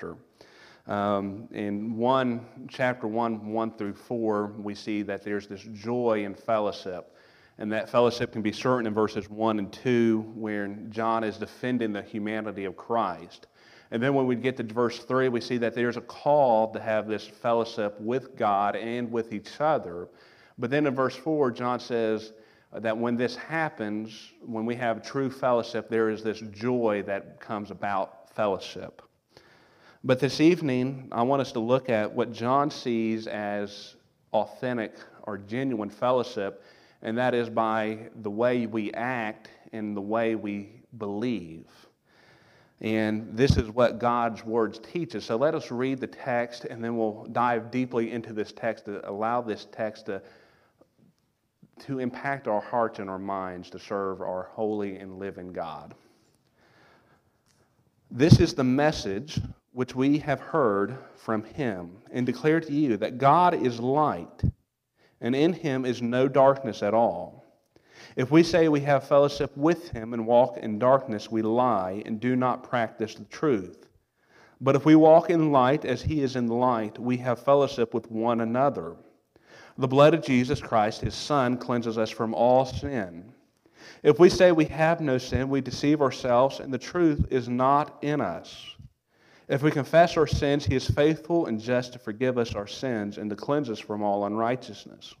chapter. 0.00 0.16
Um, 0.86 1.48
in 1.52 1.96
one 1.96 2.46
chapter 2.68 3.06
one, 3.06 3.52
one 3.52 3.72
through 3.76 3.94
four, 3.94 4.54
we 4.58 4.74
see 4.74 5.02
that 5.02 5.22
there's 5.22 5.46
this 5.46 5.60
joy 5.72 6.24
and 6.24 6.38
fellowship. 6.38 7.14
And 7.58 7.70
that 7.72 7.90
fellowship 7.90 8.32
can 8.32 8.40
be 8.40 8.52
certain 8.52 8.86
in 8.86 8.94
verses 8.94 9.28
1 9.28 9.58
and 9.58 9.70
2, 9.70 10.32
where 10.34 10.68
John 10.88 11.22
is 11.22 11.36
defending 11.36 11.92
the 11.92 12.00
humanity 12.00 12.64
of 12.64 12.74
Christ. 12.74 13.48
And 13.90 14.02
then 14.02 14.14
when 14.14 14.26
we 14.26 14.34
get 14.34 14.56
to 14.56 14.62
verse 14.62 15.00
3, 15.00 15.28
we 15.28 15.42
see 15.42 15.58
that 15.58 15.74
there's 15.74 15.98
a 15.98 16.02
call 16.02 16.72
to 16.72 16.80
have 16.80 17.06
this 17.06 17.26
fellowship 17.26 18.00
with 18.00 18.34
God 18.34 18.76
and 18.76 19.12
with 19.12 19.34
each 19.34 19.60
other. 19.60 20.08
But 20.56 20.70
then 20.70 20.86
in 20.86 20.94
verse 20.94 21.16
4, 21.16 21.50
John 21.50 21.78
says 21.80 22.32
that 22.72 22.96
when 22.96 23.16
this 23.16 23.36
happens, 23.36 24.30
when 24.40 24.64
we 24.64 24.76
have 24.76 25.02
true 25.02 25.28
fellowship, 25.28 25.90
there 25.90 26.08
is 26.08 26.22
this 26.22 26.40
joy 26.52 27.02
that 27.06 27.40
comes 27.40 27.70
about 27.70 28.34
fellowship. 28.34 29.02
But 30.02 30.18
this 30.18 30.40
evening, 30.40 31.08
I 31.12 31.22
want 31.22 31.42
us 31.42 31.52
to 31.52 31.60
look 31.60 31.88
at 31.90 32.12
what 32.12 32.32
John 32.32 32.70
sees 32.70 33.26
as 33.26 33.96
authentic 34.32 34.94
or 35.24 35.36
genuine 35.38 35.90
fellowship 35.90 36.62
and 37.02 37.16
that 37.18 37.34
is 37.34 37.48
by 37.48 38.10
the 38.22 38.30
way 38.30 38.66
we 38.66 38.92
act 38.92 39.48
and 39.72 39.96
the 39.96 40.00
way 40.00 40.34
we 40.34 40.68
believe. 40.98 41.66
And 42.80 43.36
this 43.36 43.56
is 43.56 43.70
what 43.70 43.98
God's 43.98 44.44
words 44.44 44.78
teach 44.78 45.14
us. 45.14 45.24
So 45.26 45.36
let 45.36 45.54
us 45.54 45.70
read 45.70 46.00
the 46.00 46.06
text, 46.06 46.64
and 46.64 46.82
then 46.82 46.96
we'll 46.96 47.26
dive 47.32 47.70
deeply 47.70 48.10
into 48.10 48.32
this 48.32 48.52
text 48.52 48.86
to 48.86 49.06
allow 49.08 49.42
this 49.42 49.66
text 49.70 50.06
to, 50.06 50.22
to 51.80 51.98
impact 51.98 52.48
our 52.48 52.60
hearts 52.60 52.98
and 52.98 53.10
our 53.10 53.18
minds 53.18 53.68
to 53.70 53.78
serve 53.78 54.22
our 54.22 54.48
holy 54.52 54.96
and 54.96 55.18
living 55.18 55.52
God. 55.52 55.94
This 58.10 58.40
is 58.40 58.54
the 58.54 58.64
message 58.64 59.40
which 59.72 59.94
we 59.94 60.18
have 60.18 60.40
heard 60.40 60.96
from 61.16 61.44
him 61.44 61.98
and 62.10 62.26
declare 62.26 62.60
to 62.60 62.72
you 62.72 62.96
that 62.96 63.18
God 63.18 63.54
is 63.54 63.78
light 63.78 64.42
and 65.20 65.34
in 65.34 65.52
him 65.52 65.84
is 65.84 66.02
no 66.02 66.28
darkness 66.28 66.82
at 66.82 66.94
all. 66.94 67.44
If 68.16 68.30
we 68.30 68.42
say 68.42 68.68
we 68.68 68.80
have 68.80 69.06
fellowship 69.06 69.56
with 69.56 69.90
him 69.90 70.14
and 70.14 70.26
walk 70.26 70.56
in 70.56 70.78
darkness, 70.78 71.30
we 71.30 71.42
lie 71.42 72.02
and 72.06 72.18
do 72.18 72.34
not 72.34 72.68
practice 72.68 73.14
the 73.14 73.24
truth. 73.24 73.86
But 74.60 74.76
if 74.76 74.84
we 74.84 74.94
walk 74.94 75.30
in 75.30 75.52
light 75.52 75.84
as 75.84 76.02
he 76.02 76.22
is 76.22 76.36
in 76.36 76.46
the 76.46 76.54
light, 76.54 76.98
we 76.98 77.16
have 77.18 77.42
fellowship 77.42 77.94
with 77.94 78.10
one 78.10 78.40
another. 78.40 78.96
The 79.78 79.88
blood 79.88 80.12
of 80.12 80.22
Jesus 80.22 80.60
Christ, 80.60 81.00
his 81.00 81.14
Son, 81.14 81.56
cleanses 81.56 81.96
us 81.96 82.10
from 82.10 82.34
all 82.34 82.66
sin. 82.66 83.32
If 84.02 84.18
we 84.18 84.28
say 84.28 84.52
we 84.52 84.66
have 84.66 85.00
no 85.00 85.16
sin, 85.16 85.48
we 85.48 85.60
deceive 85.60 86.02
ourselves, 86.02 86.60
and 86.60 86.72
the 86.72 86.78
truth 86.78 87.26
is 87.30 87.48
not 87.48 87.98
in 88.02 88.20
us. 88.20 88.74
If 89.50 89.64
we 89.64 89.72
confess 89.72 90.16
our 90.16 90.28
sins, 90.28 90.64
he 90.64 90.76
is 90.76 90.88
faithful 90.88 91.46
and 91.46 91.60
just 91.60 91.92
to 91.94 91.98
forgive 91.98 92.38
us 92.38 92.54
our 92.54 92.68
sins 92.68 93.18
and 93.18 93.28
to 93.30 93.34
cleanse 93.34 93.68
us 93.68 93.80
from 93.80 94.00
all 94.00 94.24
unrighteousness. 94.24 95.12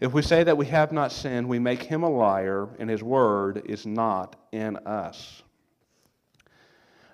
If 0.00 0.12
we 0.12 0.22
say 0.22 0.42
that 0.42 0.56
we 0.56 0.66
have 0.66 0.90
not 0.90 1.12
sinned, 1.12 1.48
we 1.48 1.60
make 1.60 1.80
him 1.80 2.02
a 2.02 2.10
liar, 2.10 2.68
and 2.80 2.90
his 2.90 3.04
word 3.04 3.62
is 3.66 3.86
not 3.86 4.34
in 4.50 4.76
us. 4.78 5.44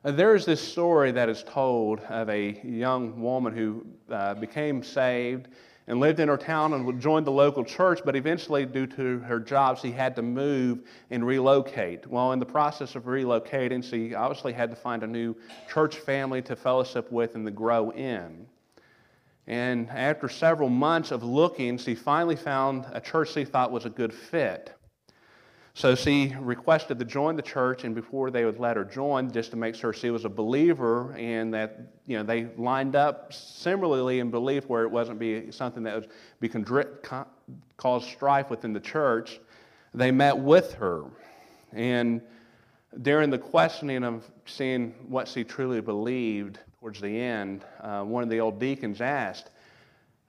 There 0.03 0.34
is 0.34 0.47
this 0.47 0.66
story 0.66 1.12
that 1.12 1.28
is 1.28 1.44
told 1.47 2.00
of 2.00 2.30
a 2.30 2.58
young 2.64 3.20
woman 3.20 3.55
who 3.55 3.84
uh, 4.10 4.33
became 4.33 4.83
saved 4.83 5.48
and 5.93 6.01
lived 6.01 6.21
in 6.21 6.29
her 6.29 6.39
town 6.39 6.73
and 6.73 6.98
joined 7.03 7.27
the 7.27 7.31
local 7.31 7.62
church, 7.62 8.01
but 8.03 8.17
eventually, 8.17 8.65
due 8.65 8.87
to 8.87 9.19
her 9.19 9.39
job, 9.39 9.79
she 9.79 9.93
had 9.93 10.17
to 10.17 10.23
move 10.23 10.89
and 11.11 11.23
relocate. 11.23 12.07
Well, 12.07 12.33
in 12.33 12.39
the 12.39 12.47
process 12.47 12.95
of 12.95 13.03
relocating, 13.03 13.84
she 13.84 14.15
obviously 14.15 14.55
had 14.55 14.71
to 14.71 14.77
find 14.77 15.03
a 15.03 15.07
new 15.07 15.37
church 15.71 15.97
family 15.97 16.41
to 16.43 16.57
fellowship 16.57 17.12
with 17.12 17.34
and 17.34 17.45
to 17.45 17.51
grow 17.51 17.91
in. 17.91 18.47
And 19.47 19.91
after 19.91 20.31
several 20.31 20.71
months 20.71 21.11
of 21.11 21.23
looking, 21.23 21.77
she 21.77 21.95
finally 21.95 22.37
found 22.37 22.87
a 22.95 23.01
church 23.01 23.34
she 23.34 23.45
thought 23.45 23.71
was 23.71 23.84
a 23.84 23.91
good 23.91 24.15
fit. 24.15 24.72
So 25.75 25.94
she 25.94 26.34
requested 26.38 26.99
to 26.99 27.05
join 27.06 27.34
the 27.34 27.43
church, 27.43 27.84
and 27.84 27.94
before 27.94 28.31
they 28.31 28.44
would 28.44 28.60
let 28.60 28.77
her 28.77 28.84
join, 28.84 29.31
just 29.31 29.53
to 29.53 29.56
make 29.56 29.75
sure 29.75 29.94
she 29.94 30.10
was 30.10 30.27
a 30.27 30.28
believer 30.28 31.15
and 31.15 31.55
that 31.55 31.81
you 32.06 32.19
know 32.19 32.22
they 32.22 32.49
lined 32.59 32.94
up 32.94 33.33
similarly 33.33 34.19
in 34.19 34.31
belief, 34.31 34.69
where 34.69 34.83
it 34.83 34.91
wasn't 34.91 35.19
be 35.19 35.50
something 35.50 35.83
that 35.84 35.94
would 35.94 36.09
be 36.41 36.50
cause 37.78 38.06
strife 38.06 38.50
within 38.50 38.75
the 38.75 38.81
church. 38.81 39.41
They 39.94 40.10
met 40.10 40.37
with 40.37 40.75
her, 40.75 41.05
and 41.72 42.21
during 43.00 43.31
the 43.31 43.39
questioning 43.39 44.04
of 44.04 44.31
seeing 44.44 44.91
what 45.09 45.27
she 45.27 45.43
truly 45.43 45.81
believed 45.81 46.59
towards 46.81 47.00
the 47.00 47.19
end, 47.19 47.65
uh, 47.81 48.03
one 48.03 48.22
of 48.22 48.28
the 48.28 48.41
old 48.41 48.60
deacons 48.60 49.00
asked, 49.00 49.49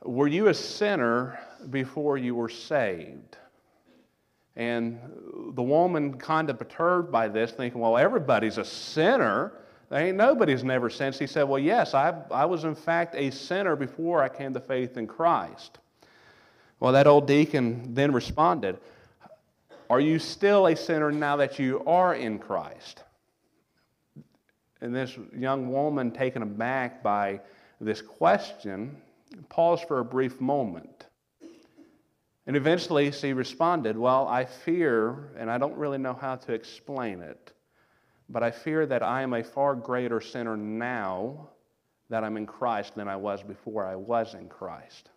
"Were 0.03 0.27
you 0.27 0.47
a 0.47 0.53
sinner 0.53 1.37
before 1.69 2.17
you 2.17 2.33
were 2.33 2.47
saved?" 2.47 3.37
And 4.55 4.99
the 5.55 5.63
woman, 5.63 6.17
kind 6.17 6.49
of 6.49 6.59
perturbed 6.59 7.11
by 7.11 7.27
this, 7.27 7.51
thinking, 7.51 7.81
well, 7.81 7.97
everybody's 7.97 8.57
a 8.57 8.65
sinner. 8.65 9.53
There 9.89 9.99
ain't 9.99 10.17
nobody's 10.17 10.63
never 10.63 10.89
sinned. 10.89 11.15
He 11.15 11.27
said, 11.27 11.43
well, 11.43 11.59
yes, 11.59 11.93
I, 11.93 12.13
I 12.29 12.45
was 12.45 12.63
in 12.63 12.75
fact 12.75 13.15
a 13.15 13.31
sinner 13.31 13.75
before 13.75 14.21
I 14.21 14.29
came 14.29 14.53
to 14.53 14.59
faith 14.59 14.97
in 14.97 15.07
Christ. 15.07 15.79
Well, 16.79 16.91
that 16.93 17.07
old 17.07 17.27
deacon 17.27 17.93
then 17.93 18.11
responded, 18.11 18.77
Are 19.89 19.99
you 19.99 20.19
still 20.19 20.67
a 20.67 20.75
sinner 20.75 21.11
now 21.11 21.37
that 21.37 21.57
you 21.57 21.81
are 21.85 22.13
in 22.13 22.37
Christ? 22.37 23.03
And 24.81 24.93
this 24.93 25.17
young 25.33 25.71
woman, 25.71 26.11
taken 26.11 26.41
aback 26.41 27.01
by 27.01 27.39
this 27.79 28.01
question, 28.01 28.97
paused 29.47 29.87
for 29.87 29.99
a 29.99 30.05
brief 30.05 30.41
moment. 30.41 31.05
And 32.45 32.57
eventually 32.57 33.11
she 33.11 33.33
responded, 33.33 33.97
Well, 33.97 34.27
I 34.27 34.45
fear, 34.45 35.31
and 35.37 35.49
I 35.49 35.57
don't 35.57 35.77
really 35.77 35.97
know 35.97 36.13
how 36.13 36.35
to 36.35 36.53
explain 36.53 37.21
it, 37.21 37.53
but 38.29 38.43
I 38.43 38.51
fear 38.51 38.85
that 38.85 39.01
I 39.01 39.21
am 39.21 39.33
a 39.33 39.43
far 39.43 39.75
greater 39.75 40.19
sinner 40.19 40.57
now 40.57 41.49
that 42.09 42.23
I'm 42.23 42.37
in 42.37 42.45
Christ 42.45 42.95
than 42.95 43.07
I 43.07 43.15
was 43.15 43.41
before 43.43 43.85
I 43.85 43.95
was 43.95 44.33
in 44.33 44.49
Christ. 44.49 45.09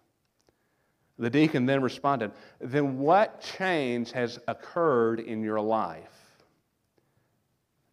The 1.18 1.30
deacon 1.30 1.66
then 1.66 1.82
responded, 1.82 2.32
Then 2.60 2.98
what 2.98 3.40
change 3.40 4.12
has 4.12 4.38
occurred 4.46 5.18
in 5.20 5.42
your 5.42 5.60
life? 5.60 6.12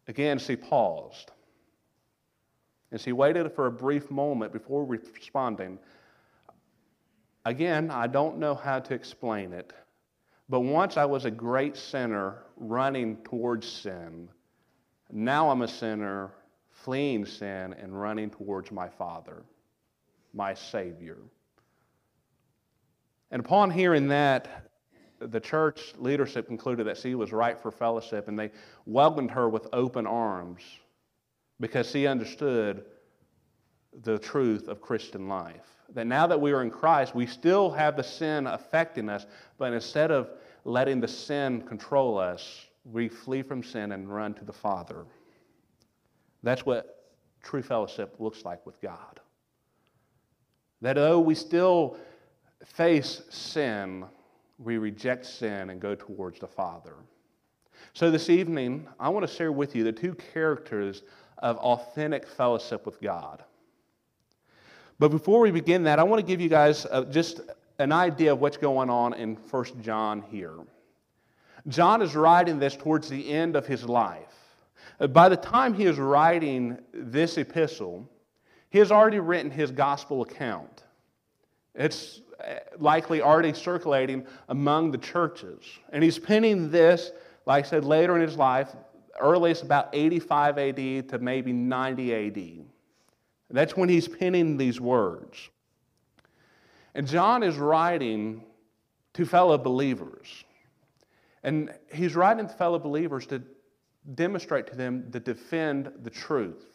Again, 0.08 0.38
she 0.40 0.56
paused. 0.56 1.32
And 2.92 3.00
she 3.00 3.14
waited 3.14 3.52
for 3.54 3.66
a 3.66 3.72
brief 3.72 4.12
moment 4.12 4.54
before 4.54 4.86
responding. 4.86 5.80
Again, 7.46 7.92
I 7.92 8.08
don't 8.08 8.38
know 8.38 8.56
how 8.56 8.80
to 8.80 8.94
explain 8.94 9.52
it, 9.52 9.74
but 10.48 10.62
once 10.62 10.96
I 10.98 11.06
was 11.06 11.26
a 11.26 11.32
great 11.32 11.76
sinner 11.76 12.44
running 12.56 13.18
towards 13.24 13.68
sin. 13.68 14.30
Now 15.12 15.50
I'm 15.50 15.62
a 15.62 15.68
sinner 15.68 16.32
fleeing 16.70 17.26
sin 17.26 17.74
and 17.74 18.00
running 18.00 18.30
towards 18.30 18.72
my 18.72 18.88
Father, 18.88 19.44
my 20.34 20.54
Savior. 20.54 21.18
And 23.32 23.42
upon 23.42 23.72
hearing 23.72 24.08
that, 24.08 24.70
the 25.20 25.40
church 25.40 25.94
leadership 25.98 26.48
concluded 26.48 26.88
that 26.88 26.98
she 26.98 27.16
was 27.16 27.32
right 27.32 27.60
for 27.60 27.72
fellowship, 27.72 28.28
and 28.28 28.38
they 28.38 28.52
welcomed 28.86 29.32
her 29.32 29.50
with 29.50 29.68
open 29.74 30.06
arms 30.08 30.62
because 31.60 31.90
she 31.90 32.08
understood 32.08 32.86
the 34.02 34.18
truth 34.18 34.68
of 34.68 34.82
Christian 34.82 35.28
life. 35.28 35.83
That 35.94 36.08
now 36.08 36.26
that 36.28 36.40
we 36.40 36.52
are 36.52 36.64
in 36.64 36.72
Christ, 36.72 37.14
we 37.14 37.28
still 37.28 37.70
have 37.72 37.96
the 37.96 38.04
sin 38.04 38.48
affecting 38.48 39.10
us, 39.10 39.26
but 39.58 39.74
instead 39.74 40.12
of 40.12 40.30
letting 40.66 41.00
the 41.00 41.08
sin 41.08 41.62
control 41.62 42.18
us, 42.18 42.66
we 42.86 43.08
flee 43.08 43.44
from 43.44 43.64
sin 43.64 43.92
and 43.92 44.14
run 44.14 44.34
to 44.36 44.46
the 44.46 44.54
Father. 44.54 45.06
That's 46.42 46.66
what 46.66 47.12
true 47.42 47.62
fellowship 47.62 48.16
looks 48.20 48.44
like 48.44 48.66
with 48.66 48.82
God. 48.82 49.20
That 50.82 50.94
though 50.94 51.20
we 51.20 51.36
still 51.36 51.98
face 52.66 53.22
sin, 53.30 54.06
we 54.58 54.78
reject 54.78 55.26
sin 55.26 55.70
and 55.70 55.80
go 55.80 55.96
towards 55.96 56.40
the 56.40 56.48
Father. 56.48 56.96
So 57.94 58.10
this 58.10 58.30
evening, 58.30 58.88
I 59.00 59.10
want 59.10 59.28
to 59.28 59.34
share 59.34 59.52
with 59.52 59.76
you 59.76 59.84
the 59.84 59.92
two 59.92 60.16
characters 60.34 61.04
of 61.38 61.58
authentic 61.58 62.28
fellowship 62.28 62.86
with 62.86 63.02
God. 63.02 63.44
But 65.00 65.10
before 65.10 65.42
we 65.42 65.52
begin 65.52 65.84
that, 65.84 66.00
I 66.00 66.04
want 66.04 66.20
to 66.20 66.26
give 66.26 66.40
you 66.40 66.50
guys 66.50 66.86
uh, 66.90 67.04
just 67.06 67.42
an 67.80 67.92
idea 67.92 68.34
of 68.34 68.40
what's 68.40 68.58
going 68.58 68.90
on 68.90 69.14
in 69.14 69.36
1 69.36 69.82
John 69.82 70.22
here. 70.30 70.56
John 71.68 72.02
is 72.02 72.16
writing 72.16 72.60
this 72.60 72.76
towards 72.76 73.10
the 73.10 73.32
end 73.32 73.56
of 73.56 73.66
his 73.66 73.86
life. 73.86 74.34
Uh, 75.00 75.08
by 75.08 75.30
the 75.30 75.38
time 75.38 75.74
he 75.74 75.86
is 75.86 75.98
writing 75.98 76.78
this 76.94 77.38
epistle, 77.38 78.08
he 78.70 78.80
has 78.80 78.92
already 78.92 79.20
written 79.20 79.50
his 79.50 79.72
gospel 79.72 80.22
account. 80.22 80.84
It's 81.76 82.22
uh, 82.40 82.56
likely 82.78 83.22
already 83.22 83.54
circulating 83.54 84.26
among 84.50 84.92
the 84.92 84.98
churches. 84.98 85.64
And 85.92 86.04
he's 86.04 86.20
penning 86.20 86.70
this, 86.70 87.12
like 87.46 87.66
I 87.66 87.68
said, 87.68 87.86
later 87.86 88.16
in 88.16 88.22
his 88.22 88.38
life, 88.38 88.70
earliest 89.20 89.64
about 89.64 89.90
85 89.94 90.58
AD 90.58 91.10
to 91.10 91.20
maybe 91.20 91.54
90 91.54 92.14
AD. 92.14 92.66
That's 93.54 93.78
when 93.78 93.88
he's 93.88 94.08
penning 94.08 94.58
these 94.58 94.82
words. 94.82 95.50
And 96.96 97.08
John 97.08 97.44
is 97.44 97.56
writing 97.56 98.44
to 99.14 99.26
fellow 99.26 99.60
believers. 99.60 100.44
And 101.44 101.72
he's 101.94 102.16
writing 102.16 102.48
to 102.48 102.54
fellow 102.54 102.80
believers 102.80 103.28
to 103.28 103.44
demonstrate 104.16 104.68
to 104.68 104.76
them 104.76 105.12
to 105.12 105.20
defend 105.20 105.92
the 106.02 106.10
truth, 106.10 106.66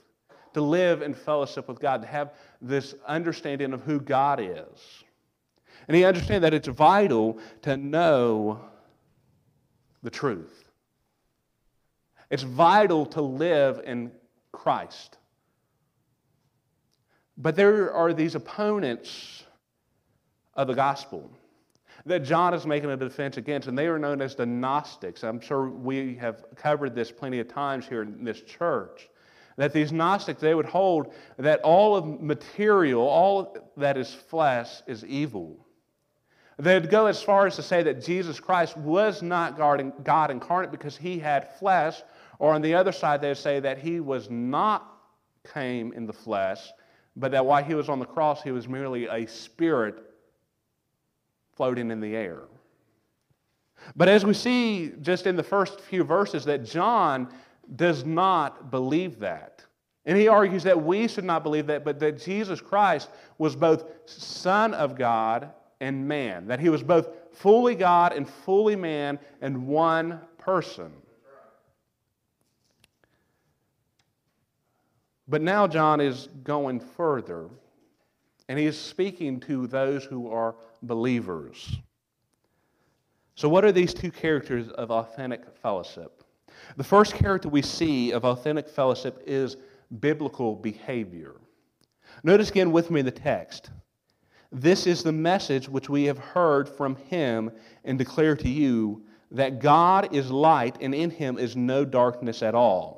to 0.55 0.61
live 0.61 1.03
in 1.03 1.15
fellowship 1.15 1.67
with 1.69 1.81
God, 1.81 2.01
to 2.03 2.09
have 2.09 2.35
this 2.63 2.95
understanding 3.07 3.73
of 3.73 3.83
who 3.83 4.01
God 4.01 4.41
is. 4.41 5.05
And 5.89 5.97
he 5.97 6.05
understands 6.05 6.43
that 6.43 6.55
it's 6.55 6.69
vital 6.69 7.39
to 7.63 7.77
know 7.77 8.61
the 10.03 10.11
truth. 10.11 10.71
It's 12.31 12.45
vital 12.45 13.05
to 13.07 13.21
live 13.21 13.81
in 13.85 14.13
Christ. 14.53 15.18
But 17.39 17.55
there 17.55 17.93
are 17.93 18.13
these 18.13 18.35
opponents 18.35 19.45
of 20.55 20.67
the 20.67 20.75
gospel 20.75 21.31
that 22.05 22.25
John 22.25 22.53
is 22.53 22.67
making 22.67 22.91
a 22.91 22.97
defense 22.97 23.37
against, 23.37 23.69
and 23.69 23.79
they 23.79 23.87
are 23.87 23.99
known 23.99 24.21
as 24.21 24.35
the 24.35 24.45
Gnostics. 24.45 25.23
I'm 25.23 25.41
sure 25.41 25.69
we 25.69 26.17
have 26.17 26.45
covered 26.57 26.95
this 26.95 27.13
plenty 27.13 27.39
of 27.39 27.49
times 27.49 27.87
here 27.87 28.03
in 28.03 28.25
this 28.25 28.41
church. 28.41 29.09
That 29.57 29.73
these 29.73 29.93
Gnostics, 29.93 30.41
they 30.41 30.55
would 30.55 30.67
hold 30.67 31.13
that 31.37 31.61
all 31.61 31.97
of 31.97 32.21
material, 32.21 33.03
all 33.03 33.57
that 33.77 33.97
is 33.97 34.13
flesh, 34.13 34.83
is 34.87 35.05
evil. 35.05 35.65
They'd 36.59 36.91
go 36.91 37.07
as 37.07 37.23
far 37.23 37.47
as 37.47 37.55
to 37.57 37.63
say 37.63 37.85
that 37.85 38.05
Jesus 38.05 38.41
Christ 38.41 38.77
was 38.77 39.23
not 39.23 39.57
God 39.57 40.31
incarnate 40.31 40.73
because 40.73 40.97
he 40.97 41.21
had 41.21 41.53
flesh, 41.59 42.03
or 42.41 42.53
on 42.55 42.63
the 42.63 42.75
other 42.75 42.93
side, 42.93 43.21
they'd 43.21 43.37
say 43.37 43.61
that 43.61 43.79
he 43.79 44.01
was 44.01 44.29
not 44.29 44.99
came 45.53 45.93
in 45.93 46.07
the 46.07 46.13
flesh, 46.13 46.61
but 47.19 47.33
that 47.33 47.45
while 47.45 47.63
he 47.63 47.75
was 47.75 47.89
on 47.89 47.99
the 47.99 48.07
cross, 48.07 48.43
he 48.43 48.53
was 48.53 48.69
merely 48.69 49.07
a 49.07 49.27
spirit 49.27 49.97
floating 51.57 51.91
in 51.91 52.01
the 52.01 52.15
air. 52.15 52.43
But 53.97 54.09
as 54.09 54.25
we 54.25 54.35
see 54.35 54.93
just 55.03 55.27
in 55.27 55.37
the 55.37 55.43
first 55.43 55.81
few 55.81 56.05
verses, 56.05 56.45
that 56.45 56.65
John 56.65 57.29
does 57.77 58.05
not 58.05 58.71
believe 58.71 59.19
that. 59.21 59.65
And 60.07 60.17
he 60.17 60.29
argues 60.29 60.63
that 60.63 60.83
we 60.83 61.07
should 61.07 61.25
not 61.25 61.43
believe 61.43 61.67
that, 61.67 61.85
but 61.85 61.99
that 62.01 62.19
Jesus 62.19 62.61
Christ 62.61 63.11
was 63.37 63.55
both 63.55 63.85
Son 64.07 64.73
of 64.73 64.97
God 64.97 65.51
and 65.81 66.09
man, 66.09 66.47
that 66.47 66.61
he 66.61 66.71
was 66.71 66.83
both 66.83 67.09
fully 67.33 67.75
God 67.75 68.13
and 68.13 68.29
fully 68.29 68.77
man 68.77 69.19
and 69.43 69.67
one 69.67 70.21
person. 70.39 70.93
But 75.29 75.43
now 75.43 75.67
John 75.67 76.01
is 76.01 76.29
going 76.43 76.81
further, 76.81 77.49
and 78.49 78.59
he 78.59 78.65
is 78.65 78.79
speaking 78.79 79.41
to 79.41 79.67
those 79.67 80.05
who 80.05 80.31
are 80.31 80.55
believers. 80.83 81.77
So, 83.35 83.49
what 83.49 83.65
are 83.65 83.73
these 83.73 83.93
two 83.93 84.11
characters 84.11 84.69
of 84.71 84.91
authentic 84.91 85.43
fellowship? 85.63 86.25
The 86.77 86.85
first 86.85 87.15
character 87.15 87.49
we 87.49 87.63
see 87.63 88.11
of 88.13 88.25
authentic 88.25 88.69
fellowship 88.69 89.23
is 89.27 89.57
biblical 90.01 90.57
behavior. 90.57 91.37
Notice 92.25 92.51
again 92.51 92.73
with 92.73 92.91
me 92.91 93.03
the 93.03 93.11
text. 93.11 93.71
This 94.51 94.87
is 94.87 95.03
the 95.03 95.13
message 95.13 95.69
which 95.69 95.91
we 95.91 96.05
have 96.05 96.19
heard 96.19 96.69
from 96.69 96.97
him 96.97 97.51
and 97.85 97.99
declare 97.99 98.35
to 98.37 98.49
you 98.49 99.05
that 99.31 99.61
God 99.61 100.15
is 100.15 100.31
light 100.31 100.79
and 100.81 100.95
in 100.95 101.11
him 101.11 101.39
is 101.39 101.55
no 101.55 101.85
darkness 101.85 102.43
at 102.43 102.55
all. 102.55 102.98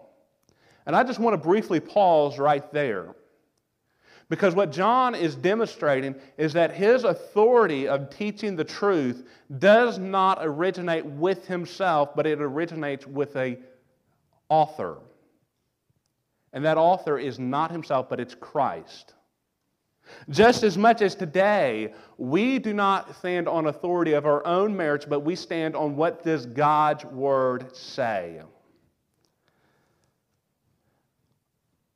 And 0.86 0.96
I 0.96 1.02
just 1.04 1.18
want 1.18 1.34
to 1.34 1.38
briefly 1.38 1.80
pause 1.80 2.38
right 2.38 2.70
there. 2.72 3.14
Because 4.28 4.54
what 4.54 4.70
John 4.70 5.16
is 5.16 5.34
demonstrating 5.34 6.14
is 6.38 6.52
that 6.52 6.72
his 6.72 7.02
authority 7.02 7.88
of 7.88 8.10
teaching 8.10 8.54
the 8.54 8.64
truth 8.64 9.26
does 9.58 9.98
not 9.98 10.38
originate 10.40 11.04
with 11.04 11.46
himself, 11.46 12.14
but 12.14 12.26
it 12.26 12.40
originates 12.40 13.06
with 13.06 13.34
a 13.36 13.58
author. 14.48 14.98
And 16.52 16.64
that 16.64 16.78
author 16.78 17.18
is 17.18 17.40
not 17.40 17.72
himself, 17.72 18.08
but 18.08 18.20
it's 18.20 18.34
Christ. 18.34 19.14
Just 20.28 20.62
as 20.62 20.78
much 20.78 21.02
as 21.02 21.14
today, 21.14 21.92
we 22.16 22.58
do 22.58 22.72
not 22.72 23.16
stand 23.16 23.48
on 23.48 23.66
authority 23.66 24.12
of 24.12 24.26
our 24.26 24.44
own 24.46 24.76
merits, 24.76 25.04
but 25.04 25.20
we 25.20 25.34
stand 25.36 25.74
on 25.76 25.96
what 25.96 26.24
does 26.24 26.46
God's 26.46 27.04
word 27.04 27.74
say. 27.76 28.40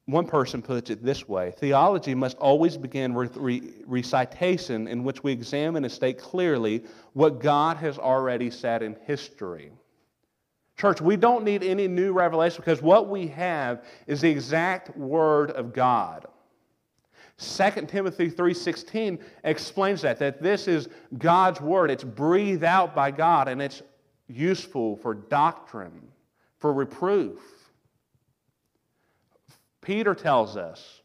One 0.06 0.26
person 0.26 0.60
puts 0.60 0.90
it 0.90 1.02
this 1.02 1.26
way 1.28 1.52
Theology 1.52 2.14
must 2.14 2.36
always 2.38 2.76
begin 2.76 3.14
with 3.14 3.36
re- 3.36 3.72
recitation 3.86 4.86
in 4.86 5.02
which 5.02 5.22
we 5.22 5.32
examine 5.32 5.84
and 5.84 5.92
state 5.92 6.18
clearly 6.18 6.84
what 7.14 7.40
God 7.40 7.78
has 7.78 7.98
already 7.98 8.50
said 8.50 8.82
in 8.82 8.96
history. 9.06 9.72
Church, 10.76 11.00
we 11.00 11.16
don't 11.16 11.44
need 11.44 11.62
any 11.62 11.86
new 11.88 12.12
revelation 12.12 12.56
because 12.56 12.82
what 12.82 13.08
we 13.08 13.28
have 13.28 13.84
is 14.06 14.20
the 14.20 14.30
exact 14.30 14.94
word 14.96 15.52
of 15.52 15.72
God. 15.72 16.26
2 17.38 17.88
Timothy 17.88 18.28
3:16 18.28 19.18
explains 19.44 20.02
that 20.02 20.18
that 20.18 20.42
this 20.42 20.68
is 20.68 20.88
God's 21.16 21.60
word. 21.60 21.90
It's 21.90 22.04
breathed 22.04 22.64
out 22.64 22.94
by 22.94 23.10
God 23.10 23.48
and 23.48 23.62
it's 23.62 23.82
useful 24.28 24.96
for 24.96 25.14
doctrine, 25.14 26.08
for 26.58 26.72
reproof, 26.72 27.40
Peter 29.84 30.14
tells 30.14 30.56
us 30.56 31.02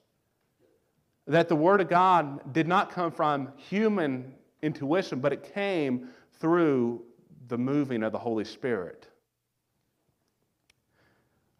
that 1.28 1.48
the 1.48 1.56
Word 1.56 1.82
of 1.82 1.90
God 1.90 2.54
did 2.54 2.68
not 2.68 2.92
come 2.92 3.12
from 3.12 3.50
human 3.56 4.34
intuition, 4.64 5.20
but 5.20 5.32
it 5.32 5.54
came 5.54 6.08
through 6.40 7.04
the 7.48 7.58
moving 7.58 8.02
of 8.02 8.12
the 8.12 8.18
Holy 8.18 8.46
Spirit. 8.46 9.08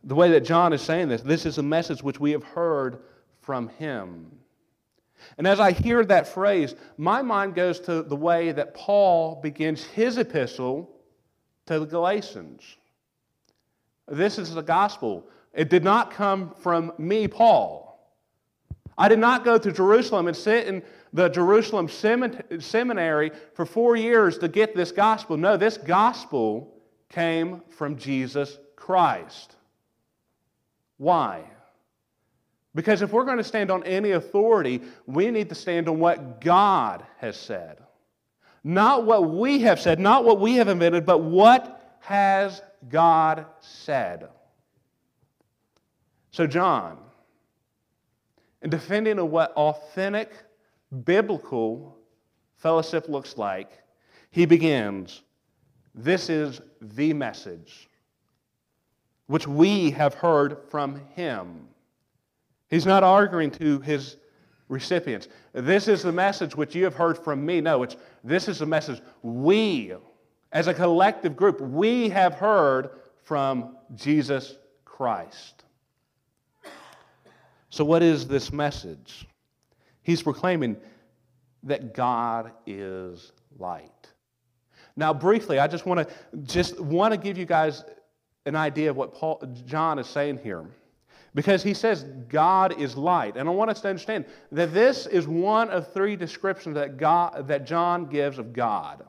The 0.06 0.16
way 0.16 0.32
that 0.32 0.46
John 0.46 0.74
is 0.74 0.82
saying 0.82 1.10
this, 1.10 1.22
this 1.22 1.46
is 1.46 1.58
a 1.58 1.64
message 1.64 2.02
which 2.02 2.20
we 2.20 2.32
have 2.32 2.44
heard 2.44 3.02
from 3.42 3.68
him. 3.70 4.32
And 5.38 5.46
as 5.46 5.60
I 5.60 5.72
hear 5.72 6.06
that 6.06 6.28
phrase, 6.28 6.74
my 6.98 7.22
mind 7.22 7.54
goes 7.54 7.80
to 7.82 8.02
the 8.02 8.16
way 8.16 8.54
that 8.54 8.74
Paul 8.74 9.42
begins 9.42 9.84
his 9.84 10.18
epistle 10.18 10.90
to 11.66 11.80
the 11.80 11.86
Galatians. 11.86 12.64
This 14.08 14.40
is 14.40 14.54
the 14.54 14.64
gospel. 14.64 15.28
It 15.54 15.70
did 15.70 15.84
not 15.84 16.12
come 16.12 16.52
from 16.62 16.94
me, 16.98 17.28
Paul. 17.28 17.86
I 18.98 19.08
did 19.08 19.20
not 19.20 19.44
go 19.46 19.58
to 19.58 19.72
Jerusalem 19.72 20.28
and 20.28 20.36
sit 20.36 20.68
in 20.68 20.84
the 21.14 21.30
Jerusalem 21.30 21.88
seminary 21.88 23.32
for 23.54 23.66
four 23.66 23.96
years 23.96 24.38
to 24.40 24.48
get 24.48 24.76
this 24.76 24.92
gospel. 24.92 25.38
No, 25.38 25.58
this 25.58 25.78
gospel 25.78 26.76
came 27.10 27.62
from 27.70 27.98
Jesus 27.98 28.58
Christ. 28.76 29.56
Why? 30.98 31.44
Because 32.76 33.02
if 33.02 33.12
we're 33.12 33.26
going 33.26 33.38
to 33.38 33.44
stand 33.44 33.72
on 33.72 33.84
any 33.84 34.12
authority, 34.12 34.82
we 35.08 35.32
need 35.32 35.50
to 35.50 35.56
stand 35.56 35.90
on 35.90 36.00
what 36.00 36.42
God 36.42 37.04
has 37.18 37.36
said. 37.38 37.80
Not 38.64 39.06
what 39.06 39.32
we 39.32 39.62
have 39.62 39.80
said, 39.80 40.00
not 40.00 40.26
what 40.26 40.40
we 40.40 40.56
have 40.56 40.68
invented, 40.68 41.06
but 41.06 41.20
what 41.20 41.98
has 42.02 42.62
God 42.90 43.46
said. 43.62 44.28
So, 46.32 46.46
John, 46.46 46.98
in 48.62 48.70
defending 48.70 49.20
of 49.20 49.30
what 49.30 49.52
authentic 49.54 50.32
biblical 51.04 51.98
fellowship 52.58 53.08
looks 53.08 53.38
like, 53.38 53.72
he 54.32 54.46
begins 54.46 55.24
This 55.96 56.30
is 56.30 56.62
the 56.82 57.14
message 57.14 57.90
which 59.28 59.48
we 59.48 59.92
have 59.92 60.14
heard 60.14 60.58
from 60.70 61.02
him. 61.16 61.68
He's 62.70 62.86
not 62.86 63.04
arguing 63.04 63.52
to 63.52 63.80
his 63.80 64.18
recipients. 64.70 65.28
This 65.54 65.88
is 65.88 66.04
the 66.04 66.12
message 66.12 66.56
which 66.56 66.76
you 66.76 66.84
have 66.84 66.96
heard 66.96 67.18
from 67.18 67.46
me. 67.46 67.60
No, 67.62 67.84
it's 67.84 67.96
this 68.24 68.48
is 68.48 68.60
the 68.60 68.66
message 68.66 69.02
we, 69.24 69.94
as 70.52 70.68
a 70.68 70.74
collective 70.74 71.36
group, 71.36 71.60
we 71.60 72.10
have 72.10 72.36
heard 72.36 72.92
from 73.24 73.78
Jesus 73.96 74.56
Christ. 74.86 75.64
So, 77.70 77.86
what 77.86 78.02
is 78.02 78.28
this 78.28 78.52
message? 78.52 79.28
He's 80.02 80.24
proclaiming 80.24 80.78
that 81.64 81.94
God 81.94 82.52
is 82.66 83.32
light. 83.58 83.92
Now, 84.96 85.14
briefly, 85.14 85.60
I 85.60 85.68
just 85.68 85.86
want 85.86 86.08
to 86.08 86.38
just 86.44 86.80
want 86.80 87.14
to 87.14 87.20
give 87.20 87.38
you 87.38 87.46
guys 87.46 87.84
an 88.46 88.56
idea 88.56 88.90
of 88.90 88.98
what 88.98 89.14
Paul, 89.14 89.42
John 89.66 90.00
is 90.00 90.08
saying 90.08 90.40
here. 90.44 90.66
Because 91.36 91.62
he 91.62 91.76
says 91.76 92.04
God 92.28 92.82
is 92.82 92.98
light. 92.98 93.38
And 93.38 93.48
I 93.48 93.52
want 93.52 93.70
us 93.70 93.82
to 93.82 93.88
understand 93.88 94.26
that 94.52 94.74
this 94.74 95.06
is 95.06 95.28
one 95.28 95.70
of 95.70 95.94
three 95.94 96.16
descriptions 96.16 96.74
that, 96.74 96.98
God, 96.98 97.48
that 97.48 97.68
John 97.68 98.08
gives 98.08 98.40
of 98.40 98.52
God. 98.52 99.06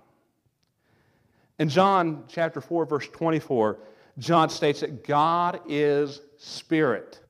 In 1.59 1.69
John 1.69 2.25
chapter 2.29 2.61
4, 2.61 2.85
verse 2.85 3.09
24, 3.09 3.79
John 4.19 4.51
states 4.51 4.81
that 4.81 5.03
God 5.03 5.61
is 5.67 6.21
spirit. 6.37 7.21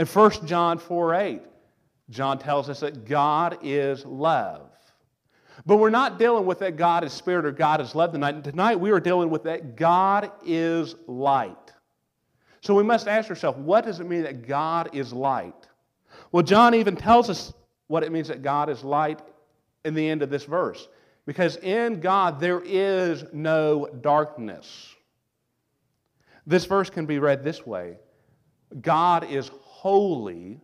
In 0.00 0.06
1 0.06 0.46
John 0.46 0.78
4 0.78 1.14
8, 1.14 1.42
John 2.08 2.38
tells 2.38 2.70
us 2.70 2.80
that 2.80 3.04
God 3.04 3.58
is 3.60 4.02
love. 4.06 4.70
But 5.66 5.76
we're 5.76 5.90
not 5.90 6.18
dealing 6.18 6.46
with 6.46 6.60
that 6.60 6.78
God 6.78 7.04
is 7.04 7.12
spirit 7.12 7.44
or 7.44 7.52
God 7.52 7.82
is 7.82 7.94
love 7.94 8.12
tonight. 8.12 8.42
Tonight 8.42 8.76
we 8.76 8.92
are 8.92 8.98
dealing 8.98 9.28
with 9.28 9.42
that 9.42 9.76
God 9.76 10.32
is 10.42 10.94
light. 11.06 11.74
So 12.62 12.74
we 12.74 12.82
must 12.82 13.08
ask 13.08 13.28
ourselves, 13.28 13.58
what 13.58 13.84
does 13.84 14.00
it 14.00 14.08
mean 14.08 14.22
that 14.22 14.48
God 14.48 14.88
is 14.94 15.12
light? 15.12 15.68
Well, 16.32 16.44
John 16.44 16.74
even 16.74 16.96
tells 16.96 17.28
us 17.28 17.52
what 17.88 18.02
it 18.02 18.10
means 18.10 18.28
that 18.28 18.40
God 18.40 18.70
is 18.70 18.82
light 18.82 19.20
in 19.84 19.92
the 19.92 20.08
end 20.08 20.22
of 20.22 20.30
this 20.30 20.44
verse. 20.44 20.88
Because 21.26 21.56
in 21.56 22.00
God 22.00 22.40
there 22.40 22.62
is 22.64 23.24
no 23.34 23.86
darkness. 24.00 24.94
This 26.46 26.64
verse 26.64 26.88
can 26.88 27.04
be 27.04 27.18
read 27.18 27.44
this 27.44 27.66
way 27.66 27.98
God 28.80 29.30
is 29.30 29.50
holy, 29.80 30.60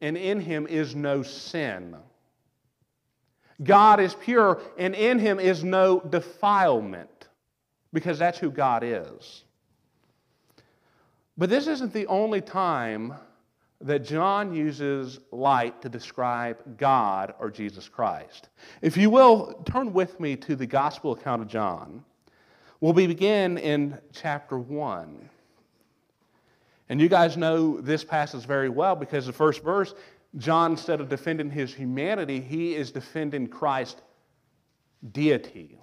and 0.00 0.16
in 0.16 0.40
him 0.40 0.66
is 0.66 0.94
no 0.94 1.22
sin. 1.22 1.94
God 3.62 4.00
is 4.00 4.14
pure, 4.14 4.62
and 4.78 4.94
in 4.94 5.18
him 5.18 5.38
is 5.38 5.62
no 5.62 6.00
defilement, 6.00 7.28
because 7.92 8.18
that's 8.18 8.38
who 8.38 8.50
God 8.50 8.82
is. 8.82 9.44
But 11.36 11.50
this 11.50 11.66
isn't 11.66 11.92
the 11.92 12.06
only 12.06 12.40
time 12.40 13.12
that 13.82 13.98
John 13.98 14.54
uses 14.54 15.20
light 15.30 15.82
to 15.82 15.90
describe 15.90 16.78
God 16.78 17.34
or 17.38 17.50
Jesus 17.50 17.86
Christ. 17.86 18.48
If 18.80 18.96
you 18.96 19.10
will, 19.10 19.62
turn 19.66 19.92
with 19.92 20.18
me 20.18 20.36
to 20.36 20.56
the 20.56 20.66
Gospel 20.66 21.12
account 21.12 21.42
of 21.42 21.48
John. 21.48 22.02
We'll 22.80 22.94
begin 22.94 23.58
in 23.58 23.98
chapter 24.12 24.58
1. 24.58 25.28
And 26.88 27.00
you 27.00 27.08
guys 27.08 27.36
know 27.36 27.80
this 27.80 28.02
passage 28.02 28.46
very 28.46 28.68
well 28.68 28.96
because 28.96 29.26
the 29.26 29.32
first 29.32 29.62
verse, 29.62 29.94
John, 30.36 30.72
instead 30.72 31.00
of 31.00 31.08
defending 31.08 31.50
his 31.50 31.74
humanity, 31.74 32.40
he 32.40 32.74
is 32.74 32.90
defending 32.90 33.46
Christ's 33.46 34.00
deity. 35.12 35.78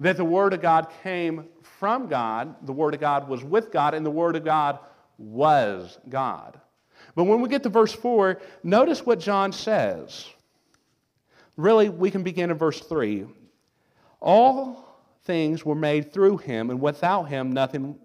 That 0.00 0.16
the 0.16 0.24
Word 0.24 0.54
of 0.54 0.62
God 0.62 0.88
came 1.02 1.46
from 1.62 2.08
God, 2.08 2.54
the 2.66 2.72
Word 2.72 2.94
of 2.94 3.00
God 3.00 3.28
was 3.28 3.42
with 3.42 3.72
God, 3.72 3.94
and 3.94 4.06
the 4.06 4.10
Word 4.10 4.36
of 4.36 4.44
God 4.44 4.78
was 5.18 5.98
God. 6.08 6.60
But 7.16 7.24
when 7.24 7.40
we 7.40 7.48
get 7.48 7.64
to 7.64 7.68
verse 7.68 7.92
4, 7.92 8.40
notice 8.62 9.04
what 9.04 9.18
John 9.18 9.50
says. 9.52 10.26
Really, 11.56 11.88
we 11.88 12.12
can 12.12 12.22
begin 12.22 12.50
in 12.50 12.56
verse 12.56 12.80
3. 12.80 13.26
All 14.20 15.00
things 15.24 15.64
were 15.64 15.74
made 15.74 16.12
through 16.12 16.38
him, 16.38 16.70
and 16.70 16.80
without 16.80 17.24
him 17.24 17.50
nothing 17.50 17.98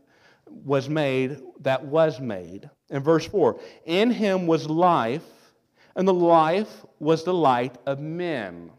was 0.48 0.90
made 0.90 1.42
that 1.62 1.86
was 1.86 2.20
made. 2.20 2.70
In 2.90 3.02
verse 3.02 3.26
4, 3.26 3.60
in 3.86 4.12
him 4.12 4.48
was 4.48 4.70
life, 4.70 5.24
and 5.96 6.08
the 6.08 6.14
life 6.14 6.86
was 7.00 7.24
the 7.24 7.34
light 7.34 7.78
of 7.86 8.00
men. 8.00 8.72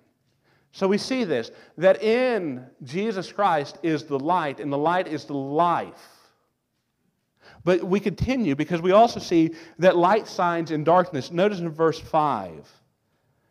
So 0.72 0.88
we 0.88 0.98
see 0.98 1.24
this 1.24 1.50
that 1.78 2.02
in 2.02 2.66
Jesus 2.82 3.30
Christ 3.30 3.78
is 3.82 4.04
the 4.04 4.18
light, 4.18 4.60
and 4.60 4.72
the 4.72 4.78
light 4.78 5.06
is 5.06 5.24
the 5.24 5.34
life. 5.34 6.08
But 7.64 7.84
we 7.84 8.00
continue 8.00 8.54
because 8.54 8.82
we 8.82 8.92
also 8.92 9.20
see 9.20 9.54
that 9.78 9.96
light 9.96 10.28
shines 10.28 10.70
in 10.70 10.84
darkness. 10.84 11.30
Notice 11.30 11.60
in 11.60 11.70
verse 11.70 11.98
5 11.98 12.68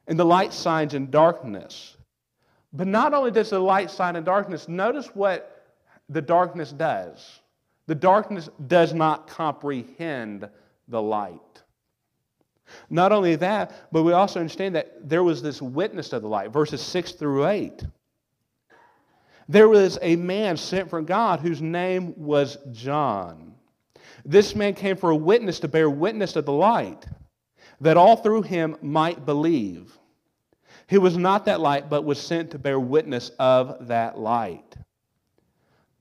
and 0.07 0.19
the 0.19 0.25
light 0.25 0.53
shines 0.53 0.93
in 0.93 1.09
darkness. 1.09 1.97
But 2.71 2.87
not 2.87 3.13
only 3.13 3.31
does 3.31 3.51
the 3.51 3.59
light 3.59 3.91
shine 3.91 4.15
in 4.15 4.23
darkness, 4.23 4.67
notice 4.67 5.07
what 5.13 5.77
the 6.09 6.21
darkness 6.21 6.71
does. 6.71 7.39
The 7.87 7.95
darkness 7.95 8.49
does 8.67 8.93
not 8.93 9.27
comprehend 9.27 10.49
the 10.87 11.01
light. 11.01 11.39
Not 12.89 13.11
only 13.11 13.35
that, 13.35 13.73
but 13.91 14.03
we 14.03 14.13
also 14.13 14.39
understand 14.39 14.75
that 14.75 15.07
there 15.07 15.23
was 15.23 15.41
this 15.41 15.61
witness 15.61 16.13
of 16.13 16.21
the 16.21 16.27
light, 16.27 16.51
verses 16.51 16.81
6 16.81 17.13
through 17.13 17.47
8. 17.47 17.83
There 19.49 19.67
was 19.67 19.99
a 20.01 20.15
man 20.15 20.55
sent 20.55 20.89
from 20.89 21.05
God 21.05 21.41
whose 21.41 21.61
name 21.61 22.13
was 22.17 22.57
John. 22.71 23.55
This 24.25 24.55
man 24.55 24.73
came 24.73 24.95
for 24.95 25.09
a 25.09 25.15
witness 25.15 25.59
to 25.59 25.67
bear 25.67 25.89
witness 25.89 26.35
of 26.35 26.45
the 26.45 26.53
light, 26.53 27.05
that 27.81 27.97
all 27.97 28.15
through 28.15 28.43
him 28.43 28.77
might 28.81 29.25
believe. 29.25 29.97
He 30.87 30.97
was 30.97 31.17
not 31.17 31.45
that 31.45 31.59
light, 31.59 31.89
but 31.89 32.05
was 32.05 32.19
sent 32.19 32.51
to 32.51 32.59
bear 32.59 32.79
witness 32.79 33.31
of 33.39 33.87
that 33.87 34.17
light. 34.17 34.75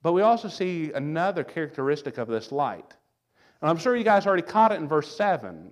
But 0.02 0.12
we 0.12 0.22
also 0.22 0.48
see 0.48 0.92
another 0.92 1.44
characteristic 1.44 2.18
of 2.18 2.28
this 2.28 2.50
light. 2.50 2.94
And 3.60 3.70
I'm 3.70 3.78
sure 3.78 3.96
you 3.96 4.04
guys 4.04 4.26
already 4.26 4.42
caught 4.42 4.72
it 4.72 4.76
in 4.80 4.88
verse 4.88 5.16
7 5.16 5.70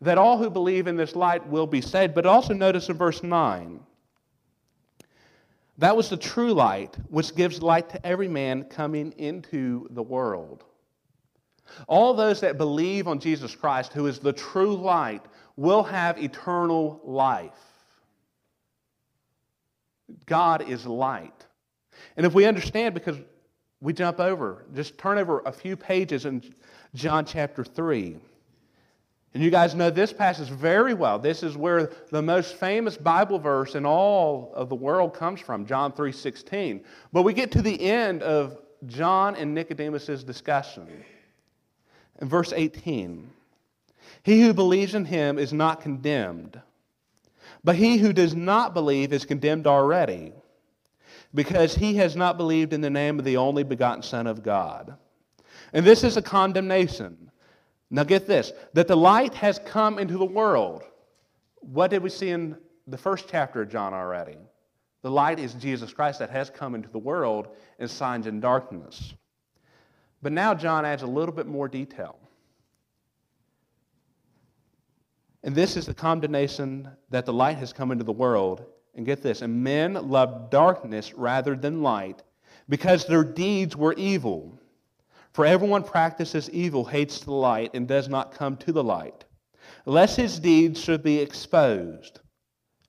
that 0.00 0.18
all 0.18 0.38
who 0.38 0.50
believe 0.50 0.86
in 0.86 0.96
this 0.96 1.14
light 1.14 1.46
will 1.46 1.66
be 1.66 1.80
saved. 1.80 2.14
But 2.14 2.26
also 2.26 2.54
notice 2.54 2.88
in 2.88 2.96
verse 2.96 3.22
9 3.22 3.80
that 5.78 5.96
was 5.96 6.08
the 6.08 6.16
true 6.16 6.52
light, 6.52 6.96
which 7.08 7.34
gives 7.34 7.62
light 7.62 7.88
to 7.90 8.06
every 8.06 8.28
man 8.28 8.64
coming 8.64 9.12
into 9.18 9.88
the 9.90 10.02
world. 10.02 10.64
All 11.88 12.14
those 12.14 12.40
that 12.40 12.58
believe 12.58 13.08
on 13.08 13.18
Jesus 13.18 13.54
Christ, 13.54 13.92
who 13.92 14.06
is 14.06 14.18
the 14.18 14.32
true 14.32 14.76
light, 14.76 15.24
will 15.56 15.82
have 15.82 16.22
eternal 16.22 17.00
life. 17.04 17.58
God 20.26 20.68
is 20.68 20.86
light. 20.86 21.46
And 22.16 22.26
if 22.26 22.34
we 22.34 22.44
understand, 22.44 22.94
because 22.94 23.16
we 23.82 23.92
jump 23.92 24.20
over, 24.20 24.64
just 24.74 24.96
turn 24.96 25.18
over 25.18 25.40
a 25.44 25.52
few 25.52 25.76
pages 25.76 26.24
in 26.24 26.42
John 26.94 27.26
chapter 27.26 27.64
3. 27.64 28.16
And 29.34 29.42
you 29.42 29.50
guys 29.50 29.74
know 29.74 29.90
this 29.90 30.12
passage 30.12 30.48
very 30.48 30.94
well. 30.94 31.18
This 31.18 31.42
is 31.42 31.56
where 31.56 31.90
the 32.10 32.22
most 32.22 32.54
famous 32.54 32.96
Bible 32.96 33.38
verse 33.38 33.74
in 33.74 33.84
all 33.84 34.52
of 34.54 34.68
the 34.68 34.74
world 34.76 35.14
comes 35.14 35.40
from, 35.40 35.66
John 35.66 35.92
3:16. 35.92 36.84
But 37.12 37.22
we 37.22 37.32
get 37.32 37.50
to 37.52 37.62
the 37.62 37.80
end 37.80 38.22
of 38.22 38.58
John 38.86 39.34
and 39.34 39.52
Nicodemus' 39.54 40.22
discussion. 40.22 41.04
In 42.20 42.28
verse 42.28 42.52
18, 42.52 43.30
he 44.22 44.42
who 44.42 44.54
believes 44.54 44.94
in 44.94 45.06
him 45.06 45.38
is 45.38 45.52
not 45.52 45.80
condemned, 45.80 46.60
but 47.64 47.74
he 47.74 47.96
who 47.96 48.12
does 48.12 48.36
not 48.36 48.74
believe 48.74 49.12
is 49.12 49.24
condemned 49.24 49.66
already, 49.66 50.34
because 51.34 51.74
he 51.74 51.96
has 51.96 52.16
not 52.16 52.36
believed 52.36 52.72
in 52.72 52.80
the 52.80 52.90
name 52.90 53.18
of 53.18 53.24
the 53.24 53.36
only 53.36 53.62
begotten 53.62 54.02
Son 54.02 54.26
of 54.26 54.42
God. 54.42 54.96
And 55.72 55.84
this 55.86 56.04
is 56.04 56.16
a 56.16 56.22
condemnation. 56.22 57.30
Now 57.90 58.04
get 58.04 58.26
this 58.26 58.52
that 58.74 58.88
the 58.88 58.96
light 58.96 59.34
has 59.34 59.58
come 59.64 59.98
into 59.98 60.18
the 60.18 60.24
world. 60.24 60.82
What 61.60 61.90
did 61.90 62.02
we 62.02 62.10
see 62.10 62.30
in 62.30 62.56
the 62.86 62.98
first 62.98 63.28
chapter 63.28 63.62
of 63.62 63.70
John 63.70 63.94
already? 63.94 64.36
The 65.02 65.10
light 65.10 65.38
is 65.38 65.54
Jesus 65.54 65.92
Christ 65.92 66.18
that 66.20 66.30
has 66.30 66.48
come 66.48 66.74
into 66.74 66.88
the 66.88 66.98
world 66.98 67.48
and 67.78 67.90
signs 67.90 68.26
in 68.26 68.40
darkness. 68.40 69.14
But 70.22 70.32
now 70.32 70.54
John 70.54 70.84
adds 70.84 71.02
a 71.02 71.06
little 71.06 71.34
bit 71.34 71.46
more 71.46 71.68
detail. 71.68 72.16
And 75.42 75.54
this 75.54 75.76
is 75.76 75.86
the 75.86 75.94
condemnation 75.94 76.88
that 77.10 77.26
the 77.26 77.32
light 77.32 77.58
has 77.58 77.72
come 77.72 77.90
into 77.90 78.04
the 78.04 78.12
world. 78.12 78.64
And 78.94 79.06
get 79.06 79.22
this, 79.22 79.40
and 79.42 79.64
men 79.64 79.94
loved 79.94 80.50
darkness 80.50 81.14
rather 81.14 81.56
than 81.56 81.82
light 81.82 82.22
because 82.68 83.06
their 83.06 83.24
deeds 83.24 83.76
were 83.76 83.94
evil. 83.94 84.58
For 85.32 85.46
everyone 85.46 85.82
practices 85.82 86.50
evil 86.50 86.84
hates 86.84 87.20
the 87.20 87.32
light 87.32 87.70
and 87.74 87.88
does 87.88 88.08
not 88.08 88.34
come 88.34 88.56
to 88.58 88.72
the 88.72 88.84
light, 88.84 89.24
lest 89.86 90.16
his 90.16 90.38
deeds 90.38 90.80
should 90.80 91.02
be 91.02 91.18
exposed. 91.18 92.20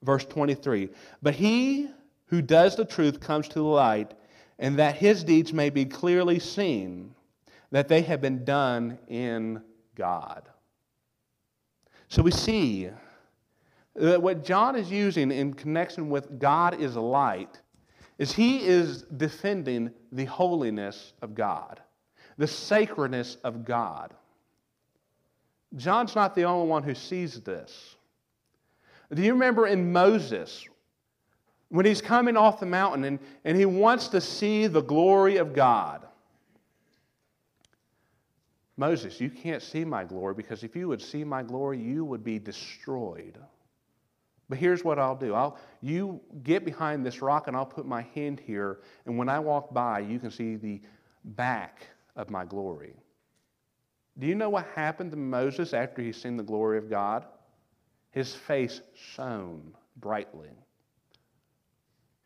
Verse 0.01 0.25
23 0.25 0.89
But 1.21 1.35
he 1.35 1.89
who 2.25 2.41
does 2.41 2.75
the 2.75 2.85
truth 2.85 3.19
comes 3.19 3.47
to 3.47 3.59
the 3.59 3.63
light, 3.63 4.13
and 4.59 4.77
that 4.79 4.95
his 4.95 5.23
deeds 5.23 5.53
may 5.53 5.69
be 5.69 5.85
clearly 5.85 6.39
seen 6.39 7.13
that 7.71 7.87
they 7.87 8.01
have 8.01 8.21
been 8.21 8.43
done 8.43 8.97
in 9.07 9.61
God. 9.95 10.47
So 12.07 12.21
we 12.21 12.31
see 12.31 12.89
what 13.95 14.43
John 14.43 14.75
is 14.75 14.89
using 14.89 15.31
in 15.31 15.53
connection 15.53 16.09
with 16.09 16.39
God 16.39 16.79
is 16.81 16.95
light 16.95 17.59
is 18.17 18.31
he 18.31 18.63
is 18.63 19.03
defending 19.03 19.91
the 20.11 20.25
holiness 20.25 21.13
of 21.21 21.35
God, 21.35 21.81
the 22.37 22.47
sacredness 22.47 23.37
of 23.43 23.65
God. 23.65 24.13
John's 25.75 26.15
not 26.15 26.35
the 26.35 26.43
only 26.43 26.67
one 26.67 26.83
who 26.83 26.93
sees 26.93 27.41
this. 27.41 27.95
Do 29.13 29.21
you 29.21 29.33
remember 29.33 29.67
in 29.67 29.91
Moses, 29.91 30.67
when 31.69 31.85
he's 31.85 32.01
coming 32.01 32.37
off 32.37 32.59
the 32.59 32.65
mountain 32.65 33.03
and, 33.03 33.19
and 33.45 33.57
he 33.57 33.65
wants 33.65 34.07
to 34.09 34.21
see 34.21 34.67
the 34.67 34.81
glory 34.81 35.37
of 35.37 35.53
God? 35.53 36.05
Moses, 38.77 39.21
you 39.21 39.29
can't 39.29 39.61
see 39.61 39.85
my 39.85 40.03
glory 40.03 40.33
because 40.33 40.63
if 40.63 40.75
you 40.75 40.87
would 40.87 41.01
see 41.01 41.23
my 41.23 41.43
glory, 41.43 41.79
you 41.79 42.05
would 42.05 42.23
be 42.23 42.39
destroyed. 42.39 43.37
But 44.49 44.57
here's 44.57 44.83
what 44.83 44.99
I'll 44.99 45.15
do. 45.15 45.33
I'll 45.33 45.57
you 45.81 46.19
get 46.43 46.65
behind 46.65 47.05
this 47.05 47.21
rock 47.21 47.47
and 47.47 47.55
I'll 47.55 47.65
put 47.65 47.85
my 47.85 48.01
hand 48.13 48.39
here, 48.39 48.79
and 49.05 49.17
when 49.17 49.29
I 49.29 49.39
walk 49.39 49.73
by, 49.73 49.99
you 49.99 50.19
can 50.19 50.31
see 50.31 50.55
the 50.55 50.81
back 51.23 51.87
of 52.15 52.29
my 52.29 52.45
glory. 52.45 52.93
Do 54.19 54.27
you 54.27 54.35
know 54.35 54.49
what 54.49 54.67
happened 54.75 55.11
to 55.11 55.17
Moses 55.17 55.73
after 55.73 56.01
he 56.01 56.11
seen 56.11 56.37
the 56.37 56.43
glory 56.43 56.77
of 56.77 56.89
God? 56.89 57.25
His 58.11 58.35
face 58.35 58.81
shone 58.93 59.73
brightly. 59.97 60.49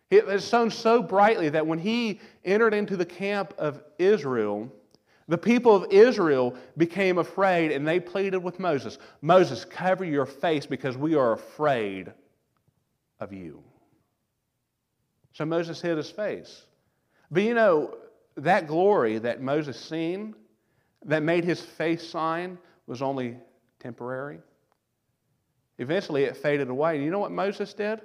It 0.09 0.41
shone 0.41 0.71
so 0.71 1.01
brightly 1.01 1.49
that 1.49 1.65
when 1.65 1.79
he 1.79 2.19
entered 2.45 2.73
into 2.73 2.97
the 2.97 3.05
camp 3.05 3.53
of 3.57 3.83
Israel, 3.99 4.71
the 5.27 5.37
people 5.37 5.75
of 5.75 5.91
Israel 5.91 6.55
became 6.77 7.17
afraid 7.17 7.71
and 7.71 7.87
they 7.87 7.99
pleaded 7.99 8.39
with 8.39 8.59
Moses 8.59 8.97
Moses, 9.21 9.65
cover 9.65 10.05
your 10.05 10.25
face 10.25 10.65
because 10.65 10.97
we 10.97 11.15
are 11.15 11.33
afraid 11.33 12.11
of 13.19 13.33
you. 13.33 13.63
So 15.33 15.45
Moses 15.45 15.81
hid 15.81 15.97
his 15.97 16.09
face. 16.09 16.63
But 17.29 17.43
you 17.43 17.53
know, 17.53 17.95
that 18.37 18.67
glory 18.67 19.17
that 19.19 19.41
Moses 19.41 19.79
seen, 19.79 20.35
that 21.05 21.23
made 21.23 21.43
his 21.43 21.59
face 21.61 22.09
shine, 22.09 22.57
was 22.85 23.01
only 23.01 23.37
temporary. 23.79 24.39
Eventually 25.77 26.23
it 26.23 26.37
faded 26.37 26.69
away. 26.69 26.95
And 26.95 27.05
you 27.05 27.11
know 27.11 27.19
what 27.19 27.31
Moses 27.31 27.73
did? 27.73 28.01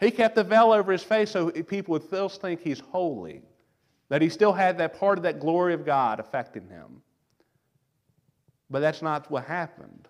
He 0.00 0.10
kept 0.10 0.36
the 0.36 0.44
veil 0.44 0.72
over 0.72 0.92
his 0.92 1.02
face 1.02 1.30
so 1.30 1.50
people 1.50 1.92
would 1.92 2.04
still 2.04 2.28
think 2.28 2.60
he's 2.60 2.80
holy, 2.80 3.42
that 4.08 4.22
he 4.22 4.28
still 4.28 4.52
had 4.52 4.78
that 4.78 4.98
part 4.98 5.18
of 5.18 5.24
that 5.24 5.40
glory 5.40 5.74
of 5.74 5.84
God 5.84 6.20
affecting 6.20 6.68
him. 6.68 7.02
But 8.70 8.80
that's 8.80 9.02
not 9.02 9.30
what 9.30 9.44
happened. 9.44 10.08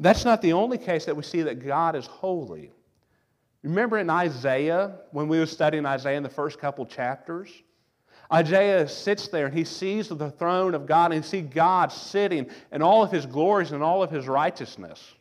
That's 0.00 0.24
not 0.24 0.42
the 0.42 0.52
only 0.52 0.78
case 0.78 1.04
that 1.04 1.16
we 1.16 1.22
see 1.22 1.42
that 1.42 1.64
God 1.64 1.94
is 1.94 2.06
holy. 2.06 2.72
Remember 3.62 3.98
in 3.98 4.10
Isaiah, 4.10 4.96
when 5.12 5.28
we 5.28 5.38
were 5.38 5.46
studying 5.46 5.86
Isaiah 5.86 6.16
in 6.16 6.22
the 6.22 6.28
first 6.28 6.58
couple 6.58 6.84
chapters? 6.84 7.50
Isaiah 8.32 8.88
sits 8.88 9.28
there 9.28 9.46
and 9.46 9.56
he 9.56 9.64
sees 9.64 10.08
the 10.08 10.30
throne 10.30 10.74
of 10.74 10.86
God 10.86 11.12
and 11.12 11.22
he 11.22 11.28
sees 11.28 11.46
God 11.52 11.92
sitting 11.92 12.50
in 12.72 12.82
all 12.82 13.02
of 13.02 13.10
his 13.10 13.26
glories 13.26 13.72
and 13.72 13.82
all 13.82 14.02
of 14.02 14.10
his 14.10 14.26
righteousness. 14.26 15.14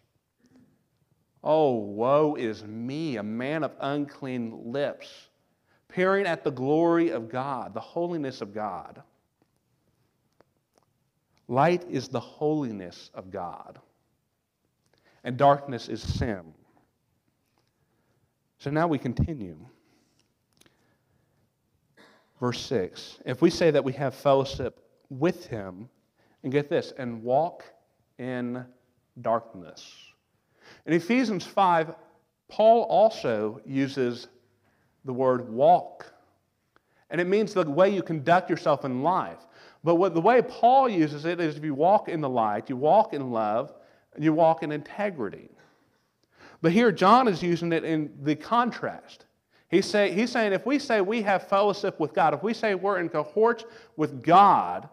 Oh, 1.43 1.73
woe 1.73 2.35
is 2.35 2.63
me, 2.63 3.17
a 3.17 3.23
man 3.23 3.63
of 3.63 3.73
unclean 3.79 4.71
lips, 4.71 5.09
peering 5.93 6.25
at 6.25 6.43
the 6.43 6.51
glory 6.51 7.09
of 7.09 7.29
God, 7.29 7.73
the 7.73 7.79
holiness 7.79 8.41
of 8.41 8.53
God. 8.53 9.01
Light 11.47 11.85
is 11.89 12.07
the 12.07 12.19
holiness 12.19 13.11
of 13.13 13.29
God, 13.29 13.79
and 15.23 15.37
darkness 15.37 15.89
is 15.89 16.01
sin. 16.01 16.41
So 18.57 18.71
now 18.71 18.87
we 18.87 18.97
continue. 18.97 19.57
Verse 22.39 22.59
6 22.61 23.19
If 23.25 23.41
we 23.41 23.49
say 23.49 23.69
that 23.69 23.83
we 23.83 23.93
have 23.93 24.15
fellowship 24.15 24.79
with 25.09 25.45
him, 25.45 25.89
and 26.41 26.51
get 26.51 26.69
this, 26.69 26.91
and 26.97 27.21
walk 27.21 27.63
in 28.17 28.65
darkness, 29.21 29.93
in 30.85 30.93
Ephesians 30.93 31.45
5, 31.45 31.93
Paul 32.49 32.83
also 32.83 33.61
uses 33.65 34.27
the 35.05 35.13
word 35.13 35.49
walk. 35.49 36.11
And 37.09 37.21
it 37.21 37.27
means 37.27 37.53
the 37.53 37.69
way 37.69 37.93
you 37.93 38.01
conduct 38.01 38.49
yourself 38.49 38.85
in 38.85 39.03
life. 39.03 39.37
But 39.83 39.95
what, 39.95 40.13
the 40.13 40.21
way 40.21 40.41
Paul 40.41 40.89
uses 40.89 41.25
it 41.25 41.39
is 41.39 41.57
if 41.57 41.63
you 41.63 41.73
walk 41.73 42.07
in 42.07 42.21
the 42.21 42.29
light, 42.29 42.69
you 42.69 42.77
walk 42.77 43.13
in 43.13 43.31
love, 43.31 43.73
and 44.15 44.23
you 44.23 44.33
walk 44.33 44.63
in 44.63 44.71
integrity. 44.71 45.49
But 46.61 46.71
here, 46.71 46.91
John 46.91 47.27
is 47.27 47.43
using 47.43 47.73
it 47.73 47.83
in 47.83 48.11
the 48.21 48.35
contrast. 48.35 49.25
He's, 49.69 49.85
say, 49.85 50.13
he's 50.13 50.31
saying 50.31 50.53
if 50.53 50.65
we 50.65 50.79
say 50.79 51.01
we 51.01 51.23
have 51.23 51.47
fellowship 51.47 51.99
with 51.99 52.13
God, 52.13 52.33
if 52.33 52.43
we 52.43 52.53
say 52.53 52.75
we're 52.75 52.99
in 52.99 53.09
cohort 53.09 53.65
with 53.97 54.23
God, 54.23 54.87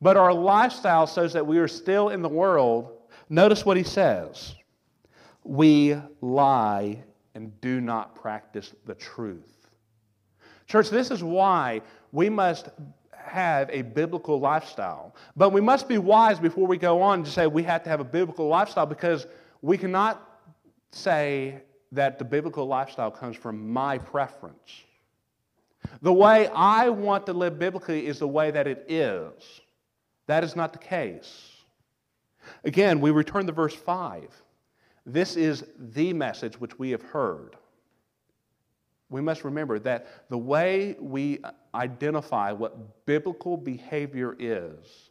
but 0.00 0.16
our 0.16 0.34
lifestyle 0.34 1.06
says 1.06 1.32
that 1.32 1.46
we 1.46 1.58
are 1.58 1.68
still 1.68 2.10
in 2.10 2.20
the 2.22 2.28
world, 2.28 2.92
notice 3.28 3.64
what 3.64 3.76
he 3.76 3.82
says 3.82 4.54
we 5.44 5.96
lie 6.20 7.02
and 7.38 7.60
do 7.60 7.80
not 7.80 8.16
practice 8.16 8.74
the 8.84 8.96
truth. 8.96 9.68
Church, 10.66 10.90
this 10.90 11.12
is 11.12 11.22
why 11.22 11.80
we 12.10 12.28
must 12.28 12.68
have 13.12 13.70
a 13.70 13.82
biblical 13.82 14.40
lifestyle. 14.40 15.14
But 15.36 15.50
we 15.50 15.60
must 15.60 15.88
be 15.88 15.98
wise 15.98 16.40
before 16.40 16.66
we 16.66 16.78
go 16.78 17.00
on 17.00 17.22
to 17.22 17.30
say 17.30 17.46
we 17.46 17.62
have 17.62 17.84
to 17.84 17.90
have 17.90 18.00
a 18.00 18.04
biblical 18.04 18.48
lifestyle 18.48 18.86
because 18.86 19.28
we 19.62 19.78
cannot 19.78 20.40
say 20.90 21.62
that 21.92 22.18
the 22.18 22.24
biblical 22.24 22.66
lifestyle 22.66 23.12
comes 23.12 23.36
from 23.36 23.72
my 23.72 23.98
preference. 23.98 24.82
The 26.02 26.12
way 26.12 26.48
I 26.48 26.88
want 26.88 27.24
to 27.26 27.32
live 27.32 27.56
biblically 27.56 28.04
is 28.08 28.18
the 28.18 28.26
way 28.26 28.50
that 28.50 28.66
it 28.66 28.84
is. 28.88 29.32
That 30.26 30.42
is 30.42 30.56
not 30.56 30.72
the 30.72 30.80
case. 30.80 31.52
Again, 32.64 33.00
we 33.00 33.12
return 33.12 33.46
to 33.46 33.52
verse 33.52 33.76
5. 33.76 34.42
This 35.08 35.36
is 35.36 35.64
the 35.78 36.12
message 36.12 36.60
which 36.60 36.78
we 36.78 36.90
have 36.90 37.02
heard. 37.02 37.56
We 39.08 39.22
must 39.22 39.42
remember 39.42 39.78
that 39.78 40.28
the 40.28 40.36
way 40.36 40.96
we 41.00 41.38
identify 41.74 42.52
what 42.52 43.06
biblical 43.06 43.56
behavior 43.56 44.36
is, 44.38 45.10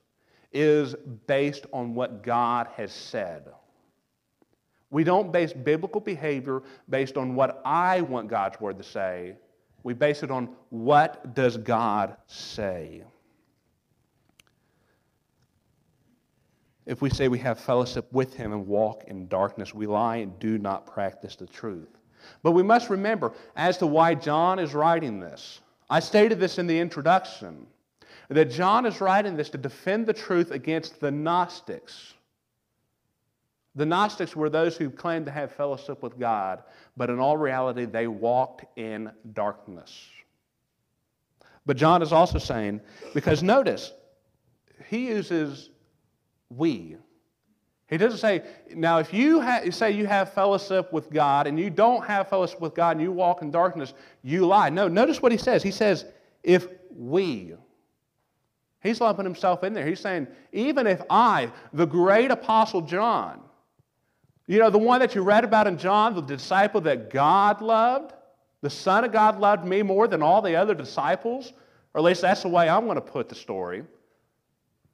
is 0.54 0.96
based 1.26 1.66
on 1.74 1.96
what 1.96 2.22
God 2.22 2.68
has 2.78 2.92
said. 2.92 3.50
We 4.92 5.04
don't 5.04 5.32
base 5.32 5.52
biblical 5.52 6.00
behavior 6.00 6.62
based 6.90 7.18
on 7.18 7.34
what 7.34 7.60
I 7.66 8.02
want 8.02 8.28
God's 8.30 8.62
word 8.62 8.78
to 8.78 8.84
say. 8.84 9.36
We 9.82 9.94
base 9.96 10.22
it 10.22 10.30
on 10.30 10.50
what 10.70 11.34
does 11.34 11.58
God 11.58 12.16
say. 12.28 13.04
If 16.88 17.02
we 17.02 17.10
say 17.10 17.28
we 17.28 17.40
have 17.40 17.60
fellowship 17.60 18.08
with 18.14 18.34
him 18.34 18.54
and 18.54 18.66
walk 18.66 19.04
in 19.08 19.28
darkness, 19.28 19.74
we 19.74 19.86
lie 19.86 20.18
and 20.18 20.40
do 20.40 20.58
not 20.58 20.88
practice 20.88 21.36
the 21.36 21.46
truth. 21.46 21.90
But 22.44 22.54
we 22.54 22.64
must 22.64 22.90
remember 22.90 23.34
as 23.58 23.78
to 23.80 23.88
why 23.88 24.16
John 24.16 24.58
is 24.58 24.74
writing 24.74 25.20
this. 25.20 25.60
I 25.90 26.00
stated 26.00 26.40
this 26.40 26.58
in 26.58 26.66
the 26.66 26.80
introduction 26.80 27.68
that 28.30 28.52
John 28.52 28.86
is 28.86 29.02
writing 29.02 29.36
this 29.36 29.50
to 29.50 29.58
defend 29.58 30.06
the 30.06 30.14
truth 30.14 30.52
against 30.52 31.02
the 31.02 31.12
Gnostics. 31.12 32.14
The 33.76 33.86
Gnostics 33.86 34.36
were 34.36 34.50
those 34.50 34.78
who 34.78 34.90
claimed 34.90 35.26
to 35.26 35.32
have 35.32 35.52
fellowship 35.52 36.02
with 36.02 36.18
God, 36.18 36.64
but 36.96 37.10
in 37.10 37.20
all 37.20 37.38
reality, 37.38 37.86
they 37.86 38.08
walked 38.08 38.66
in 38.78 39.12
darkness. 39.34 40.08
But 41.66 41.76
John 41.76 42.02
is 42.02 42.14
also 42.14 42.40
saying, 42.40 42.80
because 43.14 43.44
notice, 43.44 43.92
he 44.90 45.08
uses 45.08 45.70
we. 46.50 46.98
He 47.88 47.98
doesn't 47.98 48.20
say, 48.20 48.44
now, 48.76 49.00
if 49.00 49.14
you 49.14 49.40
ha- 49.40 49.62
say 49.72 49.92
you 49.92 50.08
have 50.08 50.34
fellowship 50.34 50.92
with 50.92 51.10
God 51.10 51.48
and 51.48 51.58
you 51.58 51.70
don't 51.70 52.06
have 52.06 52.28
fellowship 52.28 52.60
with 52.60 52.76
God 52.76 52.98
and 52.98 53.02
you 53.02 53.14
walk 53.14 53.42
in 53.42 53.50
darkness, 53.50 53.94
you 54.24 54.46
lie. 54.46 54.70
No, 54.70 54.90
notice 54.90 55.22
what 55.22 55.32
he 55.32 55.38
says. 55.38 55.64
He 55.64 55.72
says, 55.72 56.06
if 56.44 56.68
we. 56.94 57.54
He's 58.82 59.00
lumping 59.00 59.26
himself 59.26 59.64
in 59.64 59.74
there. 59.74 59.86
He's 59.86 60.02
saying, 60.02 60.28
even 60.52 60.86
if 60.86 61.02
I, 61.10 61.52
the 61.74 61.86
great 61.86 62.30
apostle 62.30 62.82
John, 62.82 63.42
you 64.48 64.60
know, 64.60 64.70
the 64.70 64.78
one 64.78 65.00
that 65.00 65.16
you 65.16 65.22
read 65.24 65.44
about 65.44 65.68
in 65.68 65.78
John, 65.78 66.14
the 66.14 66.22
disciple 66.22 66.82
that 66.82 67.10
God 67.10 67.62
loved, 67.62 68.14
the 68.62 68.70
Son 68.70 69.04
of 69.04 69.12
God 69.12 69.40
loved 69.40 69.66
me 69.66 69.82
more 69.82 70.08
than 70.08 70.22
all 70.22 70.42
the 70.42 70.56
other 70.56 70.74
disciples, 70.74 71.54
or 71.94 72.00
at 72.00 72.04
least 72.04 72.22
that's 72.22 72.44
the 72.44 72.50
way 72.50 72.68
I'm 72.68 72.86
going 72.86 72.96
to 72.96 73.02
put 73.02 73.30
the 73.30 73.36
story. 73.36 73.84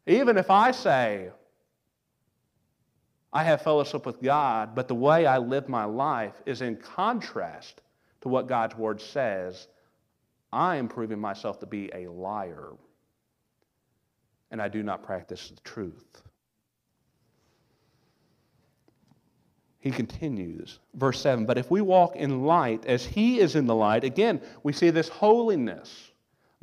Even 0.06 0.38
if 0.38 0.50
I 0.50 0.72
say, 0.72 1.30
I 3.34 3.43
have 3.43 3.63
fellowship 3.63 4.06
with 4.06 4.22
God, 4.22 4.76
but 4.76 4.88
the 4.88 4.96
way 4.96 5.26
I 5.26 5.39
live 5.39 5.67
my 5.67 5.86
life 5.86 6.39
is 6.46 6.62
in 6.62 6.78
contrast 6.78 7.82
to 8.22 8.30
what 8.30 8.48
God's 8.48 8.76
Word 8.76 9.02
says. 9.02 9.67
I 10.52 10.76
am 10.76 10.88
proving 10.88 11.19
myself 11.19 11.60
to 11.62 11.65
be 11.65 11.89
a 11.96 12.08
liar, 12.08 12.69
and 14.52 14.62
I 14.62 14.67
do 14.67 14.84
not 14.84 15.02
practice 15.02 15.50
the 15.50 15.60
truth. 15.62 16.22
He 19.80 19.89
continues, 19.89 20.80
verse 20.93 21.19
7 21.19 21.46
But 21.46 21.58
if 21.58 21.72
we 21.72 21.82
walk 21.82 22.15
in 22.15 22.43
light 22.43 22.86
as 22.86 23.04
He 23.04 23.39
is 23.39 23.56
in 23.56 23.65
the 23.65 23.76
light, 23.76 24.04
again, 24.04 24.41
we 24.62 24.72
see 24.74 24.91
this 24.91 25.10
holiness. 25.10 26.12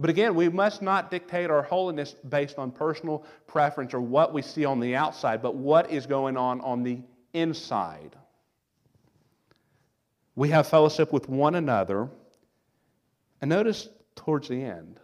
But 0.00 0.08
again, 0.08 0.34
we 0.34 0.48
must 0.48 0.80
not 0.80 1.10
dictate 1.10 1.50
our 1.50 1.62
holiness 1.62 2.14
based 2.30 2.58
on 2.58 2.70
personal 2.70 3.22
preference 3.46 3.92
or 3.92 4.00
what 4.00 4.32
we 4.32 4.40
see 4.40 4.64
on 4.64 4.80
the 4.80 4.96
outside, 4.96 5.42
but 5.42 5.54
what 5.54 5.90
is 5.90 6.06
going 6.06 6.38
on 6.38 6.62
on 6.62 6.82
the 6.82 7.00
inside. 7.34 8.16
We 10.36 10.48
have 10.48 10.66
fellowship 10.66 11.12
with 11.12 11.28
one 11.28 11.54
another. 11.54 12.08
And 13.42 13.50
notice 13.50 13.90
towards 14.16 14.48
the 14.48 14.62
end, 14.62 14.98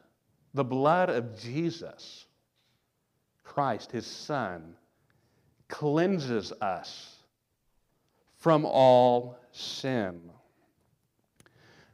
the 0.55 0.65
blood 0.65 1.11
of 1.11 1.39
Jesus, 1.39 2.25
Christ, 3.45 3.93
his 3.93 4.07
Son, 4.07 4.77
cleanses 5.69 6.53
us 6.53 7.17
from 8.39 8.65
all 8.65 9.39
sin. 9.53 10.31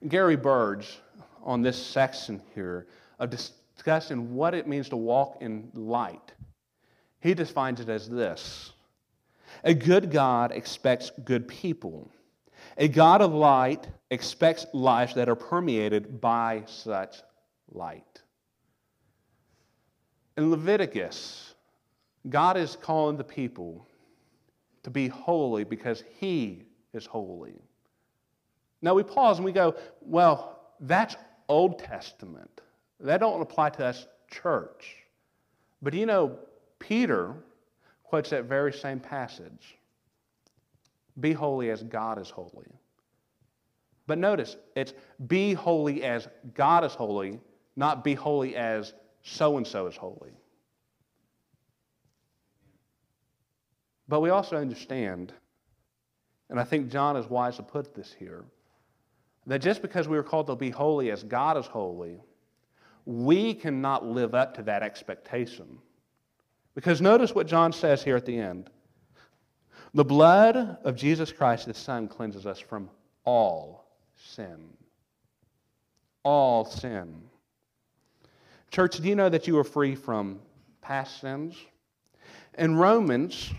Gary 0.07 0.37
Burge 0.37 1.01
on 1.43 1.63
this 1.63 1.81
section 1.85 2.41
here 2.55 2.87
of 3.19 3.31
discussing 3.31 4.35
what 4.35 4.55
it 4.55 4.67
means 4.67 4.89
to 4.91 4.97
walk 4.97 5.39
in 5.41 5.71
light. 5.75 6.33
He 7.21 7.35
defines 7.35 7.81
it 7.81 7.89
as 7.89 8.09
this 8.09 8.73
A 9.65 9.75
good 9.75 10.11
God 10.11 10.53
expects 10.53 11.11
good 11.25 11.47
people. 11.49 12.11
A 12.79 12.89
God 12.89 13.21
of 13.21 13.33
light 13.33 13.87
expects 14.11 14.67
lives 14.73 15.15
that 15.15 15.29
are 15.29 15.35
permeated 15.35 16.21
by 16.21 16.63
such 16.67 17.17
light. 17.71 18.23
In 20.37 20.51
Leviticus, 20.51 21.55
God 22.29 22.57
is 22.57 22.77
calling 22.81 23.17
the 23.17 23.25
people 23.25 23.87
to 24.83 24.91
be 24.91 25.09
holy 25.09 25.65
because 25.65 26.03
He 26.19 26.65
is 26.93 27.07
holy. 27.07 27.55
Now 28.81 28.95
we 28.95 29.03
pause 29.03 29.39
and 29.39 29.45
we 29.45 29.53
go, 29.53 29.75
well, 30.01 30.61
that's 30.81 31.15
Old 31.53 31.79
Testament. 31.79 32.63
That 32.99 33.21
don't 33.21 33.43
apply 33.43 33.69
to 33.71 33.85
us 33.85 34.07
church. 34.31 34.97
But 35.83 35.93
you 35.93 36.07
know, 36.07 36.39
Peter 36.79 37.35
quotes 38.05 38.31
that 38.31 38.45
very 38.45 38.73
same 38.73 38.99
passage. 38.99 39.77
Be 41.21 41.35
holy 41.35 41.71
as 41.71 41.83
God 41.83 42.19
is 42.19 42.31
holy. 42.31 42.73
But 44.07 44.17
notice, 44.17 44.57
it's 44.75 44.95
be 45.27 45.53
holy 45.53 46.03
as 46.05 46.27
God 46.55 46.85
is 46.85 46.95
holy, 46.95 47.39
not 47.77 48.03
be 48.03 48.15
holy 48.15 48.57
as 48.57 48.95
so 49.23 49.59
and 49.59 49.67
so 49.67 49.87
is 49.89 49.97
holy. 49.97 50.33
But 54.09 54.21
we 54.21 54.31
also 54.31 54.57
understand, 54.57 55.35
and 56.49 56.59
I 56.59 56.65
think 56.65 56.91
John 56.91 57.15
is 57.19 57.29
wise 57.29 57.57
to 57.57 57.63
put 57.63 57.95
this 57.95 58.15
here, 58.19 58.45
that 59.47 59.61
just 59.61 59.83
because 59.83 60.09
we 60.09 60.17
are 60.17 60.23
called 60.23 60.47
to 60.47 60.57
be 60.57 60.71
holy 60.71 61.11
as 61.11 61.23
God 61.23 61.57
is 61.57 61.67
holy, 61.67 62.21
we 63.05 63.55
cannot 63.55 64.07
live 64.07 64.35
up 64.35 64.55
to 64.55 64.63
that 64.63 64.83
expectation. 64.83 65.79
Because 66.75 67.01
notice 67.01 67.35
what 67.35 67.47
John 67.47 67.73
says 67.73 68.03
here 68.03 68.17
at 68.17 68.25
the 68.25 68.39
end. 68.39 68.71
The 69.95 70.05
blood 70.05 70.79
of 70.85 70.97
Jesus 70.97 71.33
Christ, 71.33 71.67
his 71.67 71.77
Son, 71.77 72.09
cleanses 72.09 72.47
us 72.47 72.59
from 72.59 72.89
all 73.25 73.85
sin. 74.17 74.71
All 76.23 76.65
sin. 76.65 77.23
Church, 78.71 78.99
do 78.99 79.09
you 79.09 79.17
know 79.17 79.29
that 79.29 79.47
you 79.47 79.59
are 79.59 79.65
free 79.65 79.95
from 79.95 80.41
past 80.81 81.21
sins? 81.21 81.57
In 82.57 82.77
Romans 82.77 83.53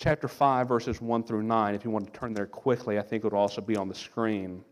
chapter 0.00 0.28
5, 0.28 0.66
verses 0.66 1.00
1 1.00 1.24
through 1.24 1.42
9, 1.42 1.74
if 1.74 1.84
you 1.84 1.90
want 1.90 2.12
to 2.12 2.18
turn 2.18 2.32
there 2.32 2.46
quickly, 2.46 2.98
I 2.98 3.02
think 3.02 3.22
it 3.22 3.32
will 3.32 3.38
also 3.38 3.60
be 3.60 3.76
on 3.76 3.86
the 3.86 3.94
screen. 3.94 4.64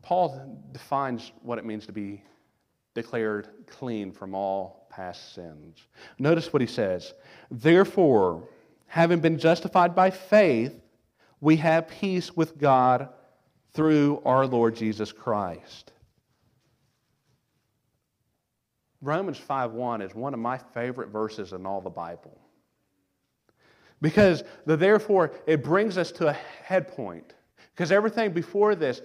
Paul 0.00 0.58
defines 0.72 1.32
what 1.42 1.58
it 1.58 1.66
means 1.66 1.84
to 1.86 1.92
be 1.92 2.22
declared 2.94 3.48
clean 3.66 4.10
from 4.10 4.34
all 4.34 4.86
past 4.90 5.34
sins. 5.34 5.78
Notice 6.18 6.52
what 6.52 6.62
he 6.62 6.68
says. 6.68 7.12
Therefore, 7.50 8.48
having 8.86 9.20
been 9.20 9.38
justified 9.38 9.94
by 9.94 10.10
faith, 10.10 10.80
we 11.40 11.56
have 11.56 11.88
peace 11.88 12.34
with 12.34 12.56
God 12.56 13.10
through 13.74 14.22
our 14.24 14.46
Lord 14.46 14.76
Jesus 14.76 15.12
Christ. 15.12 15.92
Romans 19.04 19.38
5:1 19.38 20.00
is 20.00 20.14
one 20.14 20.32
of 20.32 20.40
my 20.40 20.56
favorite 20.56 21.10
verses 21.10 21.52
in 21.52 21.66
all 21.66 21.82
the 21.82 21.90
Bible. 21.90 22.36
Because 24.00 24.44
the 24.64 24.76
therefore 24.76 25.32
it 25.46 25.62
brings 25.62 25.98
us 25.98 26.10
to 26.12 26.28
a 26.28 26.32
head 26.32 26.88
point. 26.88 27.34
Because 27.74 27.92
everything 27.92 28.32
before 28.32 28.74
this 28.74 29.02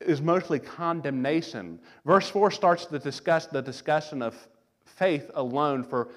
is 0.00 0.20
mostly 0.20 0.58
condemnation. 0.58 1.80
Verse 2.04 2.28
4 2.28 2.50
starts 2.50 2.86
to 2.86 2.98
discuss 2.98 3.46
the 3.46 3.62
discussion 3.62 4.22
of 4.22 4.36
faith 4.84 5.30
alone 5.34 5.82
for 5.82 6.08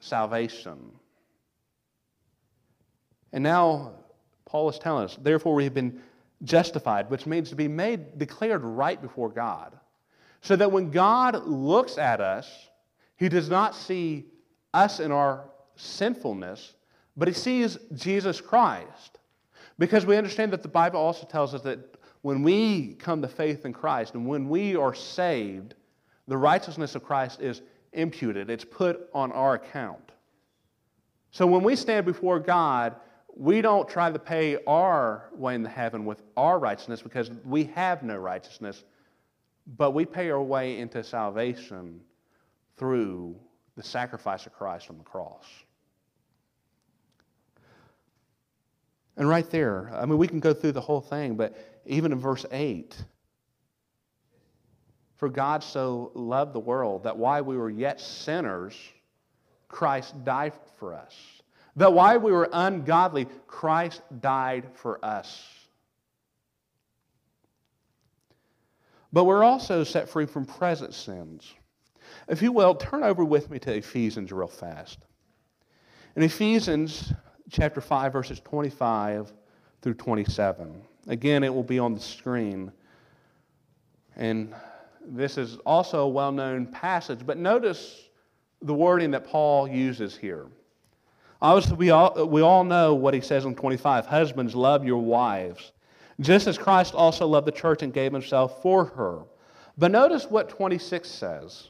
salvation. 0.00 0.92
And 3.32 3.44
now 3.44 3.92
Paul 4.44 4.68
is 4.68 4.78
telling 4.78 5.04
us, 5.04 5.16
therefore 5.16 5.54
we 5.54 5.64
have 5.64 5.74
been 5.74 6.02
justified, 6.42 7.10
which 7.10 7.26
means 7.26 7.48
to 7.50 7.56
be 7.56 7.68
made 7.68 8.18
declared 8.18 8.62
right 8.64 9.00
before 9.00 9.28
God. 9.28 9.78
So 10.40 10.56
that 10.56 10.70
when 10.70 10.90
God 10.90 11.46
looks 11.46 11.98
at 11.98 12.20
us, 12.20 12.68
he 13.16 13.28
does 13.28 13.48
not 13.48 13.74
see 13.74 14.26
us 14.74 15.00
in 15.00 15.10
our 15.10 15.44
sinfulness, 15.76 16.74
but 17.16 17.28
he 17.28 17.34
sees 17.34 17.78
Jesus 17.94 18.40
Christ. 18.40 19.18
Because 19.78 20.06
we 20.06 20.16
understand 20.16 20.52
that 20.52 20.62
the 20.62 20.68
Bible 20.68 21.00
also 21.00 21.26
tells 21.26 21.54
us 21.54 21.62
that 21.62 21.78
when 22.22 22.42
we 22.42 22.94
come 22.94 23.22
to 23.22 23.28
faith 23.28 23.64
in 23.64 23.72
Christ 23.72 24.14
and 24.14 24.26
when 24.26 24.48
we 24.48 24.74
are 24.76 24.94
saved, 24.94 25.74
the 26.28 26.36
righteousness 26.36 26.94
of 26.94 27.04
Christ 27.04 27.40
is 27.40 27.62
imputed, 27.92 28.50
it's 28.50 28.64
put 28.64 29.08
on 29.14 29.32
our 29.32 29.54
account. 29.54 30.12
So 31.30 31.46
when 31.46 31.62
we 31.62 31.76
stand 31.76 32.06
before 32.06 32.38
God, 32.38 32.96
we 33.36 33.60
don't 33.60 33.88
try 33.88 34.10
to 34.10 34.18
pay 34.18 34.58
our 34.66 35.28
way 35.34 35.54
into 35.54 35.68
heaven 35.68 36.04
with 36.06 36.22
our 36.36 36.58
righteousness 36.58 37.02
because 37.02 37.30
we 37.44 37.64
have 37.64 38.02
no 38.02 38.16
righteousness. 38.16 38.84
But 39.66 39.92
we 39.92 40.04
pay 40.04 40.30
our 40.30 40.42
way 40.42 40.78
into 40.78 41.02
salvation 41.02 42.00
through 42.76 43.36
the 43.76 43.82
sacrifice 43.82 44.46
of 44.46 44.52
Christ 44.52 44.90
on 44.90 44.98
the 44.98 45.04
cross. 45.04 45.44
And 49.16 49.28
right 49.28 49.48
there, 49.50 49.90
I 49.94 50.04
mean, 50.04 50.18
we 50.18 50.28
can 50.28 50.40
go 50.40 50.52
through 50.52 50.72
the 50.72 50.80
whole 50.80 51.00
thing, 51.00 51.36
but 51.36 51.56
even 51.86 52.12
in 52.12 52.18
verse 52.18 52.44
8, 52.50 52.96
for 55.16 55.30
God 55.30 55.62
so 55.62 56.12
loved 56.14 56.52
the 56.52 56.60
world 56.60 57.04
that 57.04 57.16
while 57.16 57.42
we 57.42 57.56
were 57.56 57.70
yet 57.70 58.00
sinners, 58.00 58.76
Christ 59.68 60.24
died 60.24 60.52
for 60.78 60.94
us. 60.94 61.14
That 61.76 61.92
while 61.92 62.18
we 62.18 62.32
were 62.32 62.48
ungodly, 62.52 63.26
Christ 63.46 64.02
died 64.20 64.66
for 64.74 65.02
us. 65.04 65.42
But 69.16 69.24
we're 69.24 69.44
also 69.44 69.82
set 69.82 70.10
free 70.10 70.26
from 70.26 70.44
present 70.44 70.92
sins. 70.92 71.54
If 72.28 72.42
you 72.42 72.52
will, 72.52 72.74
turn 72.74 73.02
over 73.02 73.24
with 73.24 73.48
me 73.48 73.58
to 73.60 73.74
Ephesians 73.74 74.30
real 74.30 74.46
fast. 74.46 74.98
In 76.16 76.22
Ephesians 76.22 77.14
chapter 77.50 77.80
5, 77.80 78.12
verses 78.12 78.40
25 78.40 79.32
through 79.80 79.94
27. 79.94 80.82
Again, 81.06 81.44
it 81.44 81.54
will 81.54 81.62
be 81.62 81.78
on 81.78 81.94
the 81.94 82.00
screen. 82.00 82.70
And 84.16 84.54
this 85.06 85.38
is 85.38 85.56
also 85.64 86.00
a 86.00 86.08
well 86.08 86.30
known 86.30 86.66
passage, 86.66 87.20
but 87.24 87.38
notice 87.38 88.10
the 88.60 88.74
wording 88.74 89.12
that 89.12 89.26
Paul 89.26 89.66
uses 89.66 90.14
here. 90.14 90.46
Obviously, 91.40 91.78
we 91.78 91.88
all, 91.88 92.28
we 92.28 92.42
all 92.42 92.64
know 92.64 92.94
what 92.94 93.14
he 93.14 93.22
says 93.22 93.46
in 93.46 93.54
25 93.54 94.04
Husbands, 94.04 94.54
love 94.54 94.84
your 94.84 95.00
wives 95.00 95.72
just 96.20 96.46
as 96.46 96.58
Christ 96.58 96.94
also 96.94 97.26
loved 97.26 97.46
the 97.46 97.52
church 97.52 97.82
and 97.82 97.92
gave 97.92 98.12
himself 98.12 98.62
for 98.62 98.84
her. 98.84 99.22
But 99.78 99.90
notice 99.90 100.26
what 100.26 100.48
26 100.48 101.08
says 101.08 101.68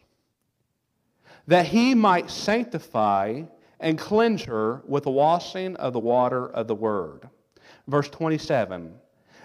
that 1.48 1.66
he 1.66 1.94
might 1.94 2.30
sanctify 2.30 3.42
and 3.78 3.98
cleanse 3.98 4.42
her 4.44 4.82
with 4.86 5.04
the 5.04 5.10
washing 5.10 5.76
of 5.76 5.92
the 5.92 6.00
water 6.00 6.48
of 6.50 6.66
the 6.66 6.74
word. 6.74 7.28
Verse 7.86 8.08
27 8.08 8.94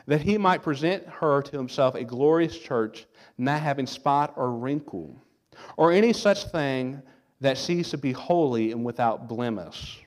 that 0.08 0.22
he 0.22 0.38
might 0.38 0.64
present 0.64 1.08
her 1.08 1.42
to 1.42 1.58
himself 1.58 1.96
a 1.96 2.04
glorious 2.04 2.58
church, 2.58 3.06
not 3.38 3.62
having 3.62 3.88
spot 3.88 4.34
or 4.36 4.52
wrinkle, 4.52 5.16
or 5.78 5.92
any 5.92 6.14
such 6.14 6.46
thing 6.46 7.02
that 7.40 7.58
sees 7.58 7.90
to 7.90 7.98
be 7.98 8.12
holy 8.12 8.72
and 8.72 8.84
without 8.84 9.28
blemish. 9.28 10.04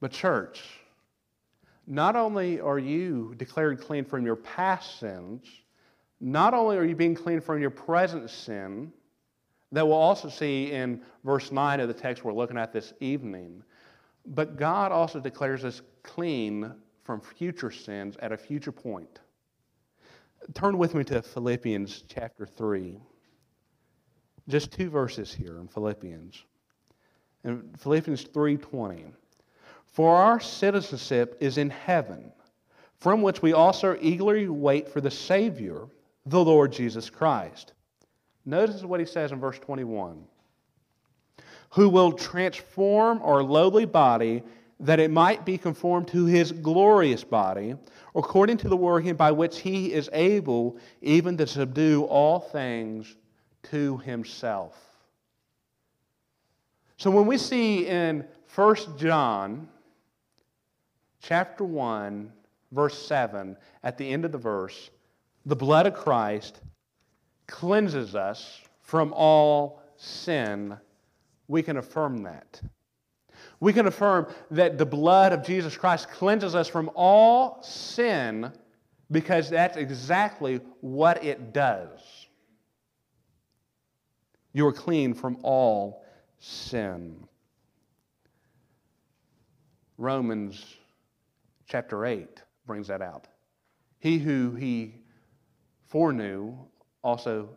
But, 0.00 0.12
church, 0.12 0.62
not 1.86 2.16
only 2.16 2.60
are 2.60 2.78
you 2.78 3.34
declared 3.36 3.80
clean 3.80 4.04
from 4.04 4.24
your 4.24 4.36
past 4.36 4.98
sins, 4.98 5.46
not 6.20 6.54
only 6.54 6.76
are 6.76 6.84
you 6.84 6.96
being 6.96 7.14
clean 7.14 7.40
from 7.40 7.60
your 7.60 7.70
present 7.70 8.28
sin, 8.30 8.92
that 9.72 9.86
we'll 9.86 9.96
also 9.96 10.28
see 10.28 10.72
in 10.72 11.02
verse 11.24 11.52
9 11.52 11.80
of 11.80 11.88
the 11.88 11.94
text 11.94 12.24
we're 12.24 12.32
looking 12.32 12.58
at 12.58 12.72
this 12.72 12.92
evening, 13.00 13.62
but 14.26 14.56
God 14.56 14.92
also 14.92 15.20
declares 15.20 15.64
us 15.64 15.82
clean 16.02 16.72
from 17.04 17.20
future 17.20 17.70
sins 17.70 18.16
at 18.20 18.32
a 18.32 18.36
future 18.36 18.72
point. 18.72 19.20
Turn 20.54 20.78
with 20.78 20.94
me 20.94 21.04
to 21.04 21.22
Philippians 21.22 22.04
chapter 22.08 22.46
3. 22.46 22.98
Just 24.48 24.72
two 24.72 24.90
verses 24.90 25.32
here 25.32 25.58
in 25.58 25.68
Philippians. 25.68 26.44
In 27.44 27.72
Philippians 27.78 28.24
3:20. 28.24 29.12
For 29.96 30.14
our 30.14 30.40
citizenship 30.40 31.38
is 31.40 31.56
in 31.56 31.70
heaven, 31.70 32.30
from 32.98 33.22
which 33.22 33.40
we 33.40 33.54
also 33.54 33.96
eagerly 33.98 34.46
wait 34.46 34.90
for 34.90 35.00
the 35.00 35.10
Savior, 35.10 35.86
the 36.26 36.44
Lord 36.44 36.70
Jesus 36.70 37.08
Christ. 37.08 37.72
Notice 38.44 38.82
what 38.82 39.00
he 39.00 39.06
says 39.06 39.32
in 39.32 39.40
verse 39.40 39.58
21 39.58 40.22
Who 41.70 41.88
will 41.88 42.12
transform 42.12 43.22
our 43.22 43.42
lowly 43.42 43.86
body 43.86 44.42
that 44.80 45.00
it 45.00 45.10
might 45.10 45.46
be 45.46 45.56
conformed 45.56 46.08
to 46.08 46.26
his 46.26 46.52
glorious 46.52 47.24
body, 47.24 47.74
according 48.14 48.58
to 48.58 48.68
the 48.68 48.76
working 48.76 49.14
by 49.14 49.32
which 49.32 49.60
he 49.60 49.94
is 49.94 50.10
able 50.12 50.76
even 51.00 51.38
to 51.38 51.46
subdue 51.46 52.04
all 52.04 52.38
things 52.38 53.16
to 53.70 53.96
himself. 53.96 54.78
So 56.98 57.10
when 57.10 57.24
we 57.24 57.38
see 57.38 57.86
in 57.86 58.26
1 58.54 58.98
John 58.98 59.68
chapter 61.26 61.64
1, 61.64 62.32
verse 62.70 63.06
7, 63.06 63.56
at 63.82 63.98
the 63.98 64.08
end 64.08 64.24
of 64.24 64.32
the 64.32 64.38
verse, 64.38 64.90
the 65.44 65.56
blood 65.56 65.86
of 65.86 65.94
Christ 65.94 66.60
cleanses 67.48 68.14
us 68.14 68.60
from 68.80 69.12
all 69.12 69.82
sin, 69.96 70.76
we 71.48 71.62
can 71.62 71.78
affirm 71.78 72.22
that. 72.22 72.60
We 73.58 73.72
can 73.72 73.86
affirm 73.86 74.28
that 74.52 74.78
the 74.78 74.86
blood 74.86 75.32
of 75.32 75.44
Jesus 75.44 75.76
Christ 75.76 76.08
cleanses 76.10 76.54
us 76.54 76.68
from 76.68 76.90
all 76.94 77.62
sin 77.62 78.52
because 79.10 79.50
that's 79.50 79.76
exactly 79.76 80.60
what 80.80 81.24
it 81.24 81.52
does. 81.52 82.00
You 84.52 84.66
are 84.66 84.72
clean 84.72 85.14
from 85.14 85.38
all 85.42 86.04
sin. 86.38 87.26
Romans 89.98 90.76
chapter 91.66 92.06
8 92.06 92.42
brings 92.66 92.88
that 92.88 93.02
out. 93.02 93.26
He 93.98 94.18
who 94.18 94.54
he 94.54 94.94
foreknew 95.88 96.54
also 97.02 97.48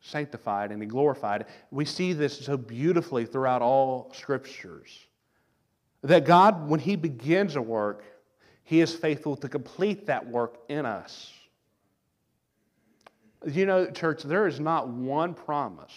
sanctified 0.00 0.70
and 0.70 0.80
he 0.80 0.88
glorified. 0.88 1.46
We 1.70 1.84
see 1.84 2.12
this 2.12 2.38
so 2.38 2.56
beautifully 2.56 3.26
throughout 3.26 3.62
all 3.62 4.12
scriptures. 4.14 5.06
That 6.02 6.24
God, 6.24 6.68
when 6.68 6.80
he 6.80 6.96
begins 6.96 7.56
a 7.56 7.62
work, 7.62 8.04
he 8.62 8.80
is 8.80 8.94
faithful 8.94 9.36
to 9.36 9.48
complete 9.48 10.06
that 10.06 10.26
work 10.26 10.58
in 10.68 10.86
us. 10.86 11.32
You 13.46 13.66
know, 13.66 13.90
church, 13.90 14.22
there 14.22 14.46
is 14.46 14.60
not 14.60 14.88
one 14.88 15.34
promise 15.34 15.92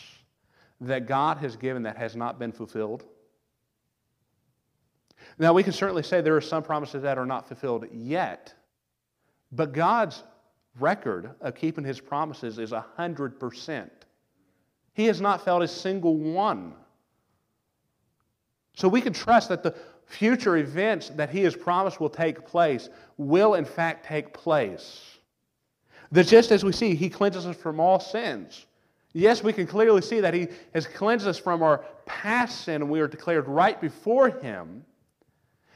that 0.81 1.07
God 1.07 1.37
has 1.37 1.55
given 1.55 1.83
that 1.83 1.97
has 1.97 2.15
not 2.15 2.39
been 2.39 2.51
fulfilled. 2.51 3.05
Now, 5.39 5.53
we 5.53 5.63
can 5.63 5.71
certainly 5.71 6.03
say 6.03 6.19
there 6.19 6.35
are 6.35 6.41
some 6.41 6.61
promises 6.61 7.01
that 7.01 7.17
are 7.17 7.25
not 7.25 7.47
fulfilled 7.47 7.85
yet, 7.93 8.53
but 9.53 9.71
God's 9.71 10.23
record 10.79 11.31
of 11.39 11.55
keeping 11.55 11.85
his 11.85 12.01
promises 12.01 12.59
is 12.59 12.71
100%. 12.71 13.89
He 14.93 15.05
has 15.05 15.21
not 15.21 15.43
failed 15.45 15.63
a 15.63 15.67
single 15.67 16.17
one. 16.17 16.73
So 18.75 18.89
we 18.89 19.01
can 19.01 19.13
trust 19.13 19.47
that 19.49 19.63
the 19.63 19.73
future 20.05 20.57
events 20.57 21.09
that 21.11 21.29
he 21.29 21.43
has 21.43 21.55
promised 21.55 22.01
will 22.01 22.09
take 22.09 22.45
place 22.45 22.89
will, 23.17 23.53
in 23.53 23.65
fact, 23.65 24.05
take 24.05 24.33
place. 24.33 25.17
That 26.11 26.27
just 26.27 26.51
as 26.51 26.65
we 26.65 26.73
see, 26.73 26.95
he 26.95 27.09
cleanses 27.09 27.45
us 27.45 27.55
from 27.55 27.79
all 27.79 27.99
sins. 27.99 28.65
Yes, 29.13 29.43
we 29.43 29.53
can 29.53 29.67
clearly 29.67 30.01
see 30.01 30.19
that 30.19 30.33
he 30.33 30.47
has 30.73 30.85
cleansed 30.85 31.27
us 31.27 31.37
from 31.37 31.63
our 31.63 31.85
past 32.05 32.65
sin 32.65 32.81
and 32.81 32.91
we 32.91 32.99
are 32.99 33.07
declared 33.07 33.47
right 33.47 33.79
before 33.79 34.29
him. 34.29 34.83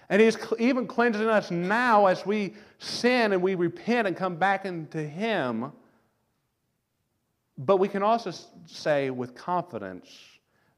And 0.10 0.22
He's 0.22 0.38
even 0.60 0.88
cleansing 0.88 1.28
us 1.28 1.52
now 1.52 2.08
as 2.08 2.26
we 2.26 2.56
sin 2.78 3.34
and 3.34 3.42
we 3.42 3.56
repent 3.56 4.08
and 4.08 4.16
come 4.16 4.36
back 4.36 4.66
into 4.66 5.02
Him. 5.02 5.72
But 7.58 7.78
we 7.78 7.88
can 7.88 8.04
also 8.04 8.32
say 8.66 9.10
with 9.10 9.36
confidence 9.36 10.10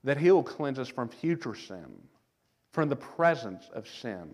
that 0.03 0.17
He 0.17 0.31
will 0.31 0.43
cleanse 0.43 0.79
us 0.79 0.87
from 0.87 1.09
future 1.09 1.55
sin, 1.55 1.85
from 2.71 2.89
the 2.89 2.95
presence 2.95 3.69
of 3.73 3.87
sin. 3.87 4.29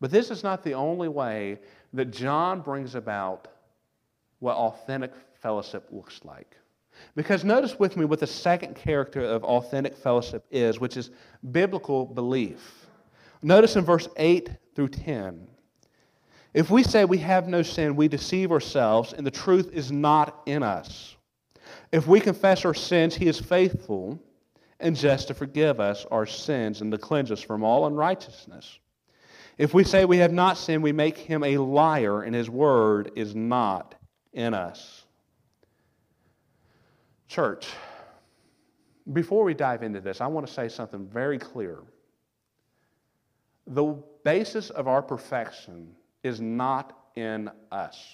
But 0.00 0.10
this 0.10 0.30
is 0.30 0.42
not 0.42 0.64
the 0.64 0.74
only 0.74 1.08
way 1.08 1.60
that 1.92 2.06
John 2.06 2.60
brings 2.60 2.94
about 2.94 3.48
what 4.40 4.56
authentic 4.56 5.12
fellowship 5.40 5.88
looks 5.92 6.20
like. 6.24 6.56
Because 7.14 7.44
notice 7.44 7.78
with 7.78 7.96
me 7.96 8.04
what 8.04 8.20
the 8.20 8.26
second 8.26 8.74
character 8.74 9.22
of 9.22 9.44
authentic 9.44 9.96
fellowship 9.96 10.44
is, 10.50 10.80
which 10.80 10.96
is 10.96 11.10
biblical 11.50 12.06
belief. 12.06 12.86
Notice 13.42 13.76
in 13.76 13.84
verse 13.84 14.08
8 14.16 14.50
through 14.74 14.88
10. 14.88 15.46
If 16.54 16.70
we 16.70 16.82
say 16.82 17.04
we 17.04 17.18
have 17.18 17.48
no 17.48 17.62
sin, 17.62 17.96
we 17.96 18.08
deceive 18.08 18.52
ourselves, 18.52 19.12
and 19.12 19.26
the 19.26 19.30
truth 19.30 19.70
is 19.72 19.90
not 19.90 20.42
in 20.46 20.62
us. 20.62 21.16
If 21.90 22.06
we 22.06 22.20
confess 22.20 22.64
our 22.64 22.74
sins, 22.74 23.14
he 23.14 23.26
is 23.26 23.40
faithful 23.40 24.20
and 24.80 24.96
just 24.96 25.28
to 25.28 25.34
forgive 25.34 25.80
us 25.80 26.04
our 26.10 26.26
sins 26.26 26.80
and 26.80 26.90
to 26.92 26.98
cleanse 26.98 27.30
us 27.30 27.40
from 27.40 27.62
all 27.62 27.86
unrighteousness. 27.86 28.78
If 29.56 29.72
we 29.72 29.84
say 29.84 30.04
we 30.04 30.18
have 30.18 30.32
not 30.32 30.58
sinned, 30.58 30.82
we 30.82 30.92
make 30.92 31.16
him 31.16 31.44
a 31.44 31.58
liar, 31.58 32.22
and 32.22 32.34
his 32.34 32.50
word 32.50 33.12
is 33.14 33.34
not 33.34 33.94
in 34.32 34.54
us. 34.54 35.01
Church, 37.32 37.66
before 39.14 39.42
we 39.42 39.54
dive 39.54 39.82
into 39.82 40.02
this, 40.02 40.20
I 40.20 40.26
want 40.26 40.46
to 40.46 40.52
say 40.52 40.68
something 40.68 41.06
very 41.06 41.38
clear. 41.38 41.78
The 43.66 43.94
basis 44.22 44.68
of 44.68 44.86
our 44.86 45.00
perfection 45.00 45.94
is 46.22 46.42
not 46.42 46.94
in 47.16 47.50
us. 47.70 48.06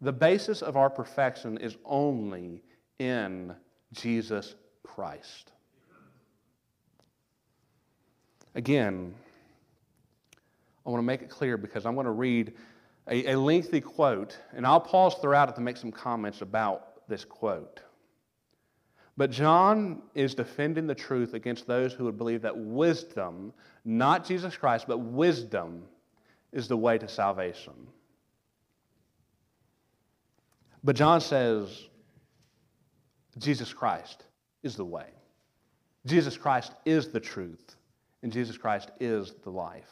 The 0.00 0.12
basis 0.12 0.62
of 0.62 0.76
our 0.76 0.90
perfection 0.90 1.58
is 1.58 1.76
only 1.84 2.64
in 2.98 3.54
Jesus 3.92 4.56
Christ. 4.82 5.52
Again, 8.56 9.14
I 10.84 10.90
want 10.90 11.00
to 11.00 11.06
make 11.06 11.22
it 11.22 11.30
clear 11.30 11.56
because 11.56 11.86
I'm 11.86 11.94
going 11.94 12.06
to 12.06 12.10
read 12.10 12.54
a, 13.06 13.34
a 13.34 13.38
lengthy 13.38 13.80
quote, 13.80 14.36
and 14.56 14.66
I'll 14.66 14.80
pause 14.80 15.14
throughout 15.14 15.48
it 15.48 15.54
to 15.54 15.60
make 15.60 15.76
some 15.76 15.92
comments 15.92 16.42
about 16.42 16.87
this 17.08 17.24
quote. 17.24 17.80
But 19.16 19.30
John 19.30 20.02
is 20.14 20.34
defending 20.34 20.86
the 20.86 20.94
truth 20.94 21.34
against 21.34 21.66
those 21.66 21.92
who 21.92 22.04
would 22.04 22.16
believe 22.16 22.42
that 22.42 22.56
wisdom, 22.56 23.52
not 23.84 24.24
Jesus 24.24 24.56
Christ, 24.56 24.84
but 24.86 24.98
wisdom, 24.98 25.82
is 26.52 26.68
the 26.68 26.76
way 26.76 26.98
to 26.98 27.08
salvation. 27.08 27.74
But 30.84 30.94
John 30.94 31.20
says 31.20 31.88
Jesus 33.38 33.72
Christ 33.72 34.24
is 34.62 34.76
the 34.76 34.84
way. 34.84 35.06
Jesus 36.06 36.36
Christ 36.36 36.72
is 36.84 37.08
the 37.08 37.20
truth, 37.20 37.76
and 38.22 38.32
Jesus 38.32 38.56
Christ 38.56 38.90
is 39.00 39.34
the 39.42 39.50
life. 39.50 39.90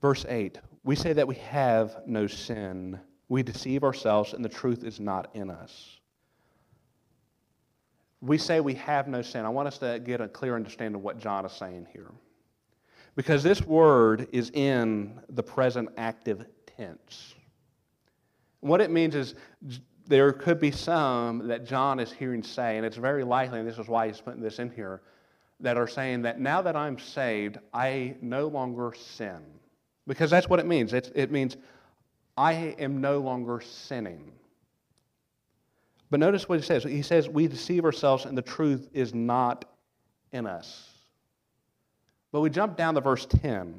Verse 0.00 0.24
8 0.28 0.58
we 0.82 0.96
say 0.96 1.12
that 1.12 1.28
we 1.28 1.34
have 1.36 1.96
no 2.06 2.26
sin. 2.26 2.98
We 3.28 3.42
deceive 3.42 3.84
ourselves, 3.84 4.32
and 4.32 4.44
the 4.44 4.48
truth 4.48 4.82
is 4.82 4.98
not 4.98 5.30
in 5.34 5.50
us. 5.50 5.98
We 8.22 8.38
say 8.38 8.60
we 8.60 8.74
have 8.74 9.08
no 9.08 9.22
sin. 9.22 9.44
I 9.44 9.50
want 9.50 9.68
us 9.68 9.78
to 9.78 10.00
get 10.00 10.20
a 10.20 10.28
clear 10.28 10.56
understanding 10.56 10.96
of 10.96 11.02
what 11.02 11.18
John 11.18 11.44
is 11.44 11.52
saying 11.52 11.86
here. 11.92 12.10
Because 13.14 13.42
this 13.42 13.62
word 13.62 14.28
is 14.32 14.50
in 14.50 15.20
the 15.28 15.42
present 15.42 15.90
active 15.96 16.44
tense. 16.76 17.34
What 18.60 18.80
it 18.80 18.90
means 18.90 19.14
is 19.14 19.34
there 20.06 20.32
could 20.32 20.60
be 20.60 20.70
some 20.70 21.48
that 21.48 21.64
John 21.64 22.00
is 22.00 22.12
hearing 22.12 22.42
say, 22.42 22.76
and 22.76 22.86
it's 22.86 22.96
very 22.96 23.24
likely, 23.24 23.60
and 23.60 23.68
this 23.68 23.78
is 23.78 23.88
why 23.88 24.06
he's 24.06 24.20
putting 24.20 24.42
this 24.42 24.58
in 24.58 24.70
here, 24.70 25.02
that 25.60 25.76
are 25.76 25.88
saying 25.88 26.22
that 26.22 26.40
now 26.40 26.62
that 26.62 26.76
I'm 26.76 26.98
saved, 26.98 27.58
I 27.72 28.16
no 28.20 28.48
longer 28.48 28.92
sin. 28.96 29.40
Because 30.10 30.28
that's 30.28 30.48
what 30.48 30.58
it 30.58 30.66
means. 30.66 30.92
It's, 30.92 31.08
it 31.14 31.30
means 31.30 31.56
I 32.36 32.74
am 32.80 33.00
no 33.00 33.20
longer 33.20 33.60
sinning. 33.60 34.32
But 36.10 36.18
notice 36.18 36.48
what 36.48 36.58
he 36.58 36.64
says. 36.64 36.82
He 36.82 37.02
says, 37.02 37.28
We 37.28 37.46
deceive 37.46 37.84
ourselves 37.84 38.24
and 38.24 38.36
the 38.36 38.42
truth 38.42 38.88
is 38.92 39.14
not 39.14 39.66
in 40.32 40.48
us. 40.48 40.88
But 42.32 42.40
we 42.40 42.50
jump 42.50 42.76
down 42.76 42.94
to 42.96 43.00
verse 43.00 43.24
10. 43.24 43.78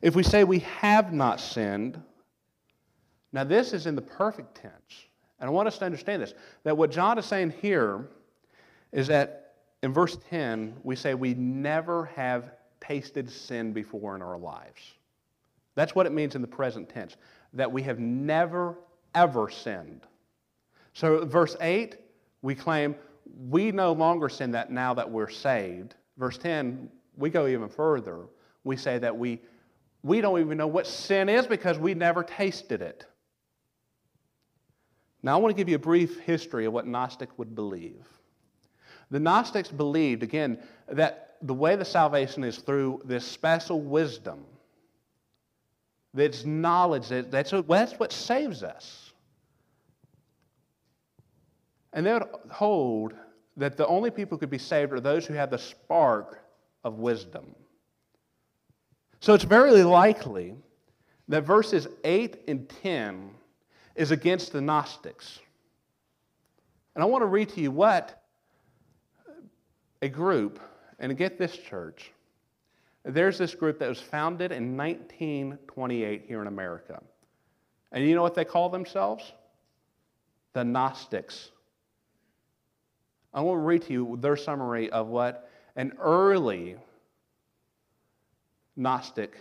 If 0.00 0.16
we 0.16 0.22
say 0.22 0.44
we 0.44 0.60
have 0.60 1.12
not 1.12 1.40
sinned, 1.40 2.00
now 3.34 3.44
this 3.44 3.74
is 3.74 3.84
in 3.84 3.96
the 3.96 4.02
perfect 4.02 4.54
tense. 4.54 5.04
And 5.40 5.46
I 5.46 5.50
want 5.50 5.68
us 5.68 5.76
to 5.76 5.84
understand 5.84 6.22
this 6.22 6.32
that 6.64 6.74
what 6.74 6.90
John 6.90 7.18
is 7.18 7.26
saying 7.26 7.52
here 7.60 8.08
is 8.92 9.08
that 9.08 9.56
in 9.82 9.92
verse 9.92 10.16
10, 10.30 10.76
we 10.82 10.96
say 10.96 11.12
we 11.12 11.34
never 11.34 12.06
have 12.16 12.52
tasted 12.80 13.30
sin 13.30 13.72
before 13.72 14.16
in 14.16 14.22
our 14.22 14.38
lives. 14.38 14.80
That's 15.74 15.94
what 15.94 16.06
it 16.06 16.12
means 16.12 16.34
in 16.34 16.42
the 16.42 16.48
present 16.48 16.88
tense, 16.88 17.16
that 17.52 17.70
we 17.70 17.82
have 17.82 17.98
never, 17.98 18.76
ever 19.14 19.50
sinned. 19.50 20.02
So, 20.92 21.24
verse 21.24 21.56
8, 21.60 21.96
we 22.42 22.54
claim 22.54 22.94
we 23.48 23.70
no 23.70 23.92
longer 23.92 24.28
sin 24.28 24.50
that 24.52 24.70
now 24.70 24.94
that 24.94 25.08
we're 25.08 25.30
saved. 25.30 25.94
Verse 26.16 26.38
10, 26.38 26.90
we 27.16 27.30
go 27.30 27.46
even 27.46 27.68
further. 27.68 28.26
We 28.64 28.76
say 28.76 28.98
that 28.98 29.16
we, 29.16 29.40
we 30.02 30.20
don't 30.20 30.40
even 30.40 30.58
know 30.58 30.66
what 30.66 30.86
sin 30.86 31.28
is 31.28 31.46
because 31.46 31.78
we 31.78 31.94
never 31.94 32.22
tasted 32.22 32.82
it. 32.82 33.06
Now, 35.22 35.34
I 35.34 35.36
want 35.36 35.54
to 35.54 35.56
give 35.56 35.68
you 35.68 35.76
a 35.76 35.80
brief 35.80 36.18
history 36.20 36.64
of 36.64 36.72
what 36.72 36.86
Gnostic 36.86 37.38
would 37.38 37.54
believe. 37.54 38.06
The 39.10 39.20
Gnostics 39.20 39.70
believed, 39.70 40.22
again, 40.22 40.58
that 40.88 41.29
the 41.42 41.54
way 41.54 41.76
the 41.76 41.84
salvation 41.84 42.44
is 42.44 42.58
through 42.58 43.00
this 43.04 43.26
special 43.26 43.80
wisdom. 43.80 44.44
That's 46.12 46.44
knowledge. 46.44 47.08
That, 47.08 47.30
that's, 47.30 47.52
that's 47.68 47.98
what 47.98 48.12
saves 48.12 48.62
us. 48.62 49.12
And 51.92 52.06
they 52.06 52.12
would 52.12 52.26
hold 52.50 53.14
that 53.56 53.76
the 53.76 53.86
only 53.86 54.10
people 54.10 54.36
who 54.36 54.40
could 54.40 54.50
be 54.50 54.58
saved 54.58 54.92
are 54.92 55.00
those 55.00 55.26
who 55.26 55.34
have 55.34 55.50
the 55.50 55.58
spark 55.58 56.42
of 56.84 56.98
wisdom. 56.98 57.54
So 59.20 59.34
it's 59.34 59.44
very 59.44 59.82
likely 59.82 60.54
that 61.28 61.44
verses 61.44 61.86
8 62.04 62.44
and 62.48 62.68
10 62.82 63.30
is 63.96 64.10
against 64.10 64.52
the 64.52 64.60
Gnostics. 64.60 65.40
And 66.94 67.02
I 67.02 67.06
want 67.06 67.22
to 67.22 67.26
read 67.26 67.50
to 67.50 67.60
you 67.60 67.70
what 67.70 68.22
a 70.02 70.08
group, 70.08 70.58
and 71.00 71.16
get 71.16 71.38
this 71.38 71.56
church, 71.56 72.12
there's 73.04 73.38
this 73.38 73.54
group 73.54 73.78
that 73.78 73.88
was 73.88 74.00
founded 74.00 74.52
in 74.52 74.76
1928 74.76 76.24
here 76.26 76.42
in 76.42 76.46
America. 76.46 77.02
And 77.90 78.04
you 78.04 78.14
know 78.14 78.22
what 78.22 78.34
they 78.34 78.44
call 78.44 78.68
themselves? 78.68 79.32
The 80.52 80.62
Gnostics. 80.62 81.50
I 83.32 83.40
want 83.40 83.58
to 83.58 83.62
read 83.62 83.82
to 83.82 83.92
you 83.92 84.18
their 84.20 84.36
summary 84.36 84.90
of 84.90 85.08
what 85.08 85.50
an 85.76 85.92
early 85.98 86.76
Gnostic 88.76 89.36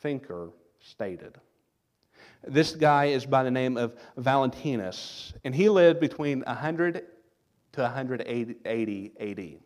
thinker 0.00 0.50
stated. 0.80 1.36
This 2.46 2.76
guy 2.76 3.06
is 3.06 3.26
by 3.26 3.42
the 3.42 3.50
name 3.50 3.76
of 3.76 3.96
Valentinus, 4.16 5.32
and 5.42 5.54
he 5.54 5.68
lived 5.68 5.98
between 6.00 6.42
100 6.42 7.04
to 7.72 7.80
180 7.80 9.12
AD. 9.20 9.65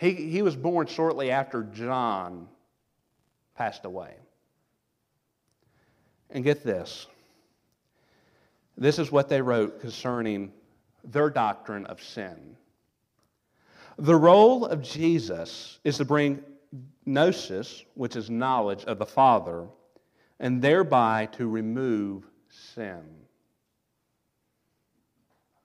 He, 0.00 0.14
he 0.14 0.40
was 0.40 0.56
born 0.56 0.86
shortly 0.86 1.30
after 1.30 1.62
John 1.62 2.48
passed 3.54 3.84
away. 3.84 4.14
And 6.30 6.42
get 6.42 6.64
this 6.64 7.06
this 8.78 8.98
is 8.98 9.12
what 9.12 9.28
they 9.28 9.42
wrote 9.42 9.82
concerning 9.82 10.52
their 11.04 11.28
doctrine 11.28 11.84
of 11.84 12.02
sin. 12.02 12.56
The 13.98 14.16
role 14.16 14.64
of 14.64 14.80
Jesus 14.80 15.78
is 15.84 15.98
to 15.98 16.06
bring 16.06 16.42
gnosis, 17.04 17.84
which 17.92 18.16
is 18.16 18.30
knowledge 18.30 18.84
of 18.84 18.98
the 18.98 19.04
Father, 19.04 19.66
and 20.38 20.62
thereby 20.62 21.28
to 21.32 21.46
remove 21.46 22.24
sin. 22.48 23.02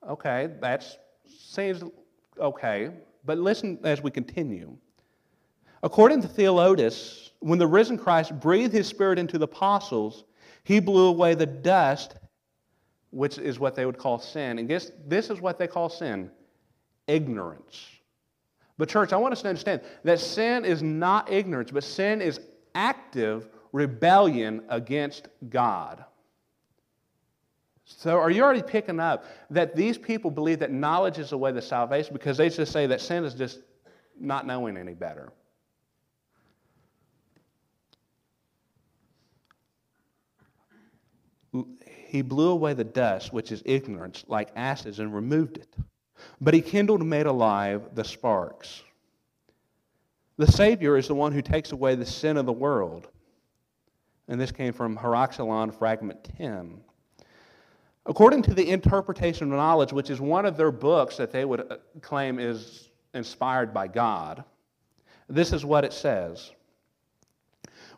Okay, 0.06 0.50
that 0.60 0.84
seems 1.26 1.82
okay, 2.38 2.90
but 3.26 3.38
listen 3.38 3.78
as 3.84 4.02
we 4.02 4.10
continue. 4.10 4.76
According 5.82 6.22
to 6.22 6.28
Theodotus, 6.28 7.32
when 7.40 7.58
the 7.58 7.66
risen 7.66 7.98
Christ 7.98 8.38
breathed 8.40 8.72
his 8.72 8.86
spirit 8.86 9.18
into 9.18 9.38
the 9.38 9.44
apostles, 9.44 10.24
he 10.64 10.80
blew 10.80 11.06
away 11.06 11.34
the 11.34 11.46
dust, 11.46 12.16
which 13.10 13.38
is 13.38 13.58
what 13.58 13.74
they 13.74 13.84
would 13.84 13.98
call 13.98 14.18
sin. 14.18 14.58
And 14.58 14.68
guess 14.68 14.90
this 15.06 15.30
is 15.30 15.40
what 15.40 15.58
they 15.58 15.66
call 15.66 15.88
sin 15.88 16.30
ignorance. 17.06 17.86
But, 18.78 18.88
church, 18.88 19.12
I 19.12 19.16
want 19.16 19.32
us 19.32 19.42
to 19.42 19.48
understand 19.48 19.80
that 20.04 20.20
sin 20.20 20.64
is 20.64 20.82
not 20.82 21.30
ignorance, 21.32 21.70
but 21.70 21.84
sin 21.84 22.20
is 22.20 22.40
active 22.74 23.48
rebellion 23.72 24.62
against 24.68 25.28
God. 25.48 26.04
So, 27.88 28.18
are 28.18 28.30
you 28.32 28.42
already 28.42 28.62
picking 28.62 28.98
up 28.98 29.24
that 29.50 29.76
these 29.76 29.96
people 29.96 30.28
believe 30.28 30.58
that 30.58 30.72
knowledge 30.72 31.18
is 31.18 31.30
the 31.30 31.38
way 31.38 31.52
to 31.52 31.62
salvation 31.62 32.12
because 32.12 32.36
they 32.36 32.48
just 32.48 32.72
say 32.72 32.88
that 32.88 33.00
sin 33.00 33.24
is 33.24 33.32
just 33.32 33.60
not 34.18 34.44
knowing 34.44 34.76
any 34.76 34.92
better? 34.92 35.32
He 42.08 42.22
blew 42.22 42.50
away 42.50 42.74
the 42.74 42.84
dust, 42.84 43.32
which 43.32 43.52
is 43.52 43.62
ignorance, 43.64 44.24
like 44.26 44.50
ashes, 44.56 44.98
and 44.98 45.14
removed 45.14 45.58
it. 45.58 45.76
But 46.40 46.54
he 46.54 46.62
kindled 46.62 47.00
and 47.00 47.10
made 47.10 47.26
alive 47.26 47.94
the 47.94 48.04
sparks. 48.04 48.82
The 50.38 50.50
Savior 50.50 50.96
is 50.96 51.06
the 51.06 51.14
one 51.14 51.32
who 51.32 51.40
takes 51.40 51.70
away 51.70 51.94
the 51.94 52.04
sin 52.04 52.36
of 52.36 52.46
the 52.46 52.52
world. 52.52 53.08
And 54.26 54.40
this 54.40 54.50
came 54.50 54.72
from 54.72 54.96
Heracleon, 54.96 55.70
fragment 55.70 56.28
10. 56.36 56.80
According 58.08 58.42
to 58.42 58.54
the 58.54 58.70
interpretation 58.70 59.50
of 59.50 59.56
knowledge, 59.56 59.92
which 59.92 60.10
is 60.10 60.20
one 60.20 60.46
of 60.46 60.56
their 60.56 60.70
books 60.70 61.16
that 61.16 61.32
they 61.32 61.44
would 61.44 61.60
uh, 61.72 61.76
claim 62.00 62.38
is 62.38 62.88
inspired 63.14 63.74
by 63.74 63.88
God, 63.88 64.44
this 65.28 65.52
is 65.52 65.64
what 65.64 65.84
it 65.84 65.92
says. 65.92 66.52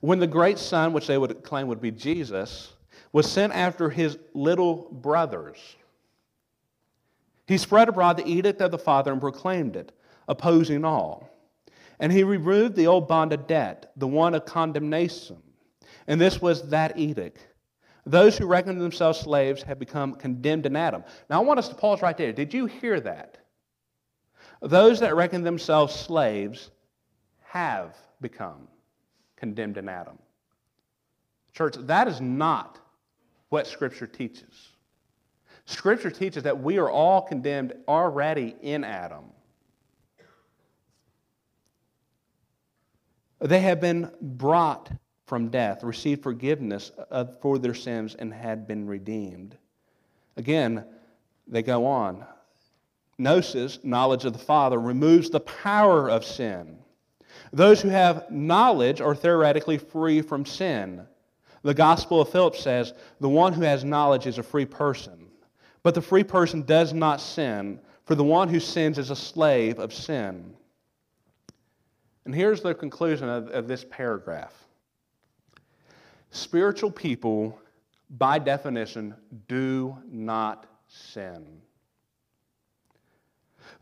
When 0.01 0.19
the 0.19 0.27
great 0.27 0.59
son, 0.59 0.93
which 0.93 1.07
they 1.07 1.19
would 1.19 1.43
claim 1.43 1.67
would 1.67 1.81
be 1.81 1.91
Jesus, 1.91 2.73
was 3.13 3.31
sent 3.31 3.53
after 3.53 3.91
his 3.91 4.19
little 4.33 4.89
brothers, 4.93 5.59
he 7.47 7.59
spread 7.59 7.89
abroad 7.89 8.17
the 8.17 8.27
edict 8.27 8.61
of 8.61 8.71
the 8.71 8.79
Father 8.79 9.13
and 9.13 9.21
proclaimed 9.21 9.77
it, 9.77 9.93
opposing 10.29 10.85
all. 10.85 11.29
And 11.99 12.13
he 12.13 12.23
removed 12.23 12.77
the 12.77 12.87
old 12.87 13.09
bond 13.09 13.33
of 13.33 13.47
debt, 13.47 13.93
the 13.97 14.07
one 14.07 14.35
of 14.35 14.45
condemnation. 14.45 15.43
And 16.07 16.21
this 16.21 16.41
was 16.41 16.69
that 16.71 16.99
edict. 16.99 17.48
Those 18.09 18.39
who 18.39 18.47
reckon 18.47 18.79
themselves 18.79 19.21
slaves 19.21 19.63
have 19.65 19.79
become 19.79 20.15
condemned 20.15 20.65
in 20.65 20.77
Adam. 20.77 21.05
Now, 21.29 21.43
I 21.43 21.45
want 21.45 21.59
us 21.59 21.69
to 21.69 21.75
pause 21.75 22.01
right 22.01 22.17
there. 22.17 22.33
Did 22.33 22.55
you 22.55 22.65
hear 22.65 23.01
that? 23.01 23.37
Those 24.63 25.01
that 25.01 25.15
reckon 25.15 25.43
themselves 25.43 25.95
slaves 25.95 26.71
have 27.45 27.95
become 28.23 28.67
condemned 29.37 29.77
in 29.77 29.91
Adam. 29.91 30.19
Church, 31.53 31.77
that 31.81 32.09
is 32.09 32.19
not 32.19 32.79
what 33.51 33.67
Scripture 33.67 34.07
teaches. 34.07 34.71
Scripture 35.67 36.11
teaches 36.11 36.45
that 36.45 36.59
we 36.59 36.79
are 36.79 36.89
all 36.89 37.21
condemned 37.21 37.75
already 37.87 38.57
in 38.63 38.85
Adam. 38.85 39.25
They 43.39 43.61
have 43.61 43.83
been 43.83 44.11
brought 44.23 44.91
from 45.29 45.51
death, 45.51 45.85
received 45.85 46.23
forgiveness 46.23 46.91
for 47.41 47.59
their 47.59 47.75
sins, 47.75 48.17
and 48.19 48.33
had 48.33 48.67
been 48.67 48.87
redeemed. 48.87 49.57
Again, 50.37 50.85
they 51.47 51.63
go 51.63 51.87
on. 51.87 52.25
Gnosis, 53.19 53.81
knowledge 53.83 54.25
of 54.25 54.33
the 54.33 54.39
Father, 54.39 54.81
removes 54.81 55.29
the 55.29 55.41
power 55.41 56.09
of 56.09 56.25
sin. 56.25 56.79
Those 57.53 57.81
who 57.81 57.89
have 57.89 58.31
knowledge 58.31 59.01
are 59.01 59.15
theoretically 59.15 59.79
free 59.79 60.23
from 60.23 60.47
sin. 60.47 61.07
The 61.63 61.75
Gospel 61.75 62.21
of 62.21 62.31
Philip 62.31 62.57
says, 62.57 62.95
The 63.21 63.29
one 63.29 63.53
who 63.53 63.63
has 63.63 63.85
knowledge 63.85 64.27
is 64.27 64.39
a 64.39 64.43
free 64.43 64.67
person. 64.67 65.27
But 65.83 65.95
the 65.95 66.03
free 66.03 66.25
person 66.25 66.63
does 66.63 66.93
not 66.93 67.21
sin, 67.21 67.81
for 68.05 68.15
the 68.15 68.25
one 68.25 68.49
who 68.49 68.61
sins 68.61 68.99
is 68.99 69.11
a 69.11 69.17
slave 69.17 69.79
of 69.79 69.93
sin. 69.93 70.55
And 72.25 72.35
here's 72.35 72.61
the 72.61 72.75
conclusion 72.75 73.29
of, 73.29 73.49
of 73.49 73.69
this 73.69 73.85
paragraph 73.91 74.68
spiritual 76.31 76.91
people, 76.91 77.59
by 78.11 78.39
definition, 78.39 79.15
do 79.49 79.97
not 80.11 80.67
sin. 80.87 81.61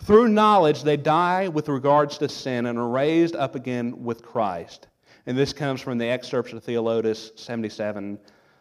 Through 0.00 0.28
knowledge, 0.28 0.82
they 0.82 0.96
die 0.96 1.48
with 1.48 1.68
regards 1.68 2.18
to 2.18 2.28
sin 2.28 2.66
and 2.66 2.78
are 2.78 2.88
raised 2.88 3.36
up 3.36 3.54
again 3.54 4.02
with 4.04 4.22
Christ. 4.22 4.88
And 5.26 5.36
this 5.36 5.52
comes 5.52 5.80
from 5.80 5.98
the 5.98 6.06
excerpts 6.06 6.52
of 6.52 6.62
Theodotus 6.62 7.32
77 7.36 8.18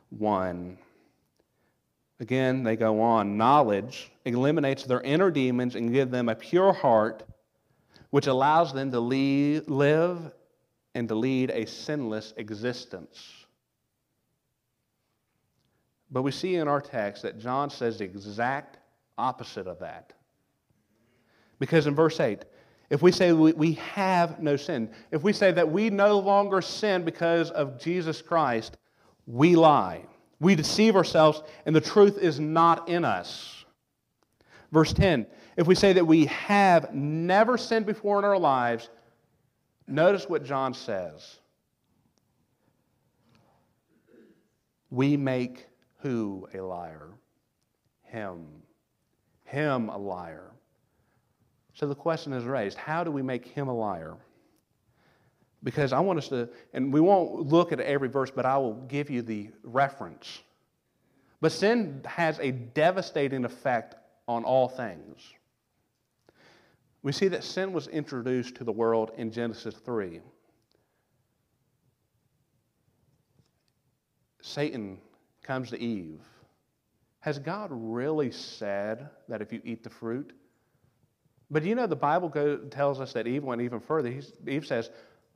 1. 0.09 0.77
Again, 2.19 2.63
they 2.63 2.75
go 2.75 3.01
on. 3.01 3.37
Knowledge 3.37 4.11
eliminates 4.23 4.83
their 4.83 5.01
inner 5.01 5.29
demons 5.29 5.75
and 5.75 5.91
gives 5.91 6.11
them 6.11 6.29
a 6.29 6.35
pure 6.35 6.71
heart, 6.71 7.23
which 8.11 8.27
allows 8.27 8.73
them 8.73 8.91
to 8.91 8.99
lead, 8.99 9.69
live 9.69 10.31
and 10.93 11.09
to 11.09 11.15
lead 11.15 11.51
a 11.51 11.65
sinless 11.65 12.33
existence. 12.37 13.44
But 16.15 16.21
we 16.21 16.31
see 16.31 16.55
in 16.55 16.69
our 16.69 16.79
text 16.79 17.23
that 17.23 17.39
John 17.39 17.69
says 17.69 17.97
the 17.97 18.05
exact 18.05 18.77
opposite 19.17 19.67
of 19.67 19.79
that. 19.79 20.13
Because 21.59 21.87
in 21.87 21.93
verse 21.93 22.21
8, 22.21 22.45
if 22.89 23.01
we 23.01 23.11
say 23.11 23.33
we 23.33 23.73
have 23.73 24.39
no 24.39 24.55
sin, 24.55 24.89
if 25.11 25.23
we 25.23 25.33
say 25.33 25.51
that 25.51 25.69
we 25.69 25.89
no 25.89 26.17
longer 26.17 26.61
sin 26.61 27.03
because 27.03 27.51
of 27.51 27.77
Jesus 27.81 28.21
Christ, 28.21 28.77
we 29.27 29.57
lie. 29.57 30.05
We 30.39 30.55
deceive 30.55 30.95
ourselves, 30.95 31.43
and 31.65 31.75
the 31.75 31.81
truth 31.81 32.17
is 32.17 32.39
not 32.39 32.87
in 32.87 33.03
us. 33.03 33.65
Verse 34.71 34.93
10 34.93 35.27
if 35.57 35.67
we 35.67 35.75
say 35.75 35.91
that 35.91 36.07
we 36.07 36.27
have 36.27 36.93
never 36.93 37.57
sinned 37.57 37.85
before 37.85 38.19
in 38.19 38.25
our 38.25 38.39
lives, 38.39 38.89
notice 39.85 40.29
what 40.29 40.45
John 40.45 40.73
says. 40.73 41.39
We 44.89 45.17
make 45.17 45.67
who 46.05 46.47
a 46.53 46.61
liar? 46.61 47.09
Him. 48.03 48.45
Him 49.43 49.89
a 49.89 49.97
liar. 49.97 50.51
So 51.73 51.87
the 51.87 51.95
question 51.95 52.31
is 52.33 52.43
raised 52.43 52.77
how 52.77 53.03
do 53.03 53.11
we 53.11 53.21
make 53.21 53.45
him 53.45 53.67
a 53.67 53.73
liar? 53.73 54.17
because 55.65 55.93
I 55.93 55.99
want 55.99 56.19
us 56.19 56.29
to, 56.29 56.47
and 56.73 56.93
we 56.93 57.01
won't 57.01 57.47
look 57.47 57.71
at 57.71 57.79
every 57.79 58.07
verse, 58.07 58.29
but 58.29 58.45
I 58.45 58.57
will 58.57 58.75
give 58.87 59.09
you 59.09 59.23
the 59.23 59.49
reference. 59.63 60.43
But 61.41 61.51
sin 61.51 62.01
has 62.05 62.39
a 62.39 62.51
devastating 62.51 63.43
effect 63.43 63.95
on 64.27 64.43
all 64.43 64.69
things. 64.69 65.21
We 67.01 67.11
see 67.11 67.27
that 67.29 67.43
sin 67.43 67.73
was 67.73 67.87
introduced 67.87 68.55
to 68.55 68.63
the 68.63 68.71
world 68.71 69.11
in 69.17 69.31
Genesis 69.31 69.75
3. 69.75 70.21
Satan 74.41 74.99
comes 75.45 75.69
to 75.69 75.79
Eve. 75.79 76.21
Has 77.19 77.39
God 77.39 77.69
really 77.71 78.31
said 78.31 79.09
that 79.27 79.41
if 79.41 79.51
you 79.51 79.61
eat 79.63 79.83
the 79.83 79.89
fruit? 79.89 80.33
But 81.49 81.63
you 81.63 81.75
know, 81.75 81.87
the 81.87 81.95
Bible 81.95 82.29
go, 82.29 82.57
tells 82.57 82.99
us 82.99 83.13
that 83.13 83.27
Eve 83.27 83.43
went 83.43 83.61
even 83.61 83.79
further. 83.79 84.09
He's, 84.09 84.33
Eve 84.47 84.65
says, 84.65 84.89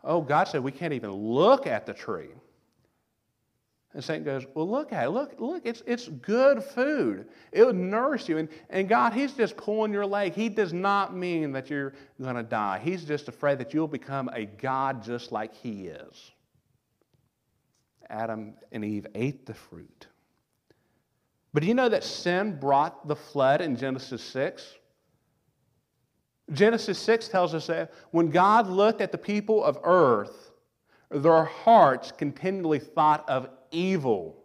Oh, 0.04 0.22
God 0.22 0.48
said 0.48 0.64
we 0.64 0.72
can't 0.72 0.94
even 0.94 1.12
look 1.12 1.68
at 1.68 1.86
the 1.86 1.94
tree. 1.94 2.30
And 3.94 4.04
Satan 4.04 4.24
goes, 4.24 4.46
Well, 4.54 4.70
look 4.70 4.94
at 4.94 5.06
it. 5.06 5.10
Look, 5.10 5.40
look, 5.40 5.66
it's, 5.66 5.82
it's 5.86 6.08
good 6.08 6.64
food. 6.64 7.28
It 7.52 7.66
would 7.66 7.76
nourish 7.76 8.30
you. 8.30 8.38
And, 8.38 8.50
and 8.70 8.88
God, 8.88 9.14
He's 9.14 9.34
just 9.34 9.58
pulling 9.58 9.92
your 9.92 10.06
leg. 10.06 10.34
He 10.34 10.50
does 10.50 10.74
not 10.74 11.16
mean 11.16 11.52
that 11.54 11.70
you're 11.70 11.94
going 12.22 12.36
to 12.36 12.44
die. 12.44 12.80
He's 12.84 13.04
just 13.04 13.28
afraid 13.28 13.60
that 13.60 13.74
you'll 13.74 13.88
become 13.88 14.30
a 14.34 14.46
God 14.46 15.04
just 15.04 15.32
like 15.32 15.54
He 15.56 15.88
is. 15.88 16.32
Adam 18.10 18.54
and 18.72 18.84
Eve 18.84 19.08
ate 19.16 19.46
the 19.46 19.54
fruit. 19.54 20.08
But 21.54 21.62
do 21.62 21.68
you 21.68 21.74
know 21.74 21.90
that 21.90 22.04
sin 22.04 22.60
brought 22.60 23.08
the 23.08 23.16
flood 23.16 23.62
in 23.62 23.76
Genesis 23.76 24.24
6? 24.24 24.76
Genesis 26.52 26.98
6 27.00 27.28
tells 27.28 27.54
us 27.54 27.68
that 27.68 27.92
when 28.12 28.30
God 28.30 28.68
looked 28.68 29.02
at 29.02 29.12
the 29.12 29.18
people 29.18 29.64
of 29.64 29.80
earth, 29.84 30.52
their 31.12 31.44
hearts 31.44 32.12
continually 32.12 32.80
thought 32.80 33.28
of 33.30 33.50
evil. 33.72 34.36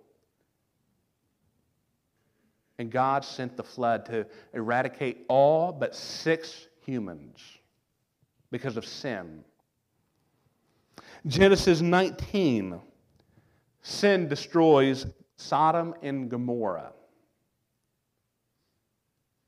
And 2.79 2.91
God 2.91 3.25
sent 3.25 3.57
the 3.57 3.63
flood 3.63 4.07
to 4.07 4.27
eradicate 4.53 5.25
all 5.29 5.73
but 5.73 5.95
six 5.95 6.67
humans 6.85 7.41
because 8.51 8.77
of 8.77 8.85
sin. 8.85 9.45
Genesis 11.27 11.81
19 11.81 12.81
sin 13.85 14.27
destroys 14.29 15.07
Sodom 15.37 15.95
and 16.03 16.29
Gomorrah. 16.31 16.93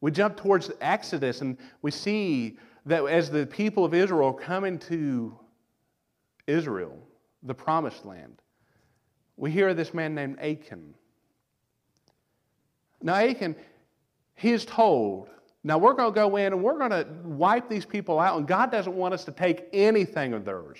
We 0.02 0.10
jump 0.10 0.36
towards 0.36 0.70
Exodus 0.80 1.40
and 1.40 1.56
we 1.82 1.90
see 1.90 2.58
that 2.84 3.04
as 3.06 3.30
the 3.30 3.46
people 3.46 3.84
of 3.84 3.94
Israel 3.94 4.32
come 4.32 4.64
into 4.64 5.36
Israel, 6.46 6.96
the 7.42 7.54
promised 7.54 8.04
land, 8.04 8.42
we 9.36 9.50
hear 9.50 9.74
this 9.74 9.94
man 9.94 10.14
named 10.14 10.38
Achan. 10.38 10.94
Now, 13.02 13.14
Achan, 13.14 13.56
he 14.34 14.52
is 14.52 14.64
told, 14.66 15.28
now 15.64 15.78
we're 15.78 15.94
going 15.94 16.12
to 16.12 16.14
go 16.14 16.36
in 16.36 16.52
and 16.52 16.62
we're 16.62 16.78
going 16.78 16.90
to 16.90 17.06
wipe 17.24 17.68
these 17.68 17.86
people 17.86 18.20
out, 18.20 18.38
and 18.38 18.46
God 18.46 18.70
doesn't 18.70 18.94
want 18.94 19.14
us 19.14 19.24
to 19.24 19.32
take 19.32 19.66
anything 19.72 20.34
of 20.34 20.44
theirs. 20.44 20.78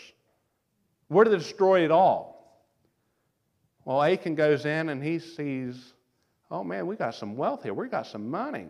We're 1.08 1.24
to 1.24 1.30
destroy 1.30 1.84
it 1.84 1.90
all. 1.90 2.35
Well, 3.86 4.02
Achan 4.02 4.34
goes 4.34 4.66
in 4.66 4.88
and 4.88 5.02
he 5.02 5.20
sees, 5.20 5.94
oh 6.50 6.64
man, 6.64 6.88
we 6.88 6.96
got 6.96 7.14
some 7.14 7.36
wealth 7.36 7.62
here. 7.62 7.72
We 7.72 7.88
got 7.88 8.08
some 8.08 8.28
money. 8.28 8.66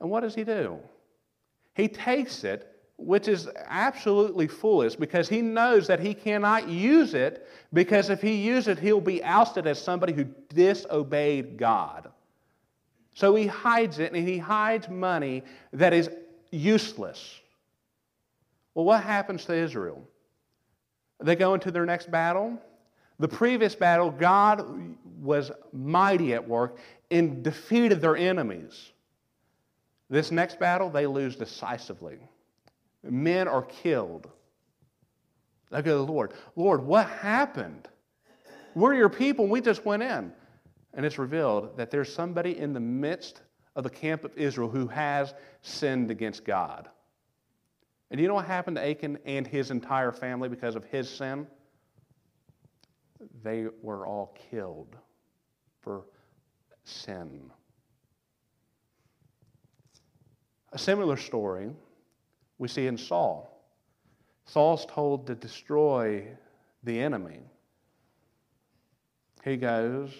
And 0.00 0.08
what 0.08 0.20
does 0.20 0.36
he 0.36 0.44
do? 0.44 0.78
He 1.74 1.88
takes 1.88 2.44
it, 2.44 2.72
which 2.96 3.26
is 3.26 3.48
absolutely 3.66 4.46
foolish 4.46 4.94
because 4.94 5.28
he 5.28 5.42
knows 5.42 5.88
that 5.88 5.98
he 5.98 6.14
cannot 6.14 6.68
use 6.68 7.12
it 7.12 7.48
because 7.72 8.08
if 8.08 8.22
he 8.22 8.36
uses 8.36 8.68
it, 8.68 8.78
he'll 8.78 9.00
be 9.00 9.22
ousted 9.24 9.66
as 9.66 9.82
somebody 9.82 10.12
who 10.12 10.26
disobeyed 10.54 11.58
God. 11.58 12.12
So 13.14 13.34
he 13.34 13.48
hides 13.48 13.98
it 13.98 14.12
and 14.12 14.28
he 14.28 14.38
hides 14.38 14.88
money 14.88 15.42
that 15.72 15.92
is 15.92 16.08
useless. 16.52 17.40
Well, 18.74 18.84
what 18.84 19.02
happens 19.02 19.44
to 19.46 19.54
Israel? 19.54 20.06
They 21.18 21.34
go 21.34 21.54
into 21.54 21.72
their 21.72 21.84
next 21.84 22.12
battle. 22.12 22.60
The 23.18 23.28
previous 23.28 23.74
battle, 23.74 24.10
God 24.10 24.96
was 25.20 25.50
mighty 25.72 26.34
at 26.34 26.46
work 26.46 26.78
and 27.10 27.42
defeated 27.42 28.00
their 28.00 28.16
enemies. 28.16 28.90
This 30.10 30.30
next 30.30 30.58
battle, 30.58 30.90
they 30.90 31.06
lose 31.06 31.36
decisively. 31.36 32.18
Men 33.02 33.48
are 33.48 33.62
killed. 33.62 34.28
They 35.70 35.82
go 35.82 35.92
to 35.92 36.06
the 36.06 36.12
Lord, 36.12 36.32
Lord, 36.56 36.84
what 36.84 37.08
happened? 37.08 37.88
We're 38.74 38.94
your 38.94 39.08
people, 39.08 39.46
we 39.46 39.60
just 39.60 39.84
went 39.84 40.02
in. 40.02 40.32
And 40.92 41.04
it's 41.04 41.18
revealed 41.18 41.76
that 41.76 41.90
there's 41.90 42.12
somebody 42.12 42.58
in 42.58 42.72
the 42.72 42.80
midst 42.80 43.42
of 43.74 43.82
the 43.82 43.90
camp 43.90 44.24
of 44.24 44.36
Israel 44.36 44.68
who 44.68 44.86
has 44.86 45.34
sinned 45.62 46.10
against 46.10 46.44
God. 46.44 46.88
And 48.10 48.20
you 48.20 48.28
know 48.28 48.34
what 48.34 48.46
happened 48.46 48.76
to 48.76 48.88
Achan 48.88 49.18
and 49.24 49.46
his 49.46 49.70
entire 49.70 50.12
family 50.12 50.48
because 50.48 50.76
of 50.76 50.84
his 50.84 51.08
sin? 51.08 51.46
They 53.42 53.66
were 53.82 54.06
all 54.06 54.36
killed 54.50 54.96
for 55.80 56.04
sin. 56.84 57.50
A 60.72 60.78
similar 60.78 61.16
story 61.16 61.70
we 62.58 62.68
see 62.68 62.86
in 62.86 62.98
Saul. 62.98 63.50
Saul's 64.46 64.86
told 64.86 65.26
to 65.26 65.34
destroy 65.34 66.26
the 66.82 66.98
enemy. 67.00 67.40
He 69.44 69.56
goes, 69.56 70.10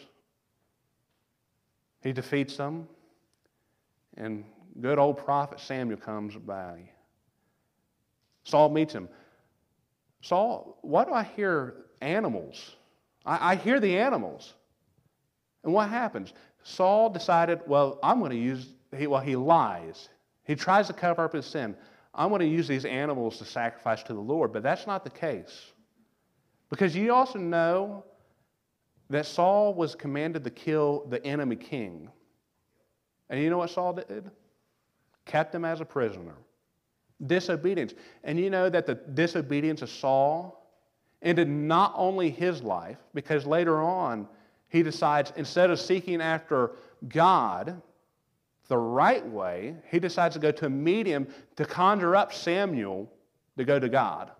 he 2.02 2.12
defeats 2.12 2.56
them, 2.56 2.86
and 4.16 4.44
good 4.80 4.98
old 4.98 5.18
prophet 5.18 5.58
Samuel 5.58 5.98
comes 5.98 6.36
by. 6.36 6.90
Saul 8.44 8.68
meets 8.68 8.92
him. 8.92 9.08
Saul, 10.20 10.78
why 10.82 11.04
do 11.04 11.12
I 11.12 11.22
hear 11.22 11.74
animals? 12.00 12.76
I, 13.24 13.52
I 13.52 13.56
hear 13.56 13.80
the 13.80 13.98
animals. 13.98 14.54
And 15.62 15.72
what 15.72 15.88
happens? 15.88 16.32
Saul 16.62 17.10
decided, 17.10 17.60
well, 17.66 17.98
I'm 18.02 18.18
going 18.18 18.30
to 18.30 18.36
use, 18.36 18.68
he, 18.96 19.06
well, 19.06 19.20
he 19.20 19.36
lies. 19.36 20.08
He 20.44 20.54
tries 20.54 20.86
to 20.88 20.92
cover 20.92 21.24
up 21.24 21.32
his 21.32 21.46
sin. 21.46 21.76
I'm 22.14 22.28
going 22.28 22.40
to 22.40 22.46
use 22.46 22.68
these 22.68 22.84
animals 22.84 23.38
to 23.38 23.44
sacrifice 23.44 24.02
to 24.04 24.14
the 24.14 24.20
Lord, 24.20 24.52
but 24.52 24.62
that's 24.62 24.86
not 24.86 25.04
the 25.04 25.10
case. 25.10 25.72
Because 26.70 26.94
you 26.94 27.12
also 27.12 27.38
know 27.38 28.04
that 29.10 29.26
Saul 29.26 29.74
was 29.74 29.94
commanded 29.94 30.44
to 30.44 30.50
kill 30.50 31.06
the 31.08 31.24
enemy 31.24 31.56
king. 31.56 32.08
And 33.30 33.40
you 33.40 33.50
know 33.50 33.58
what 33.58 33.70
Saul 33.70 33.94
did? 33.94 34.30
Kept 35.24 35.54
him 35.54 35.64
as 35.64 35.80
a 35.80 35.84
prisoner. 35.84 36.34
Disobedience. 37.26 37.94
And 38.22 38.38
you 38.38 38.50
know 38.50 38.68
that 38.68 38.86
the 38.86 38.94
disobedience 38.94 39.82
of 39.82 39.90
Saul 39.90 40.63
ended 41.24 41.48
not 41.48 41.92
only 41.96 42.30
his 42.30 42.62
life, 42.62 42.98
because 43.14 43.46
later 43.46 43.80
on 43.80 44.28
he 44.68 44.82
decides 44.82 45.32
instead 45.36 45.70
of 45.70 45.80
seeking 45.80 46.20
after 46.20 46.72
God, 47.08 47.80
the 48.68 48.78
right 48.78 49.26
way, 49.26 49.76
he 49.90 49.98
decides 49.98 50.34
to 50.34 50.40
go 50.40 50.50
to 50.50 50.66
a 50.66 50.70
medium 50.70 51.26
to 51.56 51.64
conjure 51.64 52.16
up 52.16 52.32
Samuel 52.32 53.10
to 53.56 53.64
go 53.64 53.78
to 53.78 53.88
God. 53.88 54.30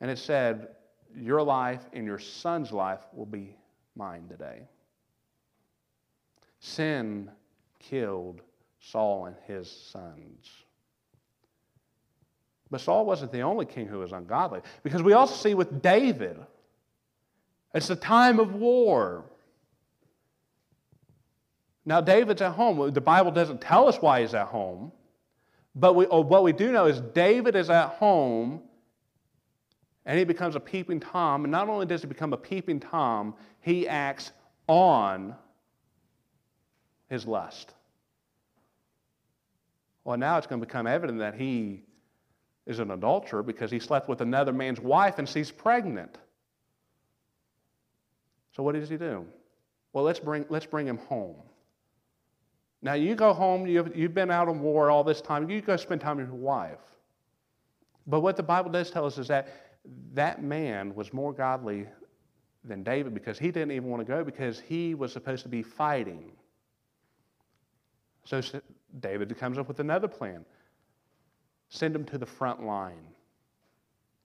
And 0.00 0.10
it 0.10 0.18
said, 0.18 0.68
Your 1.16 1.42
life 1.42 1.82
and 1.92 2.06
your 2.06 2.18
son's 2.18 2.70
life 2.70 3.00
will 3.14 3.26
be 3.26 3.56
mine 3.96 4.28
today. 4.28 4.62
Sin 6.60 7.30
killed 7.78 8.42
Saul 8.80 9.26
and 9.26 9.36
his 9.46 9.70
sons. 9.70 10.48
But 12.70 12.80
Saul 12.80 13.06
wasn't 13.06 13.32
the 13.32 13.40
only 13.40 13.66
king 13.66 13.86
who 13.86 13.98
was 13.98 14.12
ungodly, 14.12 14.60
because 14.82 15.02
we 15.02 15.14
also 15.14 15.34
see 15.34 15.54
with 15.54 15.80
David, 15.82 16.38
it's 17.74 17.88
the 17.88 17.96
time 17.96 18.40
of 18.40 18.54
war. 18.54 19.24
Now, 21.84 22.02
David's 22.02 22.42
at 22.42 22.52
home. 22.52 22.92
The 22.92 23.00
Bible 23.00 23.30
doesn't 23.30 23.62
tell 23.62 23.88
us 23.88 23.96
why 23.96 24.20
he's 24.20 24.34
at 24.34 24.48
home, 24.48 24.92
but 25.74 25.94
we, 25.94 26.06
oh, 26.06 26.20
what 26.20 26.42
we 26.42 26.52
do 26.52 26.70
know 26.70 26.86
is 26.86 27.00
David 27.00 27.56
is 27.56 27.70
at 27.70 27.90
home 27.90 28.62
and 30.04 30.18
he 30.18 30.24
becomes 30.24 30.56
a 30.56 30.60
peeping 30.60 31.00
Tom. 31.00 31.44
And 31.44 31.52
not 31.52 31.68
only 31.68 31.86
does 31.86 32.00
he 32.00 32.06
become 32.06 32.32
a 32.32 32.36
peeping 32.36 32.80
Tom, 32.80 33.34
he 33.60 33.86
acts 33.86 34.32
on 34.66 35.34
his 37.08 37.26
lust. 37.26 37.74
Well, 40.04 40.16
now 40.16 40.38
it's 40.38 40.46
going 40.46 40.60
to 40.60 40.66
become 40.66 40.86
evident 40.86 41.18
that 41.18 41.34
he 41.34 41.82
is 42.68 42.78
an 42.78 42.90
adulterer 42.90 43.42
because 43.42 43.70
he 43.70 43.80
slept 43.80 44.08
with 44.08 44.20
another 44.20 44.52
man's 44.52 44.78
wife 44.78 45.18
and 45.18 45.26
she's 45.28 45.50
pregnant. 45.50 46.18
So, 48.52 48.62
what 48.62 48.74
does 48.74 48.90
he 48.90 48.98
do? 48.98 49.26
Well, 49.92 50.04
let's 50.04 50.20
bring, 50.20 50.44
let's 50.50 50.66
bring 50.66 50.86
him 50.86 50.98
home. 50.98 51.36
Now, 52.82 52.92
you 52.92 53.14
go 53.14 53.32
home, 53.32 53.66
you've, 53.66 53.96
you've 53.96 54.14
been 54.14 54.30
out 54.30 54.48
on 54.48 54.60
war 54.60 54.90
all 54.90 55.02
this 55.02 55.20
time, 55.20 55.50
you 55.50 55.60
go 55.62 55.76
spend 55.76 56.02
time 56.02 56.18
with 56.18 56.26
your 56.26 56.36
wife. 56.36 56.78
But 58.06 58.20
what 58.20 58.36
the 58.36 58.42
Bible 58.42 58.70
does 58.70 58.90
tell 58.90 59.06
us 59.06 59.18
is 59.18 59.28
that 59.28 59.48
that 60.12 60.42
man 60.42 60.94
was 60.94 61.12
more 61.12 61.32
godly 61.32 61.86
than 62.64 62.82
David 62.82 63.14
because 63.14 63.38
he 63.38 63.50
didn't 63.50 63.72
even 63.72 63.88
want 63.88 64.06
to 64.06 64.12
go 64.12 64.22
because 64.22 64.60
he 64.60 64.94
was 64.94 65.12
supposed 65.12 65.42
to 65.44 65.48
be 65.48 65.62
fighting. 65.62 66.32
So 68.24 68.42
David 69.00 69.34
comes 69.38 69.56
up 69.56 69.68
with 69.68 69.80
another 69.80 70.08
plan 70.08 70.44
send 71.68 71.94
them 71.94 72.04
to 72.06 72.18
the 72.18 72.26
front 72.26 72.64
line, 72.64 73.06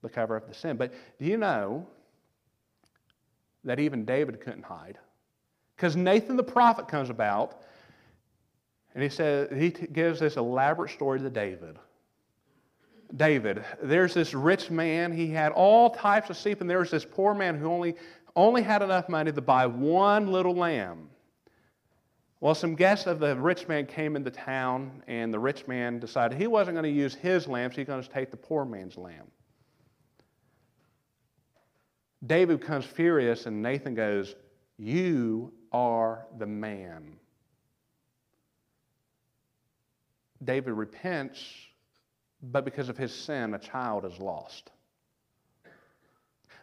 the 0.02 0.08
cover 0.08 0.36
up 0.36 0.48
the 0.48 0.54
sin. 0.54 0.76
But 0.76 0.92
do 1.18 1.24
you 1.24 1.36
know 1.36 1.86
that 3.64 3.78
even 3.78 4.04
David 4.04 4.40
couldn't 4.40 4.64
hide? 4.64 4.98
Because 5.76 5.96
Nathan 5.96 6.36
the 6.36 6.42
prophet 6.44 6.88
comes 6.88 7.10
about 7.10 7.62
and 8.94 9.02
he 9.02 9.08
says 9.08 9.48
he 9.56 9.70
gives 9.70 10.20
this 10.20 10.36
elaborate 10.36 10.90
story 10.90 11.18
to 11.18 11.30
David. 11.30 11.76
David, 13.16 13.64
there's 13.82 14.14
this 14.14 14.34
rich 14.34 14.70
man, 14.70 15.12
he 15.12 15.28
had 15.28 15.52
all 15.52 15.90
types 15.90 16.30
of 16.30 16.36
sheep, 16.36 16.60
and 16.60 16.68
there's 16.68 16.90
this 16.90 17.04
poor 17.04 17.34
man 17.34 17.58
who 17.58 17.66
only, 17.66 17.94
only 18.34 18.62
had 18.62 18.82
enough 18.82 19.08
money 19.08 19.30
to 19.30 19.40
buy 19.40 19.66
one 19.66 20.28
little 20.32 20.54
lamb. 20.54 21.08
Well, 22.44 22.54
some 22.54 22.74
guests 22.74 23.06
of 23.06 23.20
the 23.20 23.34
rich 23.36 23.68
man 23.68 23.86
came 23.86 24.16
into 24.16 24.30
town, 24.30 25.02
and 25.06 25.32
the 25.32 25.38
rich 25.38 25.66
man 25.66 25.98
decided 25.98 26.36
he 26.36 26.46
wasn't 26.46 26.74
going 26.74 26.84
to 26.84 26.90
use 26.90 27.14
his 27.14 27.48
lamb, 27.48 27.72
so 27.72 27.76
he's 27.76 27.86
going 27.86 28.02
to 28.02 28.08
take 28.10 28.30
the 28.30 28.36
poor 28.36 28.66
man's 28.66 28.98
lamb. 28.98 29.28
David 32.26 32.60
becomes 32.60 32.84
furious, 32.84 33.46
and 33.46 33.62
Nathan 33.62 33.94
goes, 33.94 34.34
You 34.76 35.54
are 35.72 36.26
the 36.36 36.44
man. 36.44 37.16
David 40.44 40.74
repents, 40.74 41.42
but 42.42 42.66
because 42.66 42.90
of 42.90 42.98
his 42.98 43.14
sin, 43.14 43.54
a 43.54 43.58
child 43.58 44.04
is 44.04 44.18
lost. 44.18 44.70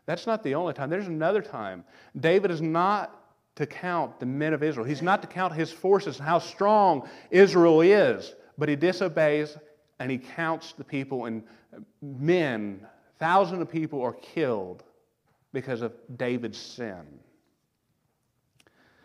That's 0.05 0.27
not 0.27 0.43
the 0.43 0.53
only 0.53 0.75
time. 0.75 0.91
There's 0.91 1.07
another 1.07 1.41
time. 1.41 1.85
David 2.15 2.51
is 2.51 2.61
not 2.61 3.20
to 3.55 3.65
count 3.65 4.19
the 4.19 4.25
men 4.25 4.53
of 4.53 4.63
Israel. 4.63 4.85
He's 4.85 5.01
not 5.01 5.21
to 5.21 5.27
count 5.27 5.53
his 5.53 5.71
forces 5.71 6.17
and 6.17 6.27
how 6.27 6.39
strong 6.39 7.07
Israel 7.29 7.81
is, 7.81 8.33
but 8.57 8.69
he 8.69 8.75
disobeys 8.75 9.57
and 9.99 10.09
he 10.09 10.17
counts 10.17 10.73
the 10.73 10.83
people, 10.83 11.25
and 11.25 11.43
men, 12.01 12.85
thousands 13.19 13.61
of 13.61 13.69
people 13.69 14.01
are 14.01 14.13
killed 14.13 14.83
because 15.53 15.83
of 15.83 15.93
David's 16.17 16.57
sin. 16.57 17.05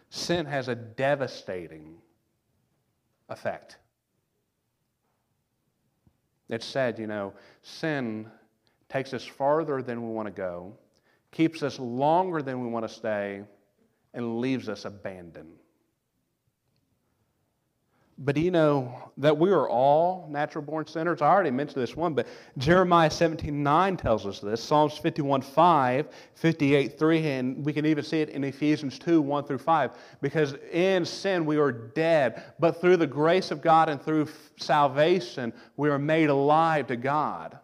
Sin 0.09 0.47
has 0.47 0.69
a 0.69 0.75
devastating 0.75 1.97
effect. 3.29 3.77
It's 6.49 6.65
said, 6.65 6.99
you 6.99 7.07
know, 7.07 7.35
sin 7.63 8.31
takes 8.89 9.13
us 9.13 9.25
farther 9.25 9.83
than 9.83 10.01
we 10.07 10.15
want 10.15 10.27
to 10.27 10.33
go, 10.33 10.73
keeps 11.33 11.63
us 11.63 11.79
longer 11.79 12.41
than 12.41 12.63
we 12.63 12.69
want 12.69 12.89
to 12.89 12.95
stay, 12.95 13.43
and 14.17 14.39
leaves 14.41 14.69
us 14.69 14.85
abandoned. 14.85 15.53
But 18.19 18.35
do 18.35 18.41
you 18.41 18.51
know 18.51 19.13
that 19.19 19.37
we 19.37 19.51
are 19.51 19.69
all 19.69 20.27
natural 20.31 20.65
born 20.65 20.87
sinners? 20.87 21.21
I 21.21 21.27
already 21.27 21.51
mentioned 21.51 21.83
this 21.83 21.95
one, 21.95 22.15
but 22.15 22.27
Jeremiah 22.57 23.11
17 23.11 23.63
9 23.63 23.97
tells 23.99 24.25
us 24.25 24.41
this. 24.41 24.65
Psalms 24.65 24.97
51 24.97 25.43
5, 25.43 26.09
58 26.35 26.99
3, 26.99 27.29
and 27.29 27.65
we 27.65 27.75
can 27.75 27.85
even 27.85 28.03
see 28.03 28.23
it 28.23 28.31
in 28.31 28.43
Ephesians 28.43 28.99
2 28.99 29.21
1 29.21 29.45
through 29.45 29.59
5. 29.59 29.91
Because 30.23 30.55
in 30.73 31.05
sin 31.05 31.45
we 31.45 31.59
are 31.59 31.71
dead, 31.71 32.43
but 32.59 32.81
through 32.81 32.97
the 32.97 33.07
grace 33.07 33.51
of 33.51 33.61
God 33.61 33.91
and 33.91 34.01
through 34.01 34.29
salvation 34.57 35.53
we 35.77 35.91
are 35.91 35.99
made 35.99 36.31
alive 36.31 36.87
to 36.87 36.97
God. 36.97 37.59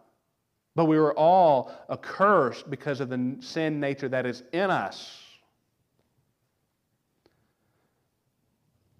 But 0.75 0.85
we 0.85 0.99
were 0.99 1.17
all 1.17 1.71
accursed 1.89 2.69
because 2.69 2.99
of 2.99 3.09
the 3.09 3.37
sin 3.39 3.79
nature 3.79 4.09
that 4.09 4.27
is 4.27 4.43
in 4.51 4.69
us. 4.69 5.22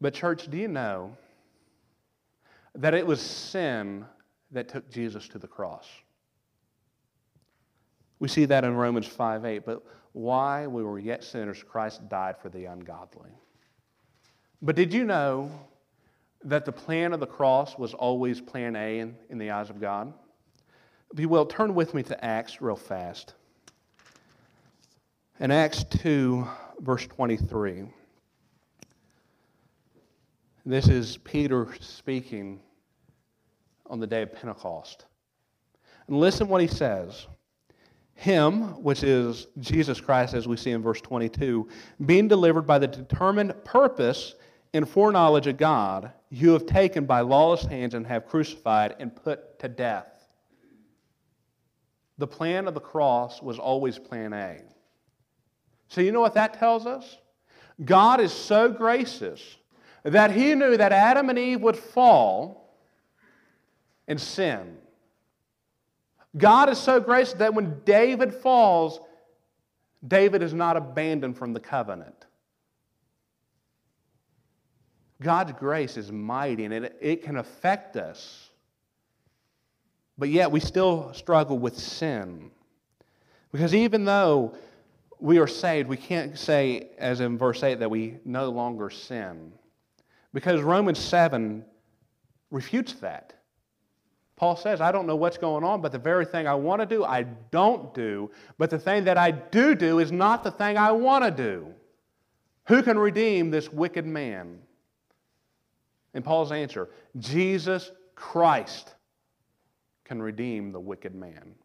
But, 0.04 0.14
church, 0.14 0.52
do 0.52 0.58
you 0.58 0.68
know 0.68 1.16
that 2.76 2.94
it 2.94 3.08
was 3.08 3.22
sin 3.22 4.04
that 4.52 4.68
took 4.68 4.92
Jesus 4.92 5.30
to 5.30 5.40
the 5.40 5.48
cross? 5.48 5.88
We 8.20 8.28
see 8.28 8.44
that 8.44 8.66
in 8.66 8.76
Romans 8.76 9.08
5 9.08 9.46
8. 9.46 9.66
But 9.66 9.82
why 10.12 10.68
we 10.68 10.84
were 10.84 11.00
yet 11.00 11.24
sinners, 11.24 11.64
Christ 11.64 12.10
died 12.10 12.36
for 12.38 12.50
the 12.50 12.66
ungodly. 12.66 13.30
But 14.62 14.76
did 14.76 14.94
you 14.94 15.06
know 15.06 15.50
that 16.44 16.66
the 16.66 16.74
plan 16.74 17.14
of 17.14 17.22
the 17.22 17.26
cross 17.26 17.78
was 17.78 17.94
always 17.94 18.42
plan 18.42 18.76
A 18.76 19.00
in, 19.00 19.16
in 19.30 19.38
the 19.38 19.52
eyes 19.52 19.70
of 19.70 19.80
God? 19.80 20.14
If 21.14 21.20
you 21.22 21.30
will, 21.30 21.46
turn 21.46 21.76
with 21.76 21.94
me 21.94 22.04
to 22.04 22.26
Acts 22.26 22.62
real 22.62 22.76
fast. 22.76 23.36
In 25.40 25.50
Acts 25.50 25.86
2, 25.86 26.46
verse 26.82 27.08
23. 27.08 27.86
This 30.66 30.88
is 30.88 31.18
Peter 31.18 31.68
speaking 31.82 32.62
on 33.86 34.00
the 34.00 34.08
day 34.08 34.22
of 34.22 34.32
Pentecost. 34.32 35.06
And 36.08 36.18
listen 36.18 36.48
what 36.48 36.62
he 36.62 36.68
says. 36.68 37.28
Him, 38.14 38.82
which 38.82 39.04
is 39.04 39.48
Jesus 39.60 40.00
Christ, 40.00 40.34
as 40.34 40.48
we 40.48 40.56
see 40.56 40.72
in 40.72 40.82
verse 40.82 41.02
22, 41.02 41.68
being 42.06 42.30
delivered 42.30 42.62
by 42.62 42.80
the 42.80 42.88
determined 42.88 43.54
purpose 43.66 44.36
and 44.74 44.88
foreknowledge 44.88 45.48
of 45.48 45.58
God, 45.58 46.14
you 46.30 46.52
have 46.52 46.66
taken 46.66 47.06
by 47.06 47.20
lawless 47.20 47.66
hands 47.66 47.94
and 47.94 48.08
have 48.08 48.26
crucified 48.26 48.96
and 49.00 49.14
put 49.14 49.60
to 49.60 49.68
death. 49.68 50.30
The 52.20 52.28
plan 52.28 52.70
of 52.70 52.74
the 52.74 52.80
cross 52.80 53.42
was 53.42 53.60
always 53.60 54.00
plan 54.00 54.32
A. 54.32 54.62
So, 55.90 56.00
you 56.00 56.14
know 56.14 56.22
what 56.22 56.36
that 56.36 56.54
tells 56.54 56.86
us? 56.86 57.18
God 57.84 58.22
is 58.22 58.32
so 58.32 58.70
gracious 58.70 59.58
that 60.04 60.32
he 60.32 60.54
knew 60.54 60.78
that 60.78 60.92
Adam 60.92 61.30
and 61.30 61.40
Eve 61.40 61.62
would 61.62 61.78
fall 61.78 62.76
and 64.08 64.20
sin. 64.20 64.78
God 66.36 66.70
is 66.70 66.78
so 66.78 67.00
gracious 67.00 67.34
that 67.34 67.54
when 67.54 67.80
David 67.86 68.34
falls, 68.34 69.00
David 70.06 70.42
is 70.42 70.54
not 70.54 70.76
abandoned 70.76 71.38
from 71.38 71.54
the 71.54 71.60
covenant. 71.60 72.26
God's 75.22 75.54
grace 75.54 75.96
is 75.96 76.12
mighty 76.12 76.66
and 76.66 76.74
it, 76.74 76.98
it 77.00 77.24
can 77.24 77.38
affect 77.38 77.96
us. 77.96 78.50
But 80.18 80.30
yet 80.30 80.52
we 80.52 80.60
still 80.60 81.14
struggle 81.14 81.58
with 81.58 81.78
sin. 81.78 82.52
Because 83.52 83.74
even 83.74 84.04
though 84.04 84.56
we 85.20 85.40
are 85.40 85.48
saved, 85.48 85.88
we 85.88 85.98
can't 85.98 86.38
say, 86.38 86.90
as 86.98 87.22
in 87.22 87.38
verse 87.38 87.64
8, 87.64 87.80
that 87.80 87.90
we 87.90 88.18
no 88.26 88.50
longer 88.50 88.90
sin. 88.90 89.54
Because 90.34 90.62
Romans 90.62 91.00
7 91.00 91.64
refutes 92.50 92.94
that. 92.94 93.34
Paul 94.36 94.56
says, 94.56 94.82
I 94.82 94.92
don't 94.92 95.06
know 95.06 95.16
what's 95.16 95.38
going 95.38 95.64
on, 95.64 95.82
but 95.82 95.92
the 95.92 96.00
very 96.00 96.26
thing 96.26 96.48
I 96.48 96.56
want 96.56 96.82
to 96.82 96.86
do, 96.86 97.04
I 97.04 97.24
don't 97.24 97.94
do. 97.94 98.32
But 98.58 98.70
the 98.70 98.80
thing 98.80 99.04
that 99.06 99.18
I 99.18 99.32
do 99.32 99.76
do 99.76 100.00
is 100.00 100.12
not 100.12 100.44
the 100.44 100.52
thing 100.52 100.78
I 100.78 100.92
want 100.92 101.24
to 101.24 101.32
do. 101.32 101.68
Who 102.68 102.82
can 102.82 102.98
redeem 102.98 103.52
this 103.52 103.72
wicked 103.72 104.06
man? 104.06 104.60
And 106.14 106.24
Paul's 106.24 106.52
answer 106.52 106.90
Jesus 107.20 107.92
Christ 108.16 108.96
can 110.04 110.22
redeem 110.22 110.72
the 110.72 110.80
wicked 110.80 111.16
man. 111.16 111.56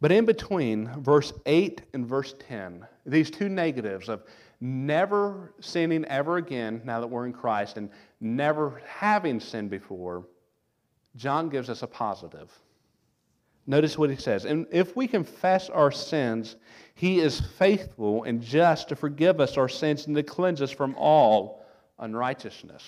But 0.00 0.12
in 0.12 0.26
between 0.26 0.88
verse 1.02 1.32
8 1.46 1.82
and 1.92 2.06
verse 2.06 2.34
10, 2.48 2.86
these 3.04 3.30
two 3.30 3.48
negatives 3.48 4.08
of 4.08 4.22
never 4.60 5.52
sinning 5.60 6.04
ever 6.06 6.36
again 6.36 6.82
now 6.84 7.00
that 7.00 7.06
we're 7.06 7.26
in 7.26 7.32
Christ 7.32 7.76
and 7.76 7.90
never 8.20 8.80
having 8.86 9.40
sinned 9.40 9.70
before, 9.70 10.24
John 11.16 11.48
gives 11.48 11.70
us 11.70 11.82
a 11.82 11.86
positive. 11.86 12.50
Notice 13.66 13.98
what 13.98 14.08
he 14.08 14.16
says. 14.16 14.46
And 14.46 14.66
if 14.70 14.96
we 14.96 15.06
confess 15.06 15.68
our 15.68 15.92
sins, 15.92 16.56
he 16.94 17.20
is 17.20 17.40
faithful 17.40 18.24
and 18.24 18.40
just 18.40 18.88
to 18.88 18.96
forgive 18.96 19.40
us 19.40 19.56
our 19.58 19.68
sins 19.68 20.06
and 20.06 20.16
to 20.16 20.22
cleanse 20.22 20.62
us 20.62 20.70
from 20.70 20.94
all 20.96 21.62
unrighteousness. 21.98 22.82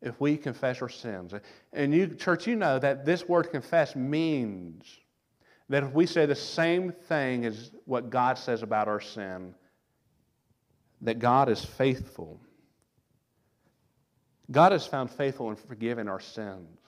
If 0.00 0.20
we 0.20 0.36
confess 0.36 0.80
our 0.80 0.88
sins. 0.88 1.34
And 1.72 1.92
you, 1.92 2.06
church, 2.06 2.46
you 2.46 2.54
know 2.54 2.78
that 2.78 3.04
this 3.04 3.28
word 3.28 3.50
confess 3.50 3.96
means 3.96 4.84
that 5.68 5.84
if 5.84 5.92
we 5.92 6.06
say 6.06 6.26
the 6.26 6.34
same 6.34 6.92
thing 6.92 7.44
as 7.44 7.70
what 7.84 8.10
God 8.10 8.38
says 8.38 8.62
about 8.62 8.88
our 8.88 9.00
sin, 9.00 9.54
that 11.02 11.18
God 11.18 11.48
is 11.48 11.64
faithful. 11.64 12.40
God 14.50 14.72
has 14.72 14.86
found 14.86 15.10
faithful 15.10 15.50
in 15.50 15.56
forgiving 15.56 16.08
our 16.08 16.20
sins. 16.20 16.78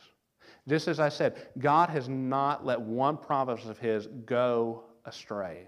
Just 0.67 0.89
as 0.89 0.99
I 1.01 1.09
said, 1.09 1.49
God 1.59 1.91
has 1.91 2.09
not 2.09 2.65
let 2.65 2.81
one 2.81 3.17
promise 3.17 3.67
of 3.67 3.79
His 3.79 4.07
go 4.07 4.85
astray. 5.05 5.67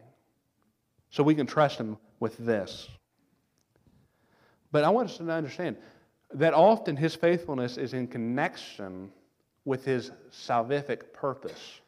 So 1.10 1.22
we 1.22 1.34
can 1.34 1.46
trust 1.46 1.78
Him 1.78 1.98
with 2.20 2.36
this. 2.38 2.88
But 4.70 4.84
I 4.84 4.88
want 4.88 5.10
us 5.10 5.18
to 5.18 5.30
understand 5.30 5.76
that 6.32 6.54
often 6.54 6.96
His 6.96 7.14
faithfulness 7.14 7.76
is 7.76 7.92
in 7.92 8.06
connection 8.06 9.10
with 9.66 9.84
His 9.84 10.10
salvific 10.30 11.12
purpose. 11.12 11.81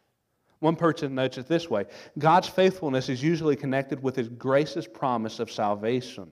One 0.65 0.77
person 0.77 1.15
notes 1.15 1.37
it 1.37 1.47
this 1.47 1.69
way 1.69 1.85
God's 2.19 2.49
faithfulness 2.49 3.11
is 3.11 3.23
usually 3.23 3.55
connected 3.55 4.03
with 4.03 4.17
his 4.17 4.31
gracious 4.31 4.87
promise 4.87 5.39
of 5.39 5.53
salvation. 5.53 6.31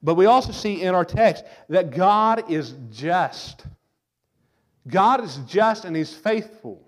But 0.00 0.14
we 0.14 0.26
also 0.26 0.52
see 0.52 0.82
in 0.82 0.94
our 0.94 1.04
text 1.04 1.44
that 1.68 1.90
God 1.90 2.48
is 2.48 2.76
just. 2.92 3.66
God 4.86 5.24
is 5.24 5.40
just 5.48 5.84
and 5.84 5.96
he's 5.96 6.12
faithful. 6.12 6.86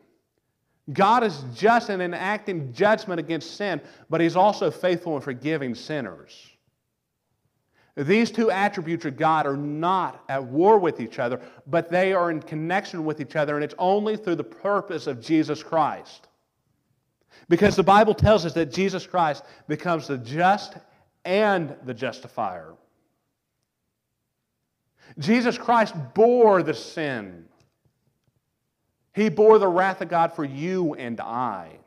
God 0.93 1.25
is 1.25 1.43
just 1.57 1.91
in 1.91 2.01
enacting 2.01 2.73
judgment 2.73 3.19
against 3.19 3.57
sin, 3.57 3.81
but 4.09 4.21
he's 4.21 4.37
also 4.37 4.71
faithful 4.71 5.17
in 5.17 5.23
forgiving 5.23 5.75
sinners. 5.75 6.51
These 7.97 8.31
two 8.31 8.53
attributes 8.53 9.05
of 9.07 9.17
God 9.17 9.47
are 9.47 9.57
not 9.57 10.23
at 10.29 10.45
war 10.45 10.79
with 10.79 11.01
each 11.01 11.19
other, 11.19 11.41
but 11.67 11.91
they 11.91 12.13
are 12.13 12.31
in 12.31 12.41
connection 12.41 13.05
with 13.05 13.21
each 13.21 13.35
other, 13.35 13.57
and 13.57 13.65
it's 13.65 13.75
only 13.77 14.17
through 14.17 14.37
the 14.37 14.45
purpose 14.45 15.09
of 15.09 15.21
Jesus 15.21 15.61
Christ. 15.61 16.29
Because 17.49 17.77
the 17.77 17.83
Bible 17.83 18.15
tells 18.15 18.47
us 18.47 18.55
that 18.55 18.73
Jesus 18.73 19.07
Christ 19.07 19.45
becomes 19.69 20.09
the 20.09 20.19
just 20.19 20.75
and 21.25 21.75
the 21.85 21.95
justifier. 21.95 22.75
Jesus 25.19 25.59
Christ 25.59 25.95
bore 26.15 26.63
the 26.63 26.75
sin. 26.75 27.45
He 29.13 29.29
bore 29.29 29.59
the 29.59 29.69
wrath 29.69 30.01
of 30.01 30.09
God 30.09 30.35
for 30.35 30.45
you 30.45 30.95
and 30.95 31.21
I. 31.21 31.79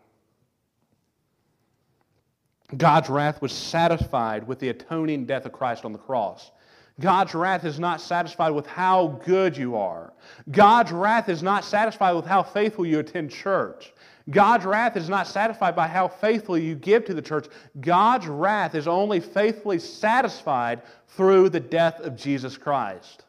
God's 2.75 3.09
wrath 3.09 3.41
was 3.41 3.51
satisfied 3.51 4.45
with 4.47 4.59
the 4.59 4.69
atoning 4.69 5.25
death 5.25 5.45
of 5.45 5.53
Christ 5.53 5.85
on 5.85 5.93
the 5.93 5.99
cross. 5.99 6.51
God's 6.99 7.35
wrath 7.35 7.63
is 7.63 7.79
not 7.79 8.01
satisfied 8.01 8.49
with 8.49 8.65
how 8.65 9.19
good 9.23 9.55
you 9.55 9.75
are. 9.77 10.13
God's 10.49 10.91
wrath 10.91 11.29
is 11.29 11.43
not 11.43 11.63
satisfied 11.63 12.13
with 12.13 12.25
how 12.25 12.41
faithful 12.41 12.85
you 12.85 12.99
attend 12.99 13.29
church. 13.29 13.93
God's 14.29 14.65
wrath 14.65 14.97
is 14.97 15.07
not 15.07 15.27
satisfied 15.27 15.75
by 15.75 15.87
how 15.87 16.07
faithfully 16.07 16.65
you 16.65 16.75
give 16.75 17.05
to 17.05 17.13
the 17.13 17.21
church. 17.21 17.47
God's 17.79 18.27
wrath 18.27 18.75
is 18.75 18.87
only 18.87 19.19
faithfully 19.21 19.79
satisfied 19.79 20.81
through 21.09 21.49
the 21.49 21.59
death 21.59 21.99
of 22.01 22.17
Jesus 22.17 22.57
Christ. 22.57 23.23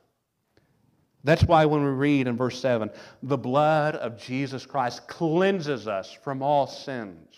That's 1.25 1.45
why 1.45 1.67
when 1.67 1.85
we 1.85 1.91
read 1.91 2.27
in 2.27 2.37
verse 2.37 2.61
7, 2.61 2.91
the 3.23 3.37
blood 3.37 3.95
of 3.97 4.19
Jesus 4.19 4.67
Christ 4.67 5.07
cleanses 5.09 5.87
us 5.87 6.13
from 6.13 6.43
all 6.43 6.67
sins. 6.67 7.35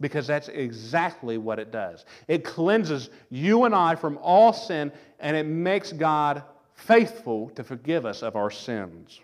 Because 0.00 0.26
that's 0.26 0.48
exactly 0.48 1.38
what 1.38 1.58
it 1.58 1.72
does. 1.72 2.04
It 2.28 2.44
cleanses 2.44 3.10
you 3.30 3.64
and 3.64 3.74
I 3.74 3.94
from 3.94 4.18
all 4.22 4.52
sin, 4.52 4.92
and 5.18 5.36
it 5.36 5.46
makes 5.46 5.92
God 5.92 6.42
faithful 6.74 7.50
to 7.50 7.64
forgive 7.64 8.06
us 8.06 8.22
of 8.22 8.36
our 8.36 8.50
sins. 8.50 9.20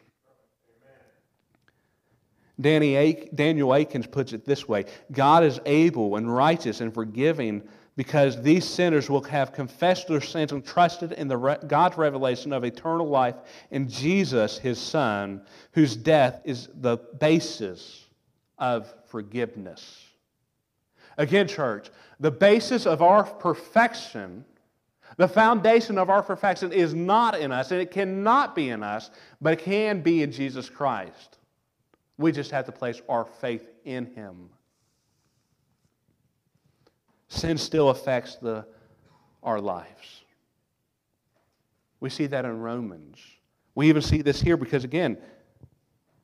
Danny 2.61 3.29
Daniel 3.35 3.75
Akins 3.75 4.07
puts 4.07 4.33
it 4.33 4.45
this 4.45 4.69
way 4.69 4.85
God 5.11 5.45
is 5.45 5.61
able 5.67 6.17
and 6.17 6.33
righteous 6.33 6.81
and 6.81 6.95
forgiving 6.95 7.63
because 7.97 8.43
these 8.43 8.65
sinners 8.65 9.09
will 9.09 9.23
have 9.23 9.53
confessed 9.53 10.09
their 10.09 10.21
sins 10.21 10.53
and 10.53 10.65
trusted 10.65 11.13
in 11.13 11.29
the 11.29 11.37
re- 11.37 11.57
God's 11.67 11.97
revelation 11.97 12.53
of 12.53 12.65
eternal 12.65 13.09
life 13.09 13.37
in 13.71 13.89
Jesus, 13.89 14.59
his 14.59 14.81
Son, 14.81 15.41
whose 15.73 15.95
death 15.97 16.41
is 16.45 16.69
the 16.75 16.97
basis 17.21 18.05
of 18.59 18.93
forgiveness. 19.07 20.07
Again, 21.17 21.47
church, 21.47 21.91
the 22.19 22.31
basis 22.31 22.87
of 22.87 23.01
our 23.01 23.23
perfection, 23.23 24.45
the 25.17 25.29
foundation 25.29 25.97
of 25.97 26.11
our 26.11 26.23
perfection 26.23 26.73
is 26.73 26.95
not 26.95 27.39
in 27.39 27.53
us, 27.53 27.71
and 27.71 27.81
it 27.81 27.93
cannot 27.93 28.57
be 28.57 28.71
in 28.71 28.83
us, 28.83 29.11
but 29.41 29.53
it 29.53 29.61
can 29.61 30.01
be 30.01 30.23
in 30.23 30.33
Jesus 30.33 30.69
Christ. 30.69 31.34
We 32.19 32.33
just 32.33 32.51
have 32.51 32.67
to 32.67 32.73
place 32.73 33.03
our 33.09 33.25
faith 33.25 33.69
in 33.85 34.07
Him. 34.15 34.51
Sin 37.29 37.59
still 37.59 37.91
affects 37.91 38.37
the, 38.37 38.65
our 39.43 39.61
lives. 39.61 40.23
We 42.01 42.11
see 42.11 42.27
that 42.27 42.45
in 42.45 42.61
Romans. 42.61 43.19
We 43.75 43.89
even 43.89 44.03
see 44.03 44.23
this 44.23 44.41
here 44.41 44.57
because, 44.57 44.85
again, 44.85 45.19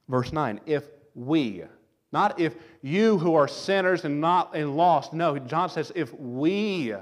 verse 0.09 0.32
9, 0.32 0.61
if 0.66 0.84
we, 1.14 1.64
not 2.12 2.38
if 2.38 2.55
you 2.82 3.18
who 3.18 3.34
are 3.34 3.49
sinners 3.49 4.05
and 4.05 4.20
not 4.20 4.55
and 4.55 4.76
lost, 4.76 5.12
no, 5.12 5.38
John 5.38 5.70
says, 5.70 5.91
if 5.95 6.12
we 6.14 6.95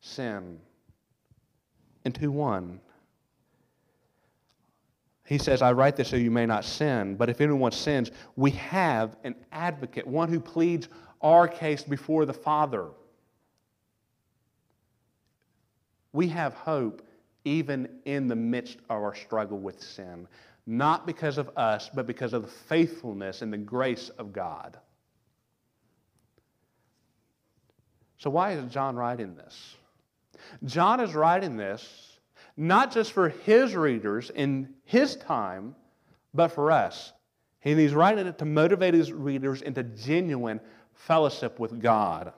sin 0.00 0.58
into 2.04 2.30
one. 2.30 2.80
He 5.26 5.38
says, 5.38 5.60
I 5.60 5.72
write 5.72 5.96
this 5.96 6.08
so 6.08 6.16
you 6.16 6.30
may 6.30 6.46
not 6.46 6.64
sin, 6.64 7.16
but 7.16 7.28
if 7.28 7.40
anyone 7.40 7.72
sins, 7.72 8.12
we 8.36 8.52
have 8.52 9.16
an 9.24 9.34
advocate, 9.50 10.06
one 10.06 10.28
who 10.28 10.38
pleads 10.38 10.88
our 11.20 11.48
case 11.48 11.82
before 11.82 12.24
the 12.26 12.32
Father. 12.32 12.86
We 16.12 16.28
have 16.28 16.54
hope 16.54 17.06
even 17.44 17.88
in 18.04 18.28
the 18.28 18.36
midst 18.36 18.78
of 18.88 19.02
our 19.02 19.14
struggle 19.14 19.58
with 19.58 19.82
sin, 19.82 20.28
not 20.64 21.06
because 21.06 21.38
of 21.38 21.50
us, 21.56 21.90
but 21.92 22.06
because 22.06 22.32
of 22.32 22.42
the 22.42 22.48
faithfulness 22.48 23.42
and 23.42 23.52
the 23.52 23.58
grace 23.58 24.10
of 24.18 24.32
God. 24.32 24.78
So, 28.18 28.30
why 28.30 28.52
is 28.52 28.72
John 28.72 28.96
writing 28.96 29.34
this? 29.34 29.76
John 30.64 31.00
is 31.00 31.14
writing 31.14 31.56
this 31.56 32.05
not 32.56 32.92
just 32.92 33.12
for 33.12 33.28
his 33.28 33.74
readers 33.74 34.30
in 34.30 34.74
his 34.84 35.16
time, 35.16 35.74
but 36.32 36.48
for 36.48 36.70
us. 36.70 37.12
And 37.64 37.78
he's 37.78 37.94
writing 37.94 38.26
it 38.26 38.38
to 38.38 38.44
motivate 38.44 38.94
his 38.94 39.12
readers 39.12 39.62
into 39.62 39.82
genuine 39.82 40.60
fellowship 40.94 41.58
with 41.58 41.80
God. 41.80 42.32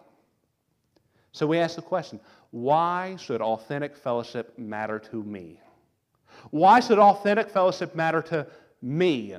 So 1.33 1.47
we 1.47 1.59
ask 1.59 1.77
the 1.77 1.83
question 1.83 2.21
why 2.51 3.16
should 3.16 3.43
authentic 3.43 3.97
fellowship 3.97 4.59
matter 4.59 4.99
to 4.99 5.23
me? 5.23 5.61
Why 6.51 6.81
should 6.81 6.99
authentic 6.99 7.51
fellowship 7.51 7.95
matter 7.95 8.23
to 8.23 8.47
me? 8.81 9.37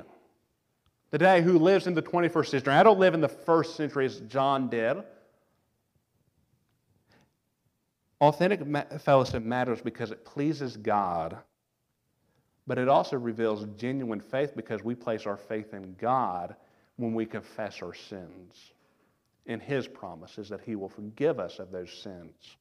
Today, 1.10 1.42
who 1.42 1.58
lives 1.58 1.88
in 1.88 1.94
the 1.94 2.02
21st 2.02 2.46
century? 2.46 2.72
I 2.72 2.84
don't 2.84 3.00
live 3.00 3.14
in 3.14 3.20
the 3.20 3.28
first 3.28 3.74
century 3.74 4.06
as 4.06 4.20
John 4.20 4.68
did. 4.68 4.98
Authentic 8.20 8.60
fellowship 9.00 9.42
matters 9.42 9.80
because 9.80 10.10
it 10.10 10.24
pleases 10.24 10.76
God, 10.76 11.38
but 12.66 12.76
it 12.76 12.88
also 12.88 13.16
reveals 13.16 13.64
genuine 13.76 14.20
faith 14.20 14.54
because 14.54 14.84
we 14.84 14.94
place 14.94 15.26
our 15.26 15.38
faith 15.38 15.72
in 15.72 15.94
God 15.98 16.54
when 16.96 17.14
we 17.14 17.24
confess 17.24 17.80
our 17.80 17.94
sins 17.94 18.72
and 19.46 19.62
His 19.62 19.88
promises 19.88 20.50
that 20.50 20.60
He 20.60 20.76
will 20.76 20.88
forgive 20.88 21.40
us 21.40 21.58
of 21.58 21.70
those 21.70 21.90
sins. 21.90 22.56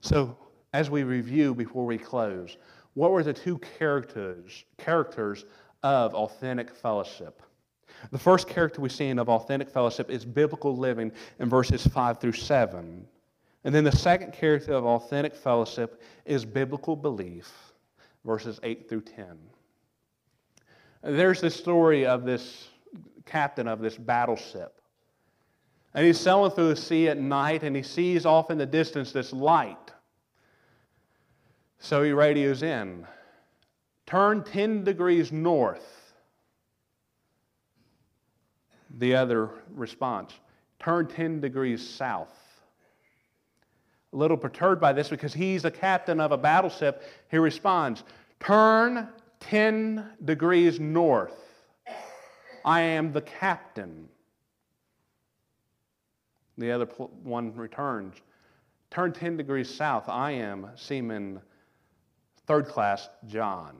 So, 0.00 0.36
as 0.72 0.90
we 0.90 1.04
review 1.04 1.54
before 1.54 1.86
we 1.86 1.96
close, 1.96 2.56
what 2.94 3.12
were 3.12 3.22
the 3.22 3.32
two 3.32 3.58
characters, 3.78 4.64
characters 4.76 5.44
of 5.84 6.14
authentic 6.14 6.74
fellowship? 6.74 7.42
The 8.10 8.18
first 8.18 8.48
character 8.48 8.80
we 8.80 8.88
see 8.88 9.06
in 9.06 9.18
of 9.18 9.28
authentic 9.28 9.70
fellowship 9.70 10.10
is 10.10 10.24
biblical 10.24 10.76
living 10.76 11.12
in 11.38 11.48
verses 11.48 11.86
5 11.86 12.20
through 12.20 12.32
7. 12.32 13.06
And 13.66 13.74
then 13.74 13.82
the 13.82 13.90
second 13.90 14.32
character 14.32 14.74
of 14.74 14.86
authentic 14.86 15.34
fellowship 15.34 16.00
is 16.24 16.44
biblical 16.44 16.94
belief, 16.94 17.52
verses 18.24 18.60
8 18.62 18.88
through 18.88 19.00
10. 19.00 19.36
There's 21.02 21.40
this 21.40 21.56
story 21.56 22.06
of 22.06 22.24
this 22.24 22.68
captain 23.24 23.66
of 23.66 23.80
this 23.80 23.96
battleship. 23.96 24.80
And 25.94 26.06
he's 26.06 26.20
sailing 26.20 26.52
through 26.52 26.68
the 26.68 26.76
sea 26.76 27.08
at 27.08 27.18
night, 27.18 27.64
and 27.64 27.74
he 27.74 27.82
sees 27.82 28.24
off 28.24 28.52
in 28.52 28.58
the 28.58 28.66
distance 28.66 29.10
this 29.10 29.32
light. 29.32 29.90
So 31.80 32.04
he 32.04 32.12
radios 32.12 32.62
in 32.62 33.04
turn 34.06 34.44
10 34.44 34.84
degrees 34.84 35.32
north. 35.32 36.14
The 38.98 39.16
other 39.16 39.50
response 39.74 40.34
turn 40.78 41.08
10 41.08 41.40
degrees 41.40 41.84
south 41.84 42.45
a 44.12 44.16
little 44.16 44.36
perturbed 44.36 44.80
by 44.80 44.92
this 44.92 45.08
because 45.08 45.34
he's 45.34 45.64
a 45.64 45.70
captain 45.70 46.20
of 46.20 46.32
a 46.32 46.38
battleship. 46.38 47.02
He 47.30 47.38
responds, 47.38 48.04
Turn 48.40 49.08
10 49.40 50.10
degrees 50.24 50.80
north. 50.80 51.34
I 52.64 52.80
am 52.80 53.12
the 53.12 53.22
captain. 53.22 54.08
The 56.58 56.70
other 56.72 56.86
one 56.86 57.54
returns, 57.54 58.16
Turn 58.90 59.12
10 59.12 59.36
degrees 59.36 59.72
south. 59.72 60.08
I 60.08 60.32
am 60.32 60.70
Seaman 60.74 61.40
Third 62.46 62.66
Class 62.66 63.08
John. 63.26 63.74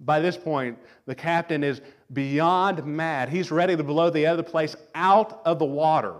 By 0.00 0.20
this 0.20 0.36
point, 0.36 0.78
the 1.06 1.14
captain 1.14 1.64
is 1.64 1.80
beyond 2.12 2.84
mad. 2.86 3.28
He's 3.28 3.50
ready 3.50 3.76
to 3.76 3.82
blow 3.82 4.10
the 4.10 4.26
other 4.26 4.44
place 4.44 4.76
out 4.94 5.42
of 5.44 5.58
the 5.58 5.64
water. 5.64 6.14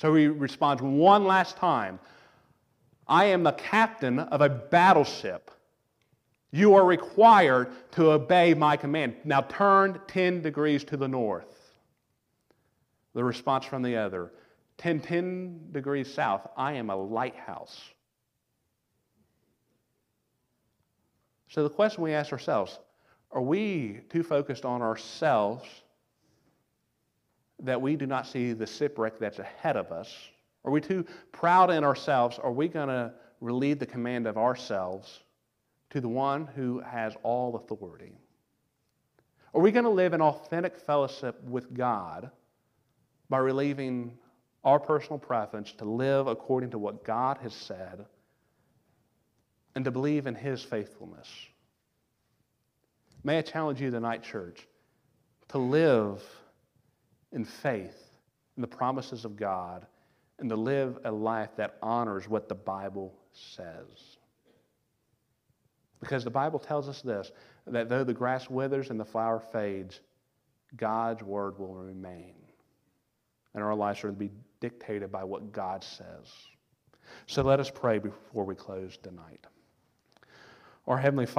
So 0.00 0.14
he 0.14 0.28
responds 0.28 0.80
one 0.80 1.26
last 1.26 1.58
time 1.58 1.98
I 3.06 3.26
am 3.26 3.42
the 3.42 3.52
captain 3.52 4.18
of 4.18 4.40
a 4.40 4.48
battleship. 4.48 5.50
You 6.52 6.74
are 6.74 6.84
required 6.84 7.70
to 7.92 8.12
obey 8.12 8.54
my 8.54 8.76
command. 8.76 9.16
Now 9.24 9.42
turn 9.42 10.00
10 10.06 10.40
degrees 10.40 10.84
to 10.84 10.96
the 10.96 11.06
north. 11.06 11.54
The 13.14 13.22
response 13.22 13.66
from 13.66 13.82
the 13.82 13.96
other 13.96 14.32
10, 14.78 15.00
10 15.00 15.68
degrees 15.72 16.12
south. 16.12 16.48
I 16.56 16.72
am 16.72 16.88
a 16.88 16.96
lighthouse. 16.96 17.78
So 21.48 21.62
the 21.62 21.70
question 21.70 22.02
we 22.02 22.14
ask 22.14 22.32
ourselves 22.32 22.78
are 23.32 23.42
we 23.42 24.00
too 24.08 24.22
focused 24.22 24.64
on 24.64 24.80
ourselves 24.80 25.66
that 27.62 27.80
we 27.80 27.96
do 27.96 28.06
not 28.06 28.26
see 28.26 28.52
the 28.52 28.66
shipwreck 28.66 29.18
that's 29.18 29.38
ahead 29.38 29.76
of 29.76 29.92
us? 29.92 30.14
Are 30.64 30.70
we 30.70 30.80
too 30.80 31.04
proud 31.32 31.70
in 31.70 31.84
ourselves? 31.84 32.38
Are 32.38 32.52
we 32.52 32.68
going 32.68 32.88
to 32.88 33.12
relieve 33.40 33.78
the 33.78 33.86
command 33.86 34.26
of 34.26 34.36
ourselves 34.36 35.20
to 35.90 36.00
the 36.00 36.08
one 36.08 36.46
who 36.46 36.80
has 36.80 37.14
all 37.22 37.56
authority? 37.56 38.12
Are 39.54 39.60
we 39.60 39.72
going 39.72 39.84
to 39.84 39.90
live 39.90 40.12
in 40.12 40.20
authentic 40.20 40.76
fellowship 40.76 41.42
with 41.44 41.74
God 41.74 42.30
by 43.28 43.38
relieving 43.38 44.16
our 44.62 44.78
personal 44.78 45.18
preference 45.18 45.72
to 45.72 45.84
live 45.84 46.26
according 46.26 46.70
to 46.70 46.78
what 46.78 47.04
God 47.04 47.38
has 47.38 47.54
said 47.54 48.04
and 49.74 49.84
to 49.84 49.90
believe 49.90 50.26
in 50.26 50.34
His 50.34 50.62
faithfulness? 50.62 51.28
May 53.24 53.38
I 53.38 53.42
challenge 53.42 53.80
you 53.80 53.90
tonight, 53.90 54.22
church, 54.22 54.66
to 55.48 55.58
live 55.58 56.22
in 57.32 57.44
faith 57.44 57.96
in 58.56 58.62
the 58.62 58.68
promises 58.68 59.24
of 59.24 59.36
God 59.36 59.86
and 60.38 60.48
to 60.48 60.56
live 60.56 60.98
a 61.04 61.12
life 61.12 61.50
that 61.56 61.76
honors 61.82 62.28
what 62.28 62.48
the 62.48 62.54
Bible 62.54 63.14
says. 63.32 64.18
Because 66.00 66.24
the 66.24 66.30
Bible 66.30 66.58
tells 66.58 66.88
us 66.88 67.02
this 67.02 67.30
that 67.66 67.88
though 67.88 68.04
the 68.04 68.14
grass 68.14 68.48
withers 68.48 68.90
and 68.90 68.98
the 68.98 69.04
flower 69.04 69.38
fades, 69.38 70.00
God's 70.76 71.22
word 71.22 71.58
will 71.58 71.74
remain. 71.74 72.34
And 73.54 73.62
our 73.62 73.74
lives 73.74 74.02
are 74.04 74.08
to 74.08 74.14
be 74.14 74.30
dictated 74.60 75.12
by 75.12 75.24
what 75.24 75.52
God 75.52 75.84
says. 75.84 76.32
So 77.26 77.42
let 77.42 77.60
us 77.60 77.70
pray 77.70 77.98
before 77.98 78.44
we 78.44 78.54
close 78.54 78.96
tonight. 78.96 79.46
Our 80.86 80.96
Heavenly 80.96 81.26
Father, 81.26 81.28